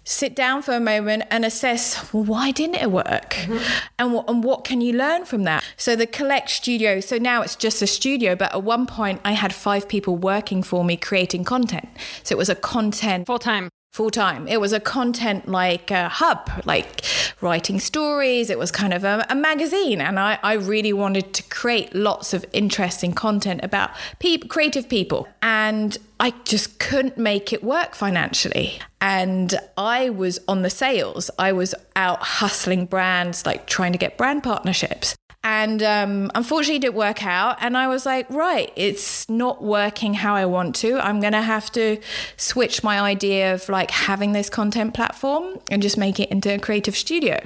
sit 0.10 0.36
down 0.36 0.64
for 0.64 0.74
a 0.74 0.80
moment 0.80 1.24
and 1.30 1.46
assess 1.46 2.12
well, 2.12 2.24
why 2.24 2.50
didn't 2.52 2.76
it 2.76 2.92
work? 2.92 3.34
Mm-hmm. 3.34 3.58
and, 4.00 4.14
what, 4.14 4.30
and 4.30 4.44
what 4.44 4.64
can 4.64 4.82
you 4.82 4.94
learn 4.94 5.24
from 5.24 5.44
that? 5.44 5.64
So 5.78 5.96
the 5.96 6.08
Khoollect 6.08 6.50
studio 6.50 7.00
so 7.00 7.18
now 7.18 7.42
it's 7.44 7.56
just 7.56 7.82
a 7.82 7.88
studio 7.88 8.36
but 8.36 8.54
at 8.54 8.64
one 8.64 8.88
point 8.88 9.22
i 9.24 9.34
had 9.34 9.54
five 9.54 9.88
people 9.88 10.18
working 10.18 10.64
for 10.64 10.84
me 10.84 10.98
creating 10.98 11.44
content. 11.44 11.88
So 12.24 12.34
it 12.34 12.38
was 12.38 12.50
a 12.50 12.56
content 12.56 13.28
full 13.28 13.40
time 13.40 13.70
full 13.92 14.12
time. 14.12 14.48
It 14.48 14.62
was 14.62 14.72
a 14.72 14.80
content 14.80 15.48
like 15.48 15.92
a 15.92 16.10
hub, 16.10 16.50
like 16.66 17.04
writing 17.42 17.80
stories. 17.80 18.50
It 18.50 18.60
was 18.60 18.72
kind 18.72 18.94
of 18.94 19.04
a, 19.04 19.26
a, 19.30 19.36
magazine. 19.36 20.00
And 20.00 20.20
I, 20.20 20.38
I 20.44 20.54
really 20.54 20.94
wanted 20.94 21.34
to 21.34 21.44
create 21.44 21.96
lots 21.96 22.34
of 22.34 22.46
interesting 22.54 23.14
content 23.14 23.62
about 23.64 23.92
pe- 24.20 24.38
creative 24.38 24.88
people. 24.88 25.28
And 25.42 25.98
I 26.20 26.32
just 26.44 26.80
couldn't 26.80 27.18
make 27.18 27.52
it 27.52 27.64
work 27.64 27.96
financially. 27.96 28.80
And 29.02 29.56
I 29.78 30.10
was 30.10 30.40
on 30.48 30.62
the 30.62 30.70
sales, 30.70 31.32
I 31.40 31.54
was 31.54 31.74
out 31.96 32.22
hustling 32.22 32.86
brands, 32.86 33.46
like 33.46 33.66
trying 33.66 33.94
to 33.94 33.98
get 33.98 34.18
brand 34.18 34.44
partnerships. 34.44 35.16
And 35.44 35.82
um, 35.82 36.32
unfortunately, 36.36 36.76
it 36.76 36.82
didn't 36.82 36.96
work 36.96 37.26
out. 37.26 37.58
And 37.62 37.78
I 37.78 37.88
was 37.88 38.06
like, 38.06 38.30
right, 38.30 38.72
it's 38.76 39.30
not 39.30 39.64
working 39.64 40.14
how 40.14 40.36
I 40.36 40.46
want 40.46 40.76
to. 40.78 41.00
I'm 41.00 41.22
going 41.22 41.34
to 41.34 41.42
have 41.42 41.72
to 41.72 42.00
switch 42.36 42.84
my 42.84 43.00
idea 43.00 43.54
of 43.54 43.70
like 43.70 43.92
having 43.92 44.34
this 44.34 44.50
content 44.50 44.94
platform 44.94 45.60
and 45.72 45.82
just 45.82 45.98
make 45.98 46.20
it 46.20 46.30
into 46.30 46.54
a 46.54 46.60
creative 46.60 46.96
studio. 46.96 47.40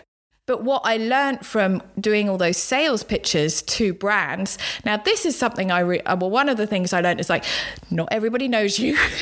But 0.46 0.62
what 0.62 0.82
I 0.84 0.98
learned 0.98 1.46
from 1.46 1.82
doing 1.98 2.28
all 2.28 2.38
those 2.38 2.58
sales 2.58 3.02
pitches 3.02 3.62
to 3.62 3.94
brands, 3.94 4.58
now 4.84 4.98
this 4.98 5.26
is 5.26 5.38
something 5.38 5.72
I, 5.72 5.80
re- 5.80 6.02
uh, 6.02 6.18
well, 6.18 6.30
one 6.30 6.50
of 6.50 6.58
the 6.58 6.68
things 6.68 6.92
I 6.92 7.00
learned 7.00 7.22
is 7.22 7.30
like, 7.30 7.46
not 7.90 8.10
everybody 8.12 8.50
knows 8.50 8.78
you. 8.78 8.98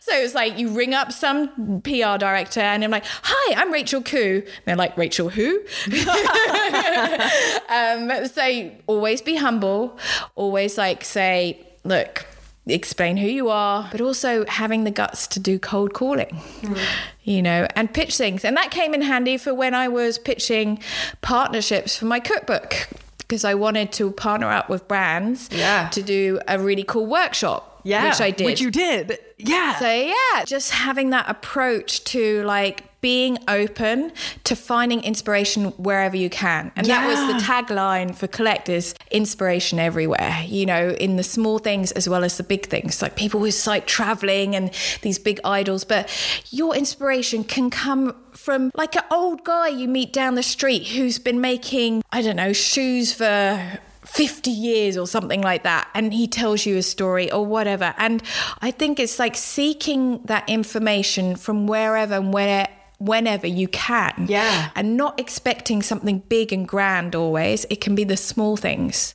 so 0.00 0.12
it's 0.12 0.34
like 0.34 0.58
you 0.58 0.70
ring 0.70 0.94
up 0.94 1.12
some 1.12 1.82
PR 1.82 2.16
director 2.16 2.60
and 2.60 2.82
I'm 2.82 2.90
like, 2.90 3.04
hi, 3.04 3.54
I'm 3.54 3.70
Rachel 3.70 4.00
Khoo. 4.00 4.38
And 4.38 4.46
they're 4.64 4.76
like, 4.76 4.96
Rachel 4.96 5.28
who? 5.28 5.60
um, 7.68 8.26
so 8.26 8.70
always 8.86 9.20
be 9.20 9.36
humble, 9.36 9.98
always 10.36 10.78
like 10.78 11.04
say, 11.04 11.66
look, 11.84 12.24
explain 12.66 13.16
who 13.16 13.26
you 13.26 13.50
are, 13.50 13.88
but 13.90 14.00
also 14.00 14.46
having 14.46 14.84
the 14.84 14.90
guts 14.90 15.26
to 15.28 15.40
do 15.40 15.58
cold 15.58 15.92
calling, 15.92 16.40
mm. 16.62 16.78
you 17.22 17.42
know, 17.42 17.66
and 17.76 17.92
pitch 17.92 18.16
things. 18.16 18.44
And 18.44 18.56
that 18.56 18.70
came 18.70 18.94
in 18.94 19.02
handy 19.02 19.36
for 19.36 19.52
when 19.52 19.74
I 19.74 19.88
was 19.88 20.18
pitching 20.18 20.78
partnerships 21.20 21.96
for 21.96 22.06
my 22.06 22.20
cookbook 22.20 22.88
because 23.18 23.44
I 23.44 23.54
wanted 23.54 23.92
to 23.92 24.10
partner 24.12 24.48
up 24.50 24.68
with 24.68 24.86
brands 24.88 25.48
yeah. 25.50 25.88
to 25.90 26.02
do 26.02 26.40
a 26.48 26.58
really 26.58 26.84
cool 26.84 27.06
workshop. 27.06 27.80
Yeah, 27.86 28.08
which 28.08 28.20
I 28.22 28.30
did. 28.30 28.46
Which 28.46 28.62
you 28.62 28.70
did. 28.70 29.18
Yeah. 29.36 29.76
So 29.76 29.90
yeah, 29.90 30.44
just 30.46 30.70
having 30.70 31.10
that 31.10 31.28
approach 31.28 32.02
to 32.04 32.42
like 32.44 32.84
being 33.04 33.36
open 33.48 34.10
to 34.44 34.56
finding 34.56 35.04
inspiration 35.04 35.66
wherever 35.72 36.16
you 36.16 36.30
can. 36.30 36.72
And 36.74 36.86
yeah. 36.86 37.02
that 37.02 37.06
was 37.06 37.34
the 37.34 37.46
tagline 37.46 38.14
for 38.14 38.26
Khoollect's 38.26 38.94
inspiration 39.10 39.78
everywhere, 39.78 40.42
you 40.46 40.64
know, 40.64 40.88
in 40.88 41.16
the 41.16 41.22
small 41.22 41.58
things 41.58 41.92
as 41.92 42.08
well 42.08 42.24
as 42.24 42.38
the 42.38 42.42
big 42.42 42.64
things. 42.64 43.02
Like 43.02 43.14
people 43.14 43.40
with 43.40 43.66
like 43.66 43.86
traveling 43.86 44.56
and 44.56 44.70
these 45.02 45.18
big 45.18 45.38
idols, 45.44 45.84
but 45.84 46.08
your 46.48 46.74
inspiration 46.74 47.44
can 47.44 47.68
come 47.68 48.16
from 48.30 48.70
like 48.74 48.96
an 48.96 49.04
old 49.10 49.44
guy 49.44 49.68
you 49.68 49.86
meet 49.86 50.10
down 50.10 50.34
the 50.34 50.42
street 50.42 50.86
who's 50.86 51.18
been 51.18 51.42
making, 51.42 52.02
I 52.10 52.22
don't 52.22 52.36
know, 52.36 52.54
shoes 52.54 53.12
for 53.12 53.80
50 54.06 54.50
years 54.50 54.96
or 54.96 55.06
something 55.06 55.42
like 55.42 55.64
that 55.64 55.90
and 55.92 56.14
he 56.14 56.26
tells 56.26 56.64
you 56.64 56.76
a 56.76 56.82
story 56.82 57.32
or 57.32 57.44
whatever 57.44 57.94
and 57.96 58.22
i 58.60 58.70
think 58.70 59.00
it's 59.00 59.18
like 59.18 59.34
seeking 59.34 60.20
that 60.26 60.46
information 60.46 61.34
from 61.36 61.66
wherever 61.66 62.14
and 62.14 62.30
where 62.32 62.68
whenever 62.98 63.46
you 63.46 63.68
can. 63.68 64.26
Yeah. 64.28 64.70
And 64.74 64.96
not 64.96 65.18
expecting 65.18 65.82
something 65.82 66.20
big 66.28 66.52
and 66.52 66.66
grand 66.66 67.14
always. 67.14 67.66
It 67.70 67.80
can 67.80 67.94
be 67.94 68.04
the 68.04 68.16
small 68.16 68.56
things. 68.56 69.14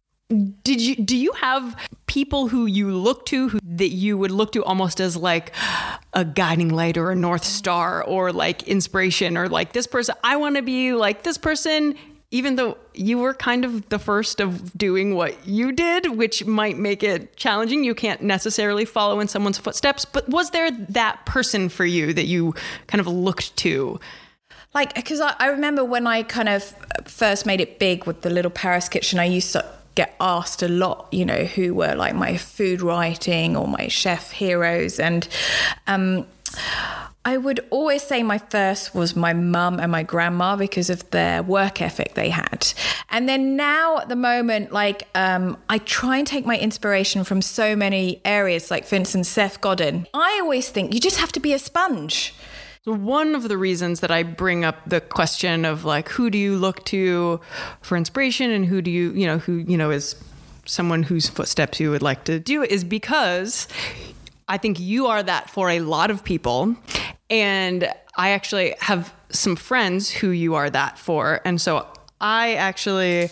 Did 0.64 0.80
you 0.80 0.96
do 0.96 1.18
you 1.18 1.32
have 1.34 1.76
people 2.06 2.50
who 2.50 2.68
you 2.68 2.92
look 2.92 3.26
to 3.28 3.50
who 3.50 3.60
that 3.64 3.90
you 3.90 4.16
would 4.16 4.30
look 4.30 4.52
to 4.52 4.64
almost 4.64 5.00
as 5.00 5.18
like 5.18 5.52
a 6.14 6.24
guiding 6.24 6.70
light 6.70 6.98
or 6.98 7.10
a 7.10 7.16
north 7.16 7.44
star 7.44 8.04
or 8.04 8.32
like 8.32 8.62
inspiration 8.68 9.38
or 9.38 9.50
like 9.50 9.74
this 9.74 9.88
person 9.88 10.14
I 10.24 10.36
want 10.36 10.56
to 10.58 10.62
be 10.62 10.94
like 10.94 11.24
this 11.24 11.40
person 11.40 11.96
even 12.32 12.58
though 12.58 12.78
you 12.94 13.18
were 13.18 13.34
kind 13.34 13.66
of 13.66 13.90
the 13.90 13.98
first 13.98 14.40
of 14.40 14.78
doing 14.78 15.16
what 15.16 15.48
you 15.48 15.72
did, 15.72 16.18
which 16.18 16.46
might 16.46 16.78
make 16.78 17.02
it 17.02 17.36
challenging, 17.36 17.84
you 17.84 17.96
can't 17.96 18.22
necessarily 18.22 18.86
follow 18.86 19.20
in 19.20 19.28
someone's 19.28 19.58
footsteps. 19.58 20.06
But 20.06 20.30
was 20.30 20.52
there 20.52 20.70
that 20.72 21.26
person 21.26 21.70
for 21.70 21.86
you 21.86 22.14
that 22.14 22.26
you 22.26 22.54
kind 22.86 23.02
of 23.02 23.08
looked 23.08 23.58
to? 23.58 24.00
Like, 24.76 24.94
because 24.94 25.20
I, 25.22 25.36
I 25.40 25.48
remember 25.48 25.84
when 25.84 26.06
I 26.06 26.22
kind 26.22 26.50
of 26.50 26.64
first 27.06 27.48
made 27.48 27.62
it 27.62 27.80
big 27.80 28.06
with 28.06 28.22
the 28.22 28.30
little 28.30 28.52
Paris 28.52 28.88
kitchen, 28.90 29.18
I 29.18 29.26
used 29.26 29.52
to 29.54 29.66
get 29.96 30.16
asked 30.22 30.62
a 30.62 30.68
lot, 30.68 31.08
you 31.12 31.26
know, 31.26 31.46
who 31.46 31.74
were 31.74 31.96
like 31.96 32.14
my 32.14 32.38
food 32.38 32.82
writing 32.82 33.58
or 33.58 33.68
my 33.68 33.88
chef 33.88 34.32
heroes. 34.32 35.00
And, 35.00 35.28
um, 35.88 36.28
I 37.26 37.36
would 37.36 37.60
always 37.70 38.02
say 38.02 38.24
my 38.24 38.38
first 38.38 38.96
was 38.96 39.16
my 39.16 39.34
mum 39.34 39.80
and 39.80 39.92
my 39.92 40.04
grandma 40.04 40.56
because 40.56 40.90
of 40.90 41.10
their 41.12 41.44
work 41.44 41.82
ethic 41.82 42.14
they 42.14 42.30
had. 42.30 42.74
And 43.10 43.28
then 43.28 43.58
now 43.58 43.98
at 43.98 44.10
the 44.10 44.16
moment, 44.16 44.72
like 44.72 45.08
um, 45.16 45.58
I 45.68 45.80
try 45.80 46.18
and 46.18 46.26
take 46.26 46.46
my 46.46 46.58
inspiration 46.58 47.26
from 47.26 47.42
so 47.42 47.76
many 47.76 48.22
areas, 48.24 48.72
like 48.72 48.86
for 48.86 48.96
instance, 48.96 49.28
Seth 49.28 49.60
Godin. 49.60 50.08
I 50.14 50.40
always 50.42 50.70
think 50.70 50.94
you 50.94 51.00
just 51.02 51.18
have 51.18 51.32
to 51.34 51.40
be 51.42 51.54
a 51.54 51.60
sponge. 51.60 52.34
So 52.86 52.94
one 52.94 53.36
of 53.36 53.50
the 53.50 53.58
reasons 53.58 54.00
that 54.00 54.12
I 54.12 54.24
bring 54.24 54.64
up 54.64 54.78
the 54.88 55.02
question 55.02 55.66
of 55.66 55.84
like 55.84 56.08
who 56.08 56.30
do 56.30 56.38
you 56.38 56.56
look 56.56 56.86
to 56.86 57.42
for 57.82 57.98
inspiration 57.98 58.50
and 58.50 58.66
who 58.66 58.82
do 58.82 58.90
you, 58.90 59.12
you 59.12 59.28
know, 59.28 59.40
who, 59.40 59.58
you 59.58 59.78
know, 59.78 59.92
is 59.92 60.16
someone 60.66 61.04
whose 61.04 61.28
footsteps 61.28 61.82
you 61.82 61.92
would 61.92 62.02
like 62.02 62.24
to 62.24 62.40
do 62.40 62.64
is 62.64 62.86
because 62.86 63.68
I 64.48 64.58
think 64.58 64.80
you 64.80 65.08
are 65.08 65.22
that 65.22 65.50
for 65.50 65.70
a 65.70 65.80
lot 65.82 66.10
of 66.10 66.24
people. 66.24 66.76
And 67.30 67.92
I 68.16 68.30
actually 68.32 68.76
have 68.80 69.14
some 69.30 69.56
friends 69.56 70.10
who 70.10 70.30
you 70.30 70.56
are 70.56 70.70
that 70.70 70.98
for. 70.98 71.42
And 71.46 71.62
so 71.62 71.88
I 72.20 72.56
actually 72.56 73.30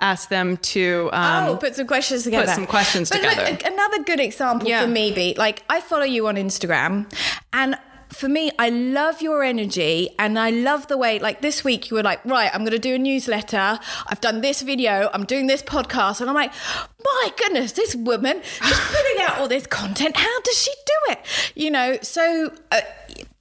asked 0.00 0.28
them 0.28 0.56
to 0.58 1.08
um, 1.12 1.48
oh 1.48 1.56
put 1.56 1.76
some 1.76 1.86
questions 1.86 2.24
together. 2.24 2.46
Put 2.46 2.54
some 2.54 2.66
questions 2.66 3.10
but 3.10 3.18
together. 3.18 3.50
Look, 3.50 3.64
another 3.64 4.02
good 4.02 4.20
example 4.20 4.68
yeah. 4.68 4.82
for 4.82 4.88
me 4.88 5.12
be 5.12 5.34
like 5.36 5.62
I 5.70 5.80
follow 5.80 6.04
you 6.04 6.26
on 6.26 6.36
Instagram, 6.36 7.10
and 7.52 7.76
for 8.08 8.28
me, 8.28 8.50
I 8.58 8.70
love 8.70 9.20
your 9.20 9.42
energy 9.42 10.10
and 10.18 10.38
I 10.38 10.50
love 10.50 10.86
the 10.86 10.96
way, 10.96 11.18
like 11.18 11.40
this 11.40 11.64
week, 11.64 11.90
you 11.90 11.96
were 11.96 12.02
like, 12.02 12.24
right, 12.24 12.48
I'm 12.54 12.60
going 12.60 12.72
to 12.72 12.78
do 12.78 12.94
a 12.94 12.98
newsletter. 12.98 13.80
I've 14.06 14.20
done 14.20 14.40
this 14.40 14.62
video. 14.62 15.10
I'm 15.12 15.24
doing 15.24 15.48
this 15.48 15.62
podcast. 15.62 16.20
And 16.20 16.30
I'm 16.30 16.36
like, 16.36 16.52
my 17.02 17.32
goodness, 17.36 17.72
this 17.72 17.96
woman 17.96 18.38
is 18.38 18.80
putting 18.80 19.22
out 19.22 19.38
all 19.38 19.48
this 19.48 19.66
content. 19.66 20.16
How 20.16 20.40
does 20.42 20.62
she 20.62 20.70
do 20.86 21.12
it? 21.12 21.52
You 21.56 21.70
know, 21.70 21.98
so. 22.02 22.52
Uh, 22.70 22.82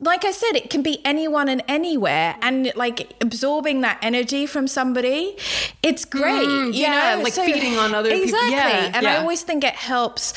like 0.04 0.26
I 0.26 0.32
said, 0.32 0.56
it 0.56 0.70
can 0.70 0.82
be 0.82 1.00
anyone 1.06 1.50
and 1.50 1.64
anywhere, 1.68 2.36
and 2.42 2.72
like 2.76 3.14
absorbing 3.22 3.82
that 3.82 4.00
energy 4.02 4.46
from 4.46 4.68
somebody, 4.68 5.36
it's 5.82 6.06
great. 6.06 6.48
Mm, 6.48 6.72
yeah, 6.74 7.16
know? 7.16 7.24
like 7.24 7.34
so, 7.34 7.46
feeding 7.46 7.78
on 7.78 7.94
other 7.94 8.10
exactly. 8.10 8.26
people. 8.26 8.40
Exactly, 8.40 8.90
yeah, 8.90 8.92
and 8.98 9.04
yeah. 9.04 9.14
I 9.14 9.18
always 9.18 9.42
think 9.44 9.64
it 9.64 9.76
helps. 9.76 10.34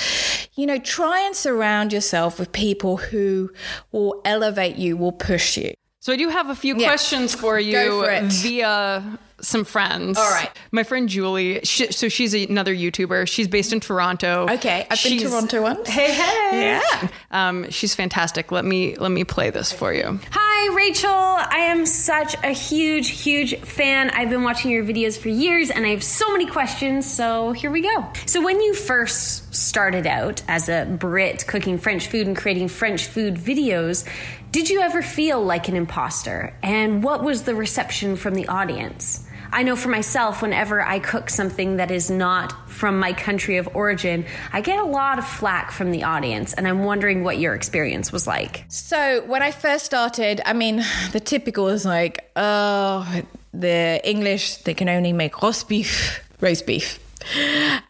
You 0.55 0.67
know, 0.67 0.79
try 0.79 1.21
and 1.21 1.35
surround 1.35 1.93
yourself 1.93 2.39
with 2.39 2.53
people 2.53 2.97
who 2.97 3.51
will 3.93 4.23
elevate 4.25 4.77
you, 4.77 4.97
will 4.97 5.13
push 5.13 5.57
you. 5.57 5.75
So 6.01 6.13
I 6.13 6.17
do 6.17 6.29
have 6.29 6.51
a 6.51 6.55
few 6.55 6.77
yeah. 6.79 6.87
questions 6.87 7.35
for 7.35 7.59
you 7.59 8.03
for 8.03 8.21
via 8.23 9.19
some 9.41 9.65
friends. 9.65 10.19
All 10.19 10.31
right. 10.31 10.51
My 10.73 10.83
friend 10.83 11.09
Julie, 11.09 11.61
she, 11.63 11.93
so 11.93 12.09
she's 12.09 12.35
another 12.35 12.75
YouTuber. 12.75 13.29
She's 13.29 13.49
based 13.49 13.73
in 13.73 13.81
Toronto. 13.81 14.47
Okay, 14.51 14.87
I've 14.91 14.99
she's, 14.99 15.23
been 15.23 15.31
to 15.31 15.49
Toronto 15.49 15.63
once. 15.63 15.89
Hey, 15.89 16.13
hey. 16.13 16.63
Yeah. 16.63 17.09
Um, 17.31 17.71
she's 17.71 17.95
fantastic. 17.95 18.51
Let 18.51 18.65
me 18.65 18.97
let 18.97 19.11
me 19.11 19.25
play 19.25 19.51
this 19.51 19.73
for 19.73 19.93
you. 19.93 20.19
Hi, 20.31 20.75
Rachel. 20.75 21.11
I 21.11 21.69
am 21.69 21.85
such 21.87 22.35
a 22.43 22.51
huge, 22.51 23.09
huge 23.09 23.59
fan. 23.61 24.11
I've 24.11 24.31
been 24.31 24.43
watching 24.43 24.71
your 24.71 24.85
videos 24.85 25.19
for 25.19 25.29
years, 25.29 25.71
and 25.71 25.85
I 25.85 25.91
have 25.91 26.03
so 26.03 26.31
many 26.33 26.47
questions. 26.47 27.07
So 27.11 27.53
here 27.53 27.71
we 27.71 27.83
go. 27.83 28.09
So 28.25 28.43
when 28.43 28.61
you 28.61 28.75
first 28.75 29.55
started 29.55 30.07
out 30.07 30.43
as 30.49 30.69
a 30.69 30.87
Brit 30.87 31.47
cooking 31.47 31.79
French 31.79 32.09
food 32.09 32.27
and 32.27 32.37
creating 32.37 32.69
French 32.69 33.07
food 33.07 33.35
videos, 33.37 34.09
did 34.51 34.71
you 34.71 34.81
ever 34.81 35.03
feel 35.03 35.45
like 35.45 35.69
an 35.69 35.77
imposter? 35.77 36.55
And 36.63 37.03
what 37.03 37.23
was 37.23 37.43
the 37.43 37.55
reception 37.55 38.17
from 38.17 38.35
the 38.35 38.49
audience? 38.49 39.26
I 39.57 39.63
know 39.63 39.75
for 39.75 39.89
myself, 39.89 40.43
whenever 40.43 40.83
I 40.83 40.99
cook 40.99 41.31
something 41.31 41.79
that 41.79 41.91
is 41.91 42.11
not 42.11 42.69
from 42.69 42.99
my 42.99 43.15
country 43.15 43.57
of 43.57 43.67
origin, 43.75 44.27
I 44.53 44.61
get 44.61 44.79
a 44.79 44.85
lot 44.85 45.19
of 45.19 45.27
flack 45.27 45.71
from 45.71 45.93
the 45.93 46.03
audience. 46.03 46.53
And 46.53 46.69
I'm 46.69 46.85
wondering 46.85 47.25
what 47.25 47.39
your 47.39 47.55
experience 47.55 48.13
was 48.13 48.27
like. 48.27 48.67
So 48.69 49.25
when 49.25 49.43
I 49.43 49.53
first 49.53 49.87
started, 49.87 50.43
I 50.45 50.53
mean, 50.53 50.85
the 51.13 51.21
typical 51.21 51.69
is 51.69 51.87
like, 51.87 52.31
oh, 52.37 53.23
the 53.55 53.99
English, 54.05 54.59
they 54.59 54.75
can 54.75 54.91
only 54.91 55.15
make 55.15 55.41
roast 55.41 55.71
beef, 55.71 56.21
roast 56.43 56.67
beef. 56.67 56.99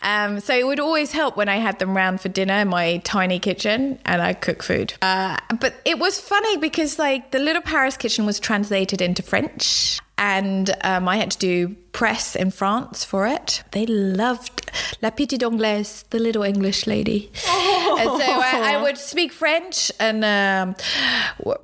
Um, 0.03 0.39
so 0.39 0.55
it 0.55 0.65
would 0.65 0.79
always 0.79 1.11
help 1.11 1.37
when 1.37 1.49
I 1.49 1.57
had 1.57 1.81
them 1.81 1.97
round 1.97 2.21
for 2.21 2.29
dinner 2.29 2.55
in 2.55 2.69
my 2.69 2.99
tiny 2.99 3.41
kitchen 3.41 3.99
and 4.05 4.23
I 4.23 4.35
cook 4.35 4.63
food. 4.63 4.95
Uh, 5.03 5.37
but 5.61 5.75
it 5.85 5.99
was 5.99 6.21
funny 6.21 6.59
because 6.59 6.97
like 7.01 7.33
the 7.33 7.41
Little 7.41 7.61
Paris 7.61 7.97
kitchen 7.97 8.25
was 8.25 8.39
translated 8.39 9.03
into 9.03 9.25
French 9.25 10.01
and 10.19 10.75
um, 10.83 11.09
I 11.09 11.17
had 11.17 11.31
to 11.33 11.39
do 11.39 11.77
press 11.93 12.37
in 12.37 12.51
France 12.51 13.05
for 13.05 13.27
it. 13.27 13.63
They 13.73 13.87
loved 13.87 14.71
La 15.03 15.11
Petite 15.11 15.43
Anglaise, 15.43 16.05
the 16.11 16.19
little 16.19 16.43
English 16.43 16.87
lady. 16.87 17.31
Oh. 17.47 17.97
And 17.99 18.11
so 18.23 18.27
I, 18.27 18.75
I, 18.75 18.83
would 18.83 18.99
speak 18.99 19.33
French 19.33 19.91
and 19.99 20.25
um, 20.25 20.75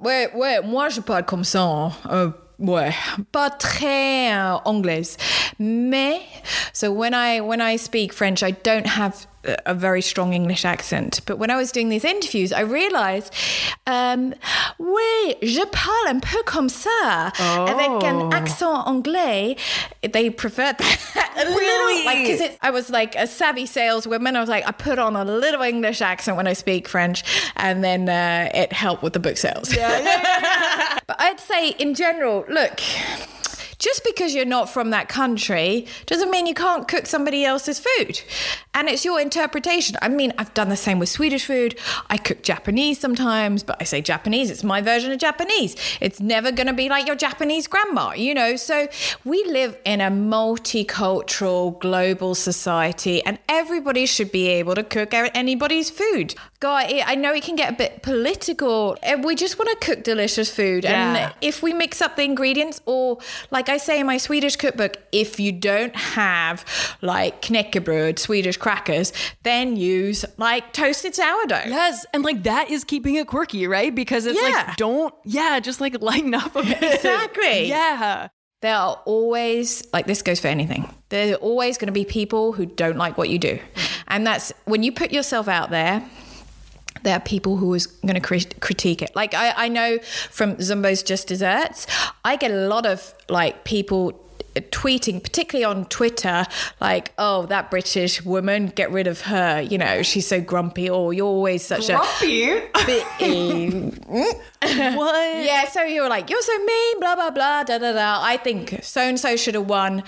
ouais, 0.00 0.32
ouais, 0.34 0.60
moi 0.64 0.88
je 0.88 1.00
parle 1.00 1.24
comme 1.24 1.44
ça. 1.44 1.92
Uh, 2.08 2.32
ouais, 2.58 2.94
pas 3.32 3.50
très 3.58 4.30
uh, 4.30 4.60
anglaise. 4.64 5.18
Mais 5.58 6.22
so 6.72 6.92
when 6.92 7.14
I 7.14 7.40
when 7.40 7.60
I 7.60 7.76
speak 7.76 8.12
French, 8.12 8.42
I 8.42 8.52
don't 8.52 8.86
have 8.86 9.26
a 9.44 9.74
very 9.74 10.02
strong 10.02 10.32
English 10.34 10.64
accent. 10.64 11.20
But 11.26 11.38
when 11.38 11.50
I 11.50 11.56
was 11.56 11.72
doing 11.72 11.88
these 11.88 12.04
interviews, 12.04 12.52
I 12.52 12.60
realized, 12.60 13.34
um, 13.86 14.34
oui, 14.78 15.36
je 15.42 15.64
parle 15.66 16.08
un 16.08 16.20
peu 16.20 16.42
comme 16.44 16.68
ça, 16.68 17.32
oh. 17.38 17.66
avec 17.68 18.04
un 18.04 18.32
accent 18.32 18.86
anglais. 18.86 19.56
They 20.02 20.30
preferred 20.30 20.78
that. 20.78 21.34
really? 21.36 22.04
Like, 22.04 22.26
because 22.26 22.56
I 22.62 22.70
was 22.70 22.90
like 22.90 23.14
a 23.16 23.26
savvy 23.26 23.66
saleswoman. 23.66 24.36
I 24.36 24.40
was 24.40 24.48
like, 24.48 24.66
I 24.66 24.72
put 24.72 24.98
on 24.98 25.16
a 25.16 25.24
little 25.24 25.62
English 25.62 26.00
accent 26.00 26.36
when 26.36 26.46
I 26.46 26.52
speak 26.52 26.88
French, 26.88 27.24
and 27.56 27.82
then 27.82 28.08
uh, 28.08 28.50
it 28.54 28.72
helped 28.72 29.02
with 29.02 29.12
the 29.12 29.20
book 29.20 29.36
sales. 29.36 29.74
Yeah, 29.74 29.98
yeah, 29.98 30.22
yeah. 30.22 30.98
but 31.06 31.20
I'd 31.20 31.40
say, 31.40 31.70
in 31.70 31.94
general, 31.94 32.44
look, 32.48 32.80
just 33.82 34.04
because 34.04 34.32
you're 34.32 34.44
not 34.44 34.70
from 34.70 34.90
that 34.90 35.08
country 35.08 35.86
doesn't 36.06 36.30
mean 36.30 36.46
you 36.46 36.54
can't 36.54 36.86
cook 36.86 37.04
somebody 37.04 37.44
else's 37.44 37.80
food. 37.80 38.20
And 38.74 38.88
it's 38.88 39.04
your 39.04 39.20
interpretation. 39.20 39.96
I 40.00 40.08
mean, 40.08 40.32
I've 40.38 40.54
done 40.54 40.68
the 40.68 40.76
same 40.76 41.00
with 41.00 41.08
Swedish 41.08 41.44
food. 41.44 41.76
I 42.08 42.16
cook 42.16 42.42
Japanese 42.42 43.00
sometimes, 43.00 43.64
but 43.64 43.76
I 43.80 43.84
say 43.84 44.00
Japanese, 44.00 44.50
it's 44.50 44.62
my 44.62 44.80
version 44.80 45.10
of 45.10 45.18
Japanese. 45.18 45.74
It's 46.00 46.20
never 46.20 46.52
going 46.52 46.68
to 46.68 46.72
be 46.72 46.88
like 46.88 47.08
your 47.08 47.16
Japanese 47.16 47.66
grandma, 47.66 48.12
you 48.12 48.34
know? 48.34 48.54
So 48.54 48.86
we 49.24 49.42
live 49.46 49.76
in 49.84 50.00
a 50.00 50.10
multicultural 50.10 51.80
global 51.80 52.36
society 52.36 53.20
and 53.24 53.40
everybody 53.48 54.06
should 54.06 54.30
be 54.30 54.46
able 54.46 54.76
to 54.76 54.84
cook 54.84 55.12
anybody's 55.12 55.90
food. 55.90 56.36
God, 56.60 56.86
I 56.88 57.16
know 57.16 57.34
it 57.34 57.42
can 57.42 57.56
get 57.56 57.72
a 57.72 57.76
bit 57.76 58.02
political. 58.04 58.96
We 59.24 59.34
just 59.34 59.58
want 59.58 59.68
to 59.80 59.84
cook 59.84 60.04
delicious 60.04 60.48
food. 60.54 60.84
Yeah. 60.84 61.16
And 61.16 61.34
if 61.40 61.60
we 61.60 61.72
mix 61.74 62.00
up 62.00 62.14
the 62.14 62.22
ingredients, 62.22 62.80
or 62.86 63.18
like 63.50 63.68
I 63.72 63.78
say 63.78 64.00
in 64.00 64.06
my 64.06 64.18
Swedish 64.18 64.56
cookbook, 64.56 64.98
if 65.12 65.40
you 65.40 65.50
don't 65.50 65.96
have 65.96 66.64
like 67.00 67.42
knäckebröd, 67.42 68.18
Swedish 68.18 68.56
crackers, 68.58 69.12
then 69.42 69.76
use 69.76 70.24
like 70.36 70.72
toasted 70.72 71.14
sourdough. 71.14 71.62
Yes. 71.66 72.04
And 72.12 72.22
like 72.22 72.42
that 72.42 72.70
is 72.70 72.84
keeping 72.84 73.16
it 73.16 73.26
quirky, 73.26 73.66
right? 73.66 73.94
Because 73.94 74.26
it's 74.26 74.40
yeah. 74.40 74.64
like, 74.66 74.76
don't, 74.76 75.14
yeah, 75.24 75.58
just 75.60 75.80
like 75.80 76.00
lighten 76.02 76.34
up 76.34 76.54
a 76.54 76.62
bit. 76.62 76.82
Exactly. 76.82 77.64
yeah. 77.68 78.28
There 78.60 78.76
are 78.76 79.00
always, 79.06 79.82
like 79.92 80.06
this 80.06 80.22
goes 80.22 80.38
for 80.38 80.48
anything, 80.48 80.94
there 81.08 81.34
are 81.34 81.38
always 81.38 81.78
going 81.78 81.86
to 81.86 81.92
be 81.92 82.04
people 82.04 82.52
who 82.52 82.66
don't 82.66 82.96
like 82.96 83.18
what 83.18 83.28
you 83.28 83.38
do. 83.38 83.56
Mm-hmm. 83.56 84.02
And 84.08 84.26
that's 84.26 84.52
when 84.66 84.82
you 84.82 84.92
put 84.92 85.12
yourself 85.12 85.48
out 85.48 85.70
there, 85.70 86.08
there 87.04 87.16
are 87.16 87.20
people 87.20 87.56
who 87.56 87.74
is 87.74 87.86
going 87.86 88.14
to 88.14 88.20
crit- 88.20 88.60
critique 88.60 89.02
it. 89.02 89.14
Like 89.14 89.34
I, 89.34 89.52
I 89.56 89.68
know 89.68 89.98
from 90.30 90.56
Zumbo's 90.56 91.02
Just 91.02 91.28
Desserts, 91.28 91.86
I 92.24 92.36
get 92.36 92.50
a 92.50 92.66
lot 92.66 92.86
of 92.86 93.14
like 93.28 93.64
people 93.64 94.18
tweeting, 94.60 95.22
particularly 95.22 95.64
on 95.64 95.86
Twitter, 95.86 96.46
like, 96.80 97.12
"Oh, 97.18 97.46
that 97.46 97.70
British 97.70 98.24
woman, 98.24 98.66
get 98.66 98.90
rid 98.90 99.06
of 99.06 99.22
her." 99.22 99.60
You 99.60 99.78
know, 99.78 100.02
she's 100.02 100.26
so 100.26 100.40
grumpy. 100.40 100.88
Or 100.88 101.08
oh, 101.08 101.10
you're 101.10 101.26
always 101.26 101.64
such 101.64 101.86
grumpy? 101.86 102.50
a 102.50 102.70
grumpy. 102.72 103.70
what? 104.10 104.38
Yeah. 105.42 105.68
So 105.68 105.82
you're 105.82 106.08
like, 106.08 106.30
you're 106.30 106.42
so 106.42 106.56
mean. 106.64 107.00
Blah 107.00 107.16
blah 107.16 107.30
blah. 107.30 107.64
Da 107.64 107.78
da 107.78 107.92
da. 107.92 108.18
I 108.22 108.36
think 108.36 108.80
so 108.82 109.00
and 109.00 109.18
so 109.18 109.36
should 109.36 109.54
have 109.54 109.68
won, 109.68 110.02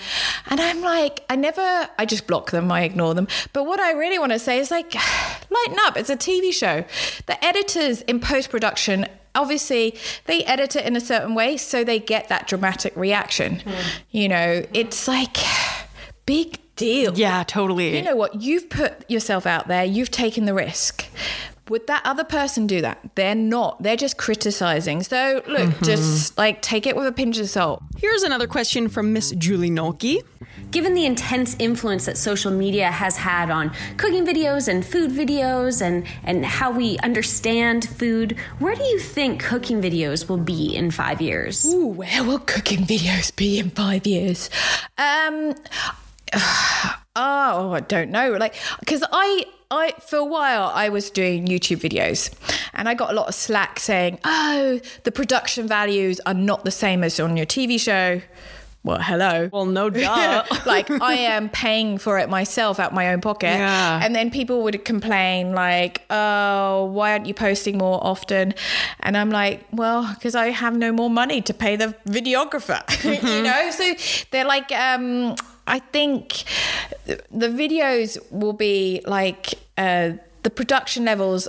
and 0.49 0.61
I'm 0.61 0.81
like, 0.81 1.23
I 1.29 1.35
never. 1.35 1.89
I 1.97 2.05
just 2.05 2.27
block 2.27 2.51
them. 2.51 2.71
I 2.71 2.83
ignore 2.83 3.13
them. 3.13 3.27
But 3.53 3.65
what 3.65 3.79
I 3.79 3.91
really 3.91 4.19
want 4.19 4.31
to 4.31 4.39
say 4.39 4.59
is 4.59 4.71
like, 4.71 4.93
lighten 5.49 5.77
up. 5.81 5.97
It's 5.97 6.09
a 6.09 6.17
TV 6.17 6.53
show. 6.53 6.85
The 7.25 7.43
editors 7.43 8.01
in 8.01 8.19
post 8.19 8.49
production 8.49 9.07
obviously 9.35 9.95
they 10.25 10.43
edit 10.45 10.75
it 10.75 10.85
in 10.85 10.95
a 10.95 11.01
certain 11.01 11.35
way 11.35 11.57
so 11.57 11.83
they 11.83 11.99
get 11.99 12.29
that 12.29 12.47
dramatic 12.47 12.95
reaction. 12.95 13.57
Mm. 13.57 13.83
You 14.11 14.29
know, 14.29 14.65
it's 14.73 15.07
like 15.07 15.37
big 16.25 16.59
deal. 16.75 17.17
Yeah, 17.17 17.43
totally. 17.43 17.95
You 17.95 18.03
know 18.03 18.15
what? 18.15 18.41
You've 18.41 18.69
put 18.69 19.09
yourself 19.09 19.45
out 19.45 19.67
there, 19.67 19.85
you've 19.85 20.11
taken 20.11 20.45
the 20.45 20.53
risk. 20.53 21.05
Would 21.69 21.87
that 21.87 22.03
other 22.05 22.23
person 22.23 22.67
do 22.67 22.81
that? 22.81 22.99
They're 23.15 23.33
not. 23.33 23.81
They're 23.81 23.95
just 23.95 24.17
criticizing. 24.17 25.01
So, 25.01 25.41
look, 25.47 25.69
mm-hmm. 25.69 25.83
just 25.83 26.37
like 26.37 26.61
take 26.61 26.85
it 26.85 26.95
with 26.95 27.07
a 27.07 27.11
pinch 27.11 27.39
of 27.39 27.49
salt. 27.49 27.81
Here's 27.97 28.21
another 28.21 28.45
question 28.45 28.87
from 28.87 29.13
Miss 29.13 29.31
Julie 29.31 29.71
Nolke. 29.71 30.21
Given 30.69 30.93
the 30.93 31.05
intense 31.05 31.55
influence 31.57 32.05
that 32.05 32.17
social 32.17 32.51
media 32.51 32.91
has 32.91 33.17
had 33.17 33.49
on 33.49 33.71
cooking 33.97 34.25
videos 34.25 34.67
and 34.67 34.85
food 34.85 35.09
videos 35.09 35.81
and, 35.81 36.05
and 36.23 36.45
how 36.45 36.71
we 36.71 36.99
understand 36.99 37.89
food, 37.89 38.37
where 38.59 38.75
do 38.75 38.83
you 38.83 38.99
think 38.99 39.41
cooking 39.43 39.81
videos 39.81 40.29
will 40.29 40.37
be 40.37 40.75
in 40.75 40.91
five 40.91 41.19
years? 41.19 41.65
Ooh, 41.65 41.87
where 41.87 42.23
will 42.23 42.39
cooking 42.39 42.79
videos 42.85 43.35
be 43.35 43.57
in 43.57 43.71
five 43.71 44.05
years? 44.05 44.51
Um, 44.97 45.55
oh, 47.15 47.71
I 47.73 47.83
don't 47.87 48.11
know. 48.11 48.31
Like, 48.33 48.55
because 48.79 49.03
I 49.11 49.45
I 49.71 49.93
for 49.99 50.17
a 50.17 50.23
while 50.25 50.71
I 50.73 50.89
was 50.89 51.09
doing 51.09 51.47
YouTube 51.47 51.77
videos 51.77 52.31
and 52.73 52.87
I 52.87 52.93
got 52.93 53.11
a 53.11 53.13
lot 53.13 53.27
of 53.27 53.35
slack 53.35 53.79
saying, 53.79 54.19
"Oh, 54.23 54.79
the 55.03 55.11
production 55.11 55.67
values 55.67 56.19
are 56.25 56.33
not 56.33 56.65
the 56.65 56.71
same 56.71 57.03
as 57.03 57.19
on 57.19 57.35
your 57.37 57.45
TV 57.45 57.79
show." 57.79 58.21
Well, 58.83 58.99
hello. 59.01 59.49
Well, 59.51 59.65
no 59.65 59.89
duh. 59.89 60.43
like 60.67 60.91
I 60.91 61.13
am 61.15 61.49
paying 61.49 61.97
for 61.97 62.19
it 62.19 62.29
myself 62.29 62.79
out 62.79 62.93
my 62.93 63.11
own 63.11 63.19
pocket. 63.19 63.47
Yeah. 63.47 63.99
And 64.03 64.15
then 64.15 64.29
people 64.29 64.61
would 64.61 64.85
complain 64.85 65.53
like, 65.53 66.03
"Oh, 66.11 66.85
why 66.93 67.13
aren't 67.13 67.25
you 67.25 67.33
posting 67.33 67.79
more 67.79 67.99
often?" 68.05 68.53
And 68.99 69.17
I'm 69.17 69.31
like, 69.31 69.65
"Well, 69.71 70.07
because 70.13 70.35
I 70.35 70.51
have 70.51 70.75
no 70.77 70.91
more 70.91 71.09
money 71.09 71.41
to 71.41 71.53
pay 71.53 71.75
the 71.75 71.95
videographer." 72.07 72.83
Mm-hmm. 73.05 73.27
you 73.27 73.41
know? 73.43 73.71
So 73.71 73.93
they're 74.31 74.45
like 74.45 74.71
um 74.71 75.35
I 75.67 75.79
think 75.79 76.43
the 77.05 77.47
videos 77.47 78.17
will 78.31 78.53
be 78.53 79.01
like 79.05 79.55
uh, 79.77 80.13
the 80.43 80.49
production 80.49 81.05
levels 81.05 81.47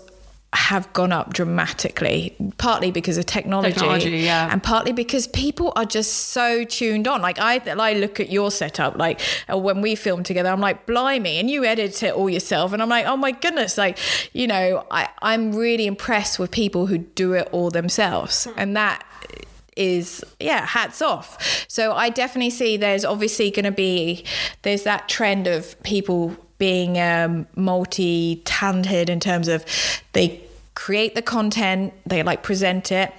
have 0.52 0.90
gone 0.94 1.12
up 1.12 1.34
dramatically, 1.34 2.34
partly 2.56 2.90
because 2.90 3.18
of 3.18 3.26
technology, 3.26 3.74
technology 3.74 4.10
yeah. 4.18 4.48
and 4.50 4.62
partly 4.62 4.92
because 4.92 5.26
people 5.26 5.72
are 5.76 5.84
just 5.84 6.12
so 6.30 6.64
tuned 6.64 7.06
on. 7.06 7.20
Like 7.20 7.38
I, 7.38 7.60
I 7.78 7.92
look 7.94 8.20
at 8.20 8.30
your 8.30 8.50
setup, 8.50 8.96
like 8.96 9.20
uh, 9.52 9.58
when 9.58 9.82
we 9.82 9.94
film 9.94 10.22
together, 10.22 10.48
I'm 10.48 10.60
like, 10.60 10.86
blimey, 10.86 11.38
and 11.38 11.50
you 11.50 11.64
edit 11.64 12.02
it 12.02 12.14
all 12.14 12.30
yourself, 12.30 12.72
and 12.72 12.80
I'm 12.80 12.88
like, 12.88 13.06
oh 13.06 13.16
my 13.18 13.32
goodness, 13.32 13.76
like 13.76 13.98
you 14.32 14.46
know, 14.46 14.86
I, 14.90 15.08
I'm 15.20 15.54
really 15.54 15.86
impressed 15.86 16.38
with 16.38 16.50
people 16.50 16.86
who 16.86 16.98
do 16.98 17.34
it 17.34 17.48
all 17.52 17.70
themselves, 17.70 18.48
and 18.56 18.76
that 18.76 19.04
is 19.76 20.24
yeah 20.40 20.66
hats 20.66 21.00
off 21.02 21.66
so 21.68 21.92
i 21.92 22.08
definitely 22.08 22.50
see 22.50 22.76
there's 22.76 23.04
obviously 23.04 23.50
going 23.50 23.64
to 23.64 23.70
be 23.70 24.24
there's 24.62 24.82
that 24.82 25.08
trend 25.08 25.46
of 25.46 25.80
people 25.82 26.34
being 26.58 26.98
um, 26.98 27.46
multi-talented 27.54 29.10
in 29.10 29.20
terms 29.20 29.46
of 29.46 29.64
they 30.12 30.42
create 30.74 31.14
the 31.14 31.22
content 31.22 31.92
they 32.06 32.22
like 32.22 32.42
present 32.42 32.90
it 32.90 33.12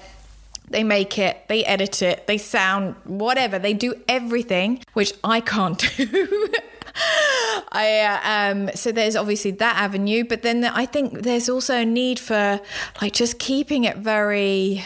they 0.69 0.83
make 0.83 1.17
it, 1.17 1.47
they 1.47 1.63
edit 1.65 2.01
it, 2.01 2.27
they 2.27 2.37
sound 2.37 2.95
whatever, 3.05 3.57
they 3.57 3.73
do 3.73 3.93
everything, 4.07 4.83
which 4.93 5.13
I 5.23 5.39
can't 5.39 5.79
do. 5.97 6.49
I 7.71 8.49
um, 8.49 8.69
so 8.73 8.91
there's 8.91 9.15
obviously 9.15 9.51
that 9.51 9.77
avenue, 9.77 10.23
but 10.23 10.41
then 10.41 10.63
I 10.63 10.85
think 10.85 11.21
there's 11.21 11.47
also 11.47 11.75
a 11.75 11.85
need 11.85 12.19
for 12.19 12.59
like 13.01 13.13
just 13.13 13.39
keeping 13.39 13.83
it 13.83 13.97
very 13.97 14.83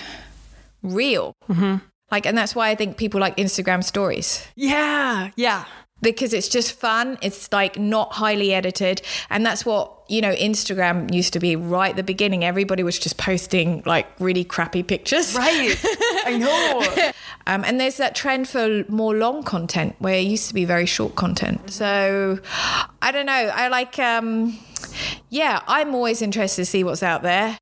real. 0.84 1.36
Mm-hmm. 1.50 1.78
Like, 2.12 2.26
and 2.26 2.38
that's 2.38 2.56
why 2.56 2.70
I 2.70 2.76
think 2.76 2.98
people 2.98 3.20
like 3.20 3.38
Instagram 3.38 3.84
stories. 3.84 4.46
Yeah, 4.56 5.32
yeah. 5.36 5.66
because 6.02 6.34
it's 6.34 6.50
just 6.50 6.74
fun. 6.74 7.18
It's 7.22 7.52
like 7.54 7.78
not 7.80 8.12
highly 8.14 8.54
edited. 8.54 9.02
And 9.30 9.46
that's 9.46 9.66
what, 9.66 10.04
you 10.10 10.20
know, 10.20 10.34
Instagram 10.34 11.14
used 11.14 11.32
to 11.34 11.40
be 11.40 11.56
right 11.56 11.92
at 11.92 11.96
the 11.96 12.04
beginning. 12.04 12.44
Everybody 12.44 12.84
was 12.84 13.00
just 13.00 13.18
posting 13.18 13.84
like 13.86 14.08
really 14.20 14.44
crappy 14.44 14.84
pictures. 14.84 15.36
Right. 15.36 15.80
I 16.26 16.38
know. 16.38 17.12
Um, 17.48 17.64
and 17.66 17.80
there's 17.80 17.98
that 17.98 18.14
trend 18.14 18.48
for 18.48 18.84
more 18.88 19.16
long 19.16 19.42
content 19.42 19.96
where 19.98 20.14
it 20.14 20.28
used 20.28 20.48
to 20.50 20.54
be 20.54 20.64
very 20.64 20.86
short 20.86 21.16
content. 21.16 21.72
So 21.72 22.40
I 23.02 23.12
don't 23.12 23.26
know. 23.26 23.34
I 23.34 23.68
like, 23.68 23.98
um, 23.98 24.60
yeah, 25.30 25.62
I'm 25.68 25.96
always 25.96 26.22
interested 26.22 26.62
to 26.62 26.66
see 26.68 26.84
what's 26.84 27.02
out 27.02 27.24
there. 27.24 27.58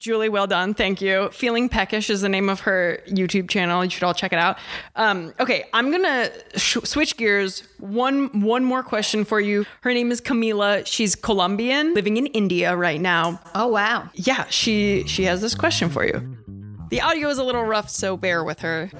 Julie, 0.00 0.30
well 0.30 0.46
done. 0.46 0.72
Thank 0.72 1.02
you. 1.02 1.28
Feeling 1.30 1.68
Peckish 1.68 2.08
is 2.08 2.22
the 2.22 2.28
name 2.30 2.48
of 2.48 2.60
her 2.60 3.02
YouTube 3.06 3.50
channel. 3.50 3.84
You 3.84 3.90
should 3.90 4.02
all 4.02 4.14
check 4.14 4.32
it 4.32 4.38
out. 4.38 4.56
Um, 4.96 5.34
okay, 5.38 5.64
I'm 5.74 5.90
gonna 5.90 6.30
sh- 6.56 6.78
switch 6.84 7.18
gears. 7.18 7.62
One 7.78 8.40
one 8.40 8.64
more 8.64 8.82
question 8.82 9.26
for 9.26 9.40
you. 9.40 9.66
Her 9.82 9.92
name 9.92 10.10
is 10.10 10.22
Camila. 10.22 10.86
She's 10.86 11.14
Colombian, 11.14 11.92
living 11.92 12.16
in 12.16 12.24
India 12.28 12.74
right 12.74 12.98
now. 12.98 13.42
Oh, 13.54 13.68
wow. 13.68 14.08
Yeah, 14.14 14.46
she 14.48 15.04
she 15.06 15.24
has 15.24 15.42
this 15.42 15.54
question 15.54 15.90
for 15.90 16.06
you. 16.06 16.34
The 16.88 17.02
audio 17.02 17.28
is 17.28 17.36
a 17.36 17.44
little 17.44 17.64
rough, 17.64 17.90
so 17.90 18.16
bear 18.16 18.42
with 18.42 18.60
her. 18.60 18.90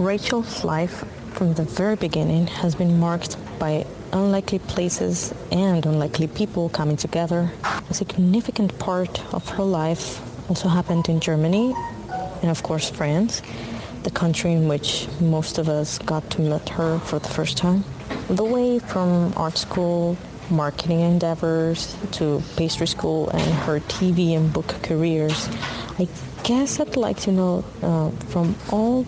Rachel's 0.00 0.64
life 0.64 1.04
from 1.34 1.54
the 1.54 1.62
very 1.62 1.94
beginning 1.94 2.48
has 2.48 2.74
been 2.74 2.98
marked 2.98 3.36
by 3.60 3.86
unlikely 4.12 4.58
places 4.58 5.32
and 5.52 5.86
unlikely 5.86 6.26
people 6.26 6.68
coming 6.68 6.96
together. 6.96 7.48
A 7.88 7.94
significant 7.94 8.76
part 8.80 9.22
of 9.32 9.48
her 9.50 9.62
life 9.62 10.20
also 10.48 10.68
happened 10.68 11.08
in 11.08 11.20
Germany 11.20 11.74
and 12.42 12.50
of 12.50 12.62
course 12.62 12.90
France, 12.90 13.42
the 14.02 14.10
country 14.10 14.52
in 14.52 14.68
which 14.68 15.08
most 15.20 15.58
of 15.58 15.68
us 15.68 15.98
got 15.98 16.28
to 16.30 16.40
meet 16.40 16.68
her 16.70 16.98
for 17.00 17.18
the 17.18 17.28
first 17.28 17.56
time. 17.56 17.84
The 18.28 18.44
way 18.44 18.78
from 18.78 19.32
art 19.36 19.58
school, 19.58 20.16
marketing 20.50 21.00
endeavors 21.00 21.96
to 22.12 22.42
pastry 22.56 22.86
school 22.86 23.28
and 23.30 23.52
her 23.64 23.80
TV 23.80 24.36
and 24.36 24.52
book 24.52 24.68
careers, 24.82 25.48
I 25.98 26.08
guess 26.44 26.80
I'd 26.80 26.96
like 26.96 27.18
to 27.20 27.32
know 27.32 27.64
uh, 27.82 28.10
from 28.28 28.54
all 28.70 29.04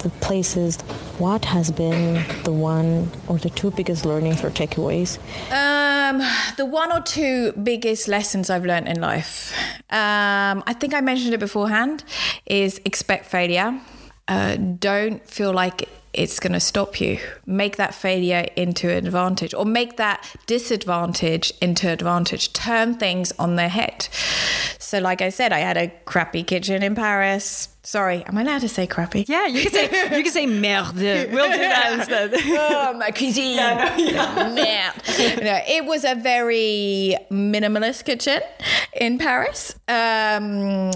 the 0.00 0.10
places 0.20 0.78
what 1.18 1.44
has 1.44 1.70
been 1.70 2.24
the 2.44 2.52
one 2.52 3.10
or 3.28 3.38
the 3.38 3.50
two 3.50 3.70
biggest 3.70 4.04
learnings 4.04 4.42
or 4.42 4.50
takeaways 4.50 5.18
Um, 5.50 6.18
the 6.56 6.66
one 6.66 6.92
or 6.92 7.00
two 7.00 7.52
biggest 7.52 8.08
lessons 8.08 8.50
I've 8.50 8.64
learned 8.64 8.88
in 8.88 9.00
life. 9.00 9.52
Um, 9.90 10.62
I 10.66 10.74
think 10.78 10.94
I 10.94 11.00
mentioned 11.00 11.34
it 11.34 11.40
beforehand. 11.40 12.04
Is 12.46 12.80
expect 12.84 13.26
failure. 13.26 13.80
Uh, 14.26 14.56
don't 14.56 15.26
feel 15.28 15.52
like 15.52 15.88
it's 16.14 16.40
going 16.40 16.52
to 16.52 16.60
stop 16.60 17.00
you. 17.00 17.18
Make 17.46 17.76
that 17.76 17.94
failure 17.94 18.46
into 18.56 18.90
an 18.90 19.06
advantage, 19.06 19.54
or 19.54 19.64
make 19.64 19.96
that 19.96 20.24
disadvantage 20.46 21.52
into 21.60 21.88
advantage. 21.88 22.52
Turn 22.52 22.94
things 22.94 23.32
on 23.38 23.56
their 23.56 23.68
head. 23.68 24.08
So, 24.78 24.98
like 24.98 25.22
I 25.22 25.30
said, 25.30 25.52
I 25.52 25.58
had 25.60 25.76
a 25.76 25.88
crappy 26.04 26.42
kitchen 26.42 26.82
in 26.82 26.94
Paris. 26.94 27.68
Sorry, 27.82 28.24
am 28.26 28.38
I 28.38 28.42
allowed 28.42 28.60
to 28.62 28.68
say 28.68 28.86
crappy? 28.86 29.24
Yeah, 29.28 29.46
you 29.46 29.62
can 29.62 29.72
say 29.72 30.16
you 30.16 30.22
can 30.22 30.32
say 30.32 30.46
merde. 30.46 31.30
We'll 31.32 31.50
do 31.50 31.58
that 31.58 31.92
instead. 31.98 32.32
oh, 32.44 32.94
my 32.94 33.10
cuisine. 33.10 33.56
Merde. 33.56 35.44
no, 35.44 35.60
it 35.66 35.84
was 35.84 36.04
a 36.04 36.14
very 36.14 37.16
minimalist 37.30 38.04
kitchen 38.04 38.40
in 38.94 39.18
Paris. 39.18 39.74
Um, 39.88 40.92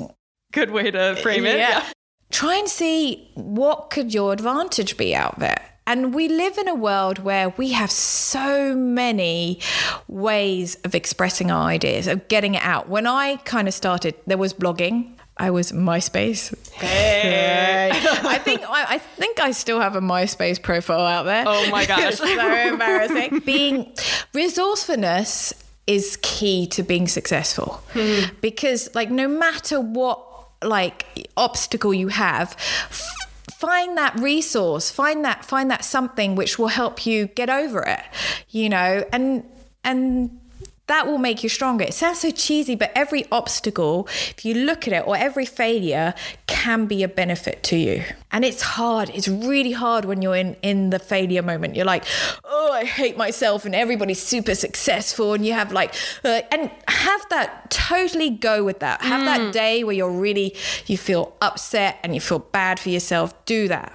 Good 0.53 0.71
way 0.71 0.91
to 0.91 1.17
frame 1.17 1.45
it. 1.45 1.59
yeah. 1.59 1.85
Try 2.31 2.57
and 2.57 2.69
see 2.69 3.31
what 3.35 3.91
could 3.91 4.13
your 4.13 4.33
advantage 4.33 4.97
be 4.97 5.15
out 5.15 5.39
there. 5.39 5.65
And 5.87 6.13
we 6.15 6.29
live 6.29 6.59
in 6.59 6.69
a 6.69 6.75
world 6.75 7.21
where 7.21 7.49
we 7.51 7.73
have 7.73 7.91
so 7.91 8.75
many 8.75 9.61
ways 10.07 10.77
of 10.85 10.95
expressing 10.95 11.51
our 11.51 11.67
ideas, 11.67 12.07
of 12.07 12.29
getting 12.29 12.57
it 12.57 12.63
out. 12.63 12.91
When 12.91 13.07
I 13.07 13.37
kind 13.37 13.67
of 13.67 13.73
started, 13.73 14.15
there 14.27 14.37
was 14.37 14.53
blogging. 14.53 15.15
I 15.39 15.51
was 15.51 15.73
MySpace. 15.73 16.55
Hey. 16.73 17.91
I 17.95 18.39
think 18.39 18.63
I, 18.69 18.97
I 18.97 18.99
think 18.99 19.41
I 19.41 19.53
still 19.53 19.81
have 19.81 19.97
a 19.97 20.01
MySpace 20.01 20.63
profile 20.63 21.07
out 21.07 21.23
there. 21.23 21.45
Oh 21.47 21.71
my 21.71 21.87
gosh. 21.87 22.17
so 22.17 22.27
embarrassing. 22.27 23.39
Being 23.47 23.95
resourcefulness 24.35 25.55
is 25.87 26.19
key 26.21 26.67
to 26.67 26.83
being 26.83 27.09
successful 27.09 27.83
hmm. 27.95 28.25
because 28.43 28.95
like 28.95 29.11
no 29.11 29.27
matter 29.27 29.81
what 29.81 30.28
like 30.63 31.29
obstacle 31.37 31.95
you 31.95 32.09
have 32.09 32.53
find 32.59 33.97
that 33.97 34.15
resource 34.19 34.91
find 34.91 35.25
that 35.25 35.45
find 35.45 35.71
that 35.71 35.85
something 35.85 36.35
which 36.35 36.59
will 36.59 36.69
help 36.69 37.07
you 37.07 37.27
get 37.29 37.51
over 37.51 37.83
it 37.83 38.05
you 38.51 38.69
know? 38.69 39.05
And 39.13 39.45
and 39.85 40.41
that 40.89 41.07
will 41.07 41.19
make 41.19 41.43
you 41.43 41.49
stronger. 41.49 41.85
It 41.85 41.95
sounds 41.95 42.21
so 42.21 42.31
cheesy, 42.31 42.75
but 42.75 42.91
every 42.95 43.27
obstacle, 43.31 44.09
if 44.31 44.45
you 44.45 44.55
look 44.55 44.89
at 44.89 44.95
it, 44.95 45.07
or 45.07 45.17
every 45.17 45.45
failure 45.45 46.15
can 46.47 46.87
be 46.87 47.03
a 47.03 47.09
benefit 47.09 47.63
to 47.65 47.77
you. 47.77 48.05
And 48.33 48.45
it's 48.45 48.63
hard. 48.63 49.11
It's 49.11 49.29
really 49.29 49.73
hard 49.73 50.05
when 50.05 50.21
you're 50.21 50.37
in, 50.37 50.57
in 50.63 50.91
the 50.91 50.99
failure 50.99 51.43
moment. 51.43 51.77
You're 51.77 51.85
like, 51.85 52.05
oh, 52.45 52.73
I 52.73 52.85
hate 52.85 53.17
myself, 53.17 53.65
and 53.65 53.75
everybody's 53.75 54.23
super 54.23 54.55
successful. 54.55 55.35
And 55.35 55.47
you 55.47 55.53
have 55.53 55.73
like, 55.73 55.95
uh, 56.25 56.43
and 56.51 56.71
have 56.89 57.29
that 57.31 57.71
totally 57.71 58.31
go 58.31 58.65
with 58.65 58.81
that. 58.81 59.03
Have 59.03 59.25
that 59.25 59.53
day 59.53 59.85
where 59.85 59.95
you're 59.95 60.11
really, 60.11 60.55
you 60.87 60.99
feel 60.99 61.37
upset 61.41 61.99
and 62.03 62.15
you 62.15 62.21
feel 62.21 62.39
bad 62.39 62.81
for 62.81 62.89
yourself. 62.89 63.33
Do 63.45 63.69
that. 63.69 63.93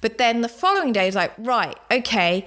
But 0.00 0.18
then 0.18 0.42
the 0.42 0.48
following 0.48 0.92
day 0.92 1.08
is 1.08 1.14
like, 1.14 1.32
right, 1.38 1.76
okay 1.90 2.46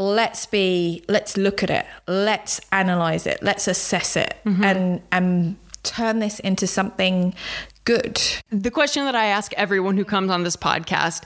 let's 0.00 0.46
be 0.46 1.04
let's 1.08 1.36
look 1.36 1.62
at 1.62 1.70
it. 1.70 1.86
Let's 2.06 2.60
analyze 2.72 3.26
it. 3.26 3.42
Let's 3.42 3.68
assess 3.68 4.16
it 4.16 4.36
mm-hmm. 4.44 4.64
and 4.64 5.02
and 5.12 5.56
turn 5.82 6.18
this 6.18 6.40
into 6.40 6.66
something 6.66 7.34
good. 7.84 8.20
The 8.50 8.70
question 8.70 9.04
that 9.04 9.14
I 9.14 9.26
ask 9.26 9.52
everyone 9.54 9.96
who 9.96 10.04
comes 10.04 10.30
on 10.30 10.42
this 10.42 10.56
podcast 10.56 11.24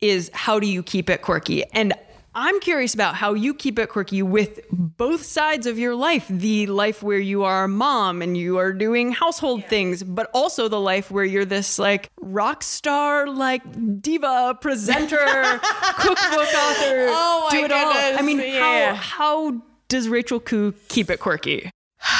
is 0.00 0.30
how 0.34 0.60
do 0.60 0.66
you 0.66 0.82
keep 0.82 1.08
it 1.08 1.22
quirky? 1.22 1.64
And 1.72 1.94
I'm 2.38 2.60
curious 2.60 2.92
about 2.92 3.14
how 3.14 3.32
you 3.32 3.54
keep 3.54 3.78
it 3.78 3.88
quirky 3.88 4.22
with 4.22 4.60
both 4.70 5.22
sides 5.22 5.66
of 5.66 5.78
your 5.78 5.94
life 5.94 6.28
the 6.28 6.66
life 6.66 7.02
where 7.02 7.18
you 7.18 7.44
are 7.44 7.64
a 7.64 7.68
mom 7.68 8.20
and 8.20 8.36
you 8.36 8.58
are 8.58 8.74
doing 8.74 9.10
household 9.10 9.64
things, 9.64 10.02
but 10.02 10.30
also 10.34 10.68
the 10.68 10.78
life 10.78 11.10
where 11.10 11.24
you're 11.24 11.46
this 11.46 11.78
like 11.78 12.10
rock 12.20 12.62
star, 12.62 13.26
like 13.26 13.62
diva, 14.02 14.58
presenter, 14.60 15.16
cookbook 15.96 16.54
author. 16.54 17.06
Oh 17.08 17.48
do 17.50 17.64
it 17.64 17.72
all. 17.72 17.94
I 17.94 18.20
mean, 18.20 18.40
yeah. 18.40 18.94
how, 18.94 19.50
how 19.52 19.62
does 19.88 20.06
Rachel 20.06 20.38
Khoo 20.38 20.74
keep 20.88 21.08
it 21.08 21.18
quirky? 21.20 21.70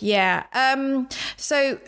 Yeah. 0.00 0.46
Um, 0.52 1.08
so 1.36 1.78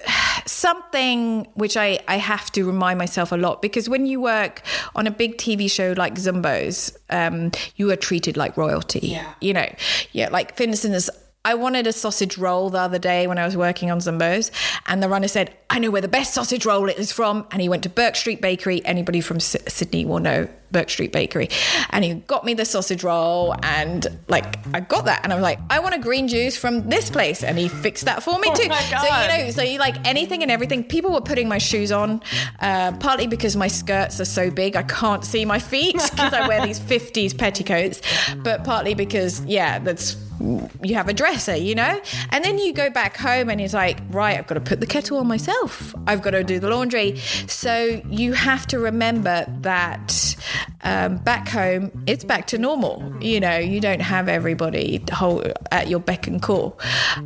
something 0.47 1.47
which 1.55 1.77
I, 1.77 1.99
I 2.09 2.17
have 2.17 2.51
to 2.53 2.65
remind 2.65 2.99
myself 2.99 3.33
a 3.33 3.37
lot 3.37 3.63
because 3.63 3.89
when 3.89 4.07
you 4.07 4.21
work 4.21 4.63
on 4.95 5.07
a 5.07 5.11
big 5.11 5.37
TV 5.37 5.71
show 5.71 5.95
like 5.97 6.15
Zumbos, 6.15 6.97
um, 7.11 7.51
you 7.77 7.91
are 7.91 7.97
treated 7.97 8.37
like 8.37 8.57
royalty. 8.57 9.01
Yeah. 9.01 9.35
You 9.41 9.55
know, 9.55 9.69
yeah. 10.13 10.29
Like 10.31 10.57
for 10.57 10.63
instance, 10.65 11.11
I 11.47 11.55
wanted 11.55 11.87
a 11.87 11.93
sausage 11.93 12.39
roll 12.39 12.71
the 12.71 12.79
other 12.79 12.99
day 12.99 13.27
when 13.27 13.37
I 13.39 13.45
was 13.45 13.55
working 13.55 13.91
on 13.91 13.99
Zumbos, 13.99 14.51
and 14.87 15.03
the 15.03 15.11
runner 15.11 15.29
said, 15.29 15.55
"I 15.69 15.79
know 15.79 15.91
where 15.91 16.01
the 16.01 16.09
best 16.09 16.33
sausage 16.33 16.65
roll 16.65 16.89
is 16.89 17.13
from." 17.13 17.47
And 17.51 17.61
he 17.61 17.69
went 17.69 17.83
to 17.83 17.91
Bourke 17.91 18.17
Street 18.17 18.41
Bakery. 18.41 18.85
Anybody 18.87 19.21
from 19.21 19.37
S- 19.37 19.57
Sydney 19.69 20.07
will 20.07 20.21
know 20.21 20.49
Bourke 20.75 20.91
Street 20.91 21.13
Bakery, 21.13 21.49
and 21.91 22.05
he 22.05 22.15
got 22.15 22.45
me 22.45 22.53
the 22.53 22.67
sausage 22.67 23.03
roll, 23.03 23.55
and 23.63 24.07
like 24.29 24.45
I 24.75 24.81
got 24.81 25.07
that, 25.07 25.21
and 25.25 25.33
I 25.33 25.37
was 25.37 25.43
like, 25.43 25.59
"I 25.71 25.79
want 25.79 25.95
a 25.95 25.99
green 25.99 26.29
juice 26.29 26.57
from 26.57 26.91
this 26.91 27.09
place," 27.09 27.43
and 27.43 27.57
he 27.59 27.69
fixed 27.69 28.05
that 28.05 28.23
for 28.23 28.39
me 28.39 28.49
too. 28.55 28.65
So 28.65 28.69
you 28.69 29.29
know, 29.29 29.51
so 29.51 29.63
you 29.63 29.79
like 29.79 29.97
anything 30.07 30.43
and 30.43 30.51
everything. 30.51 30.85
People 30.85 31.13
were 31.13 31.23
putting 31.23 31.49
my 31.49 31.59
shoes 31.59 31.91
on, 31.91 32.21
uh, 32.61 32.93
partly 32.99 33.27
because 33.27 33.57
my 33.57 33.69
skirts 33.69 34.21
are 34.21 34.27
so 34.27 34.51
big 34.51 34.77
I 34.77 34.83
can't 34.83 35.25
see 35.25 35.45
my 35.45 35.59
feet 35.59 35.95
because 36.11 36.35
I 36.35 36.47
wear 36.47 36.67
these 36.67 36.81
50s 36.81 37.37
petticoats, 37.37 38.03
but 38.37 38.65
partly 38.65 38.95
because 38.95 39.45
yeah, 39.45 39.79
that's 39.79 40.17
you 40.41 40.95
have 40.95 41.09
a 41.09 41.13
dresser, 41.13 41.57
you 41.57 41.75
know? 41.75 42.01
And 42.31 42.45
then 42.45 42.59
you 42.59 42.73
go 42.73 42.91
back 42.91 43.17
home 43.17 43.49
and 43.49 43.61
it's 43.61 43.73
like, 43.73 44.01
right, 44.11 44.37
I've 44.37 44.47
got 44.47 44.55
to 44.55 44.61
put 44.61 44.81
the 44.81 44.87
kettle 44.87 45.19
on 45.19 45.27
myself. 45.27 45.95
I've 46.07 46.23
got 46.23 46.31
to 46.31 46.43
do 46.43 46.59
the 46.59 46.69
laundry. 46.69 47.19
So 47.47 48.03
you 48.09 48.33
have 48.33 48.67
to 48.69 48.79
remember 48.79 49.47
that 49.61 50.37
um, 50.83 51.19
back 51.19 51.49
home, 51.49 51.91
it's 52.07 52.25
back 52.25 52.47
to 52.49 52.59
normal. 52.59 53.15
You 53.21 53.41
know, 53.41 53.59
you 53.59 53.81
don't 53.81 54.01
have 54.01 54.29
everybody 54.29 55.03
whole, 55.13 55.45
at 55.71 55.89
your 55.89 56.01
beck 56.01 56.27
and 56.27 56.41
call. 56.41 56.79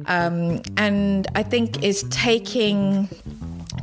Um, 0.07 0.62
and 0.76 1.26
I 1.34 1.43
think 1.43 1.82
is 1.82 2.05
taking 2.11 3.09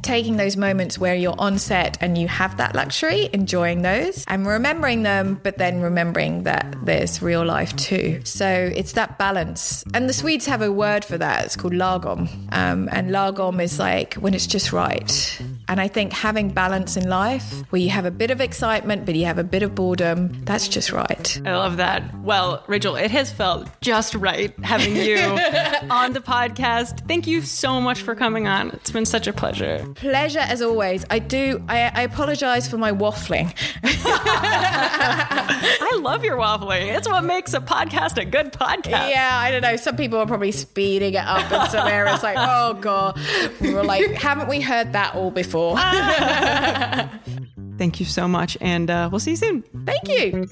taking 0.06 0.38
those 0.38 0.56
moments 0.56 0.99
where 0.99 1.16
you're 1.16 1.39
on 1.39 1.58
set 1.58 1.97
and 1.99 2.16
you 2.16 2.28
have 2.28 2.58
that 2.58 2.76
luxury, 2.76 3.28
enjoying 3.34 3.82
those 3.82 4.24
and 4.28 4.45
remembering 4.45 5.01
them, 5.01 5.39
but 5.41 5.58
then 5.58 5.82
remembering 5.82 6.43
that 6.43 6.76
there's 6.84 7.24
real 7.24 7.43
life 7.43 7.76
too. 7.76 8.22
So 8.24 8.47
it's 8.47 8.93
that 8.93 9.18
balance. 9.18 9.84
And 9.95 10.08
the 10.08 10.14
Swedes 10.14 10.45
have 10.45 10.62
a 10.62 10.72
word 10.72 11.03
for 11.03 11.18
that. 11.18 11.45
It's 11.45 11.56
called 11.56 11.74
lagom. 11.74 12.30
Um, 12.53 12.88
and 12.91 13.10
lagom 13.10 13.62
is 13.62 13.80
like 13.80 14.14
when 14.16 14.36
it's 14.36 14.45
just 14.45 14.72
right. 14.72 15.41
And 15.68 15.82
I 15.82 15.88
think 15.88 16.13
having 16.13 16.49
balance 16.49 16.95
in 16.95 17.09
life, 17.09 17.63
where 17.72 17.82
you 17.82 17.89
have 17.89 18.05
a 18.05 18.11
bit 18.11 18.30
of 18.30 18.39
excitement, 18.39 19.05
but 19.05 19.16
you 19.16 19.26
have 19.26 19.39
a 19.39 19.43
bit 19.43 19.63
of 19.63 19.74
boredom, 19.74 20.43
that's 20.45 20.68
just 20.68 20.91
right. 20.91 21.41
I 21.43 21.57
love 21.57 21.78
that. 21.78 22.03
Well, 22.20 22.63
Rachel, 22.68 22.95
it 22.95 23.09
has 23.11 23.32
felt 23.32 23.68
just 23.82 24.13
right 24.13 24.53
having 24.63 24.95
you 24.95 25.18
on 25.89 26.13
the 26.13 26.20
podcast. 26.20 27.07
Thank 27.07 27.26
you 27.26 27.41
so 27.41 27.82
much 27.82 28.03
for 28.03 28.13
coming 28.13 28.47
on. 28.47 28.70
It's 28.72 28.91
been 28.91 29.05
such 29.05 29.26
a 29.26 29.34
pleasure. 29.34 29.86
Pleasure 29.95 30.39
as 30.39 30.61
always. 30.61 31.03
I 31.09 31.18
do, 31.20 31.63
I, 31.68 31.91
I 31.93 32.01
apologize 32.03 32.70
for 32.70 32.78
my 32.78 32.91
waffling. 32.91 33.51
I 33.84 35.97
love 36.01 36.24
your 36.24 36.38
waffling. 36.38 36.95
It's 36.95 37.09
what 37.09 37.24
makes 37.24 37.55
a 37.55 37.59
podcast 37.59 38.18
a 38.18 38.26
good 38.26 38.53
podcast. 38.53 39.09
Yeah, 39.09 39.32
I 39.34 39.49
don't 39.49 39.61
know. 39.61 39.78
Some 39.78 39.97
people 39.97 40.20
are 40.20 40.28
probably 40.28 40.51
speeding 40.51 41.16
it 41.16 41.26
up 41.26 41.51
in 41.51 41.70
some 41.72 41.88
areas 41.88 42.22
like, 42.22 42.38
oh, 42.38 42.76
God. 42.76 43.20
We're 43.59 43.84
like, 43.84 44.11
haven't 44.11 44.47
we 44.47 44.61
heard 44.61 44.93
that 44.93 45.16
all 45.16 45.32
before? 45.32 45.55
Thank 47.78 47.99
you 47.99 48.06
so 48.06 48.28
much, 48.28 48.58
and 48.62 48.89
uh, 48.89 49.10
we'll 49.12 49.20
see 49.20 49.32
you 49.32 49.38
soon. 49.38 49.64
Thank 49.86 50.08
you. 50.08 50.47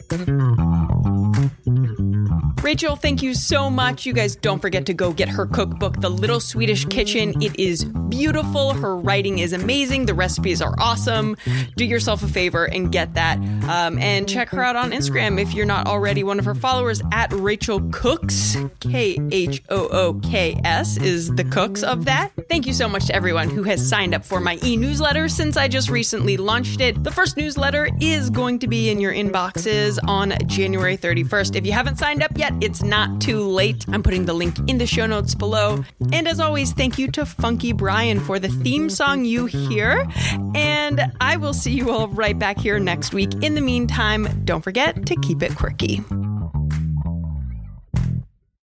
Rachel, 2.64 2.95
thank 2.95 3.22
you 3.22 3.34
so 3.34 3.70
much. 3.70 4.05
You 4.05 4.14
guys 4.14 4.38
don't 4.38 4.59
forget 4.59 4.86
to 4.86 4.93
go 4.93 5.11
get 5.11 5.28
her 5.28 5.45
cookbook, 5.45 5.99
The 5.99 6.09
Little 6.09 6.39
Swedish 6.39 6.86
Kitchen. 6.86 7.41
It 7.43 7.59
is 7.59 7.84
beautiful. 7.84 8.74
Her 8.74 8.95
writing 8.95 9.39
is 9.39 9.51
amazing. 9.51 10.05
The 10.05 10.14
recipes 10.14 10.61
are 10.61 10.74
awesome. 10.80 11.36
Do 11.76 11.84
yourself 11.84 12.24
a 12.24 12.28
favor 12.28 12.64
and 12.64 12.89
get 12.89 13.16
that. 13.16 13.38
Um, 13.68 13.99
and 13.99 14.30
check 14.30 14.47
her 14.49 14.64
out 14.64 14.78
on 14.78 14.91
Instagram 14.91 15.41
if 15.41 15.53
you're 15.53 15.66
not 15.66 15.88
already 15.88 16.24
one 16.24 16.39
of 16.39 16.45
her 16.45 16.55
followers 16.55 17.01
at 17.11 17.34
Rachel 17.34 17.82
Khooks. 17.82 18.53
K 18.80 19.20
H 19.32 19.61
O 19.70 19.88
O 19.89 20.14
K 20.24 20.57
S 20.64 20.95
is 20.97 21.30
the 21.36 21.43
cooks 21.43 21.84
of 21.84 22.05
that. 22.05 22.32
Thank 22.47 22.66
you 22.66 22.74
so 22.74 22.88
much 22.88 23.07
to 23.07 23.16
everyone 23.16 23.49
who 23.49 23.64
has 23.64 23.88
signed 23.88 24.14
up 24.14 24.24
for 24.24 24.39
my 24.39 24.57
e 24.64 24.78
newsletter 24.78 25.28
since 25.28 25.57
I 25.57 25.68
just 25.68 25.89
recently 25.89 26.38
launched 26.38 26.80
it. 26.80 27.03
The 27.03 27.11
first 27.11 27.36
newsletter 27.36 27.89
is 27.99 28.30
going 28.30 28.59
to 28.59 28.68
be 28.68 28.89
in 28.89 29.01
your 29.01 29.14
inboxes 29.14 29.99
on 30.07 30.34
January 30.47 30.97
31st. 30.97 31.55
If 31.55 31.66
you 31.66 31.74
haven't 31.74 31.97
signed 31.97 32.24
up 32.24 32.32
yet, 32.36 32.53
it's 32.62 32.84
not 32.84 33.22
too 33.22 33.41
late. 33.41 33.86
I'm 33.89 34.04
putting 34.04 34.26
the 34.26 34.34
link 34.34 34.58
in 34.68 34.78
the 34.78 34.88
show 34.88 35.06
notes 35.06 35.36
below. 35.36 35.84
And 36.12 36.28
as 36.28 36.39
always, 36.39 36.74
thank 36.74 36.97
you 36.97 37.10
to 37.12 37.26
Funky 37.26 37.74
Brian 37.74 38.20
for 38.20 38.39
the 38.39 38.49
theme 38.49 38.89
song 38.89 39.26
you 39.26 39.45
hear. 39.45 40.08
And 40.56 41.01
I 41.22 41.38
will 41.38 41.54
see 41.54 41.72
you 41.72 41.91
all 41.91 42.08
right 42.08 42.38
back 42.38 42.58
here 42.60 42.80
next 42.80 43.14
week. 43.14 43.34
In 43.43 43.56
the 43.56 43.62
meantime, 43.62 44.28
don't 44.45 44.64
forget 44.64 45.06
to 45.06 45.16
keep 45.18 45.43
it 45.43 45.56
quirky. 45.56 46.04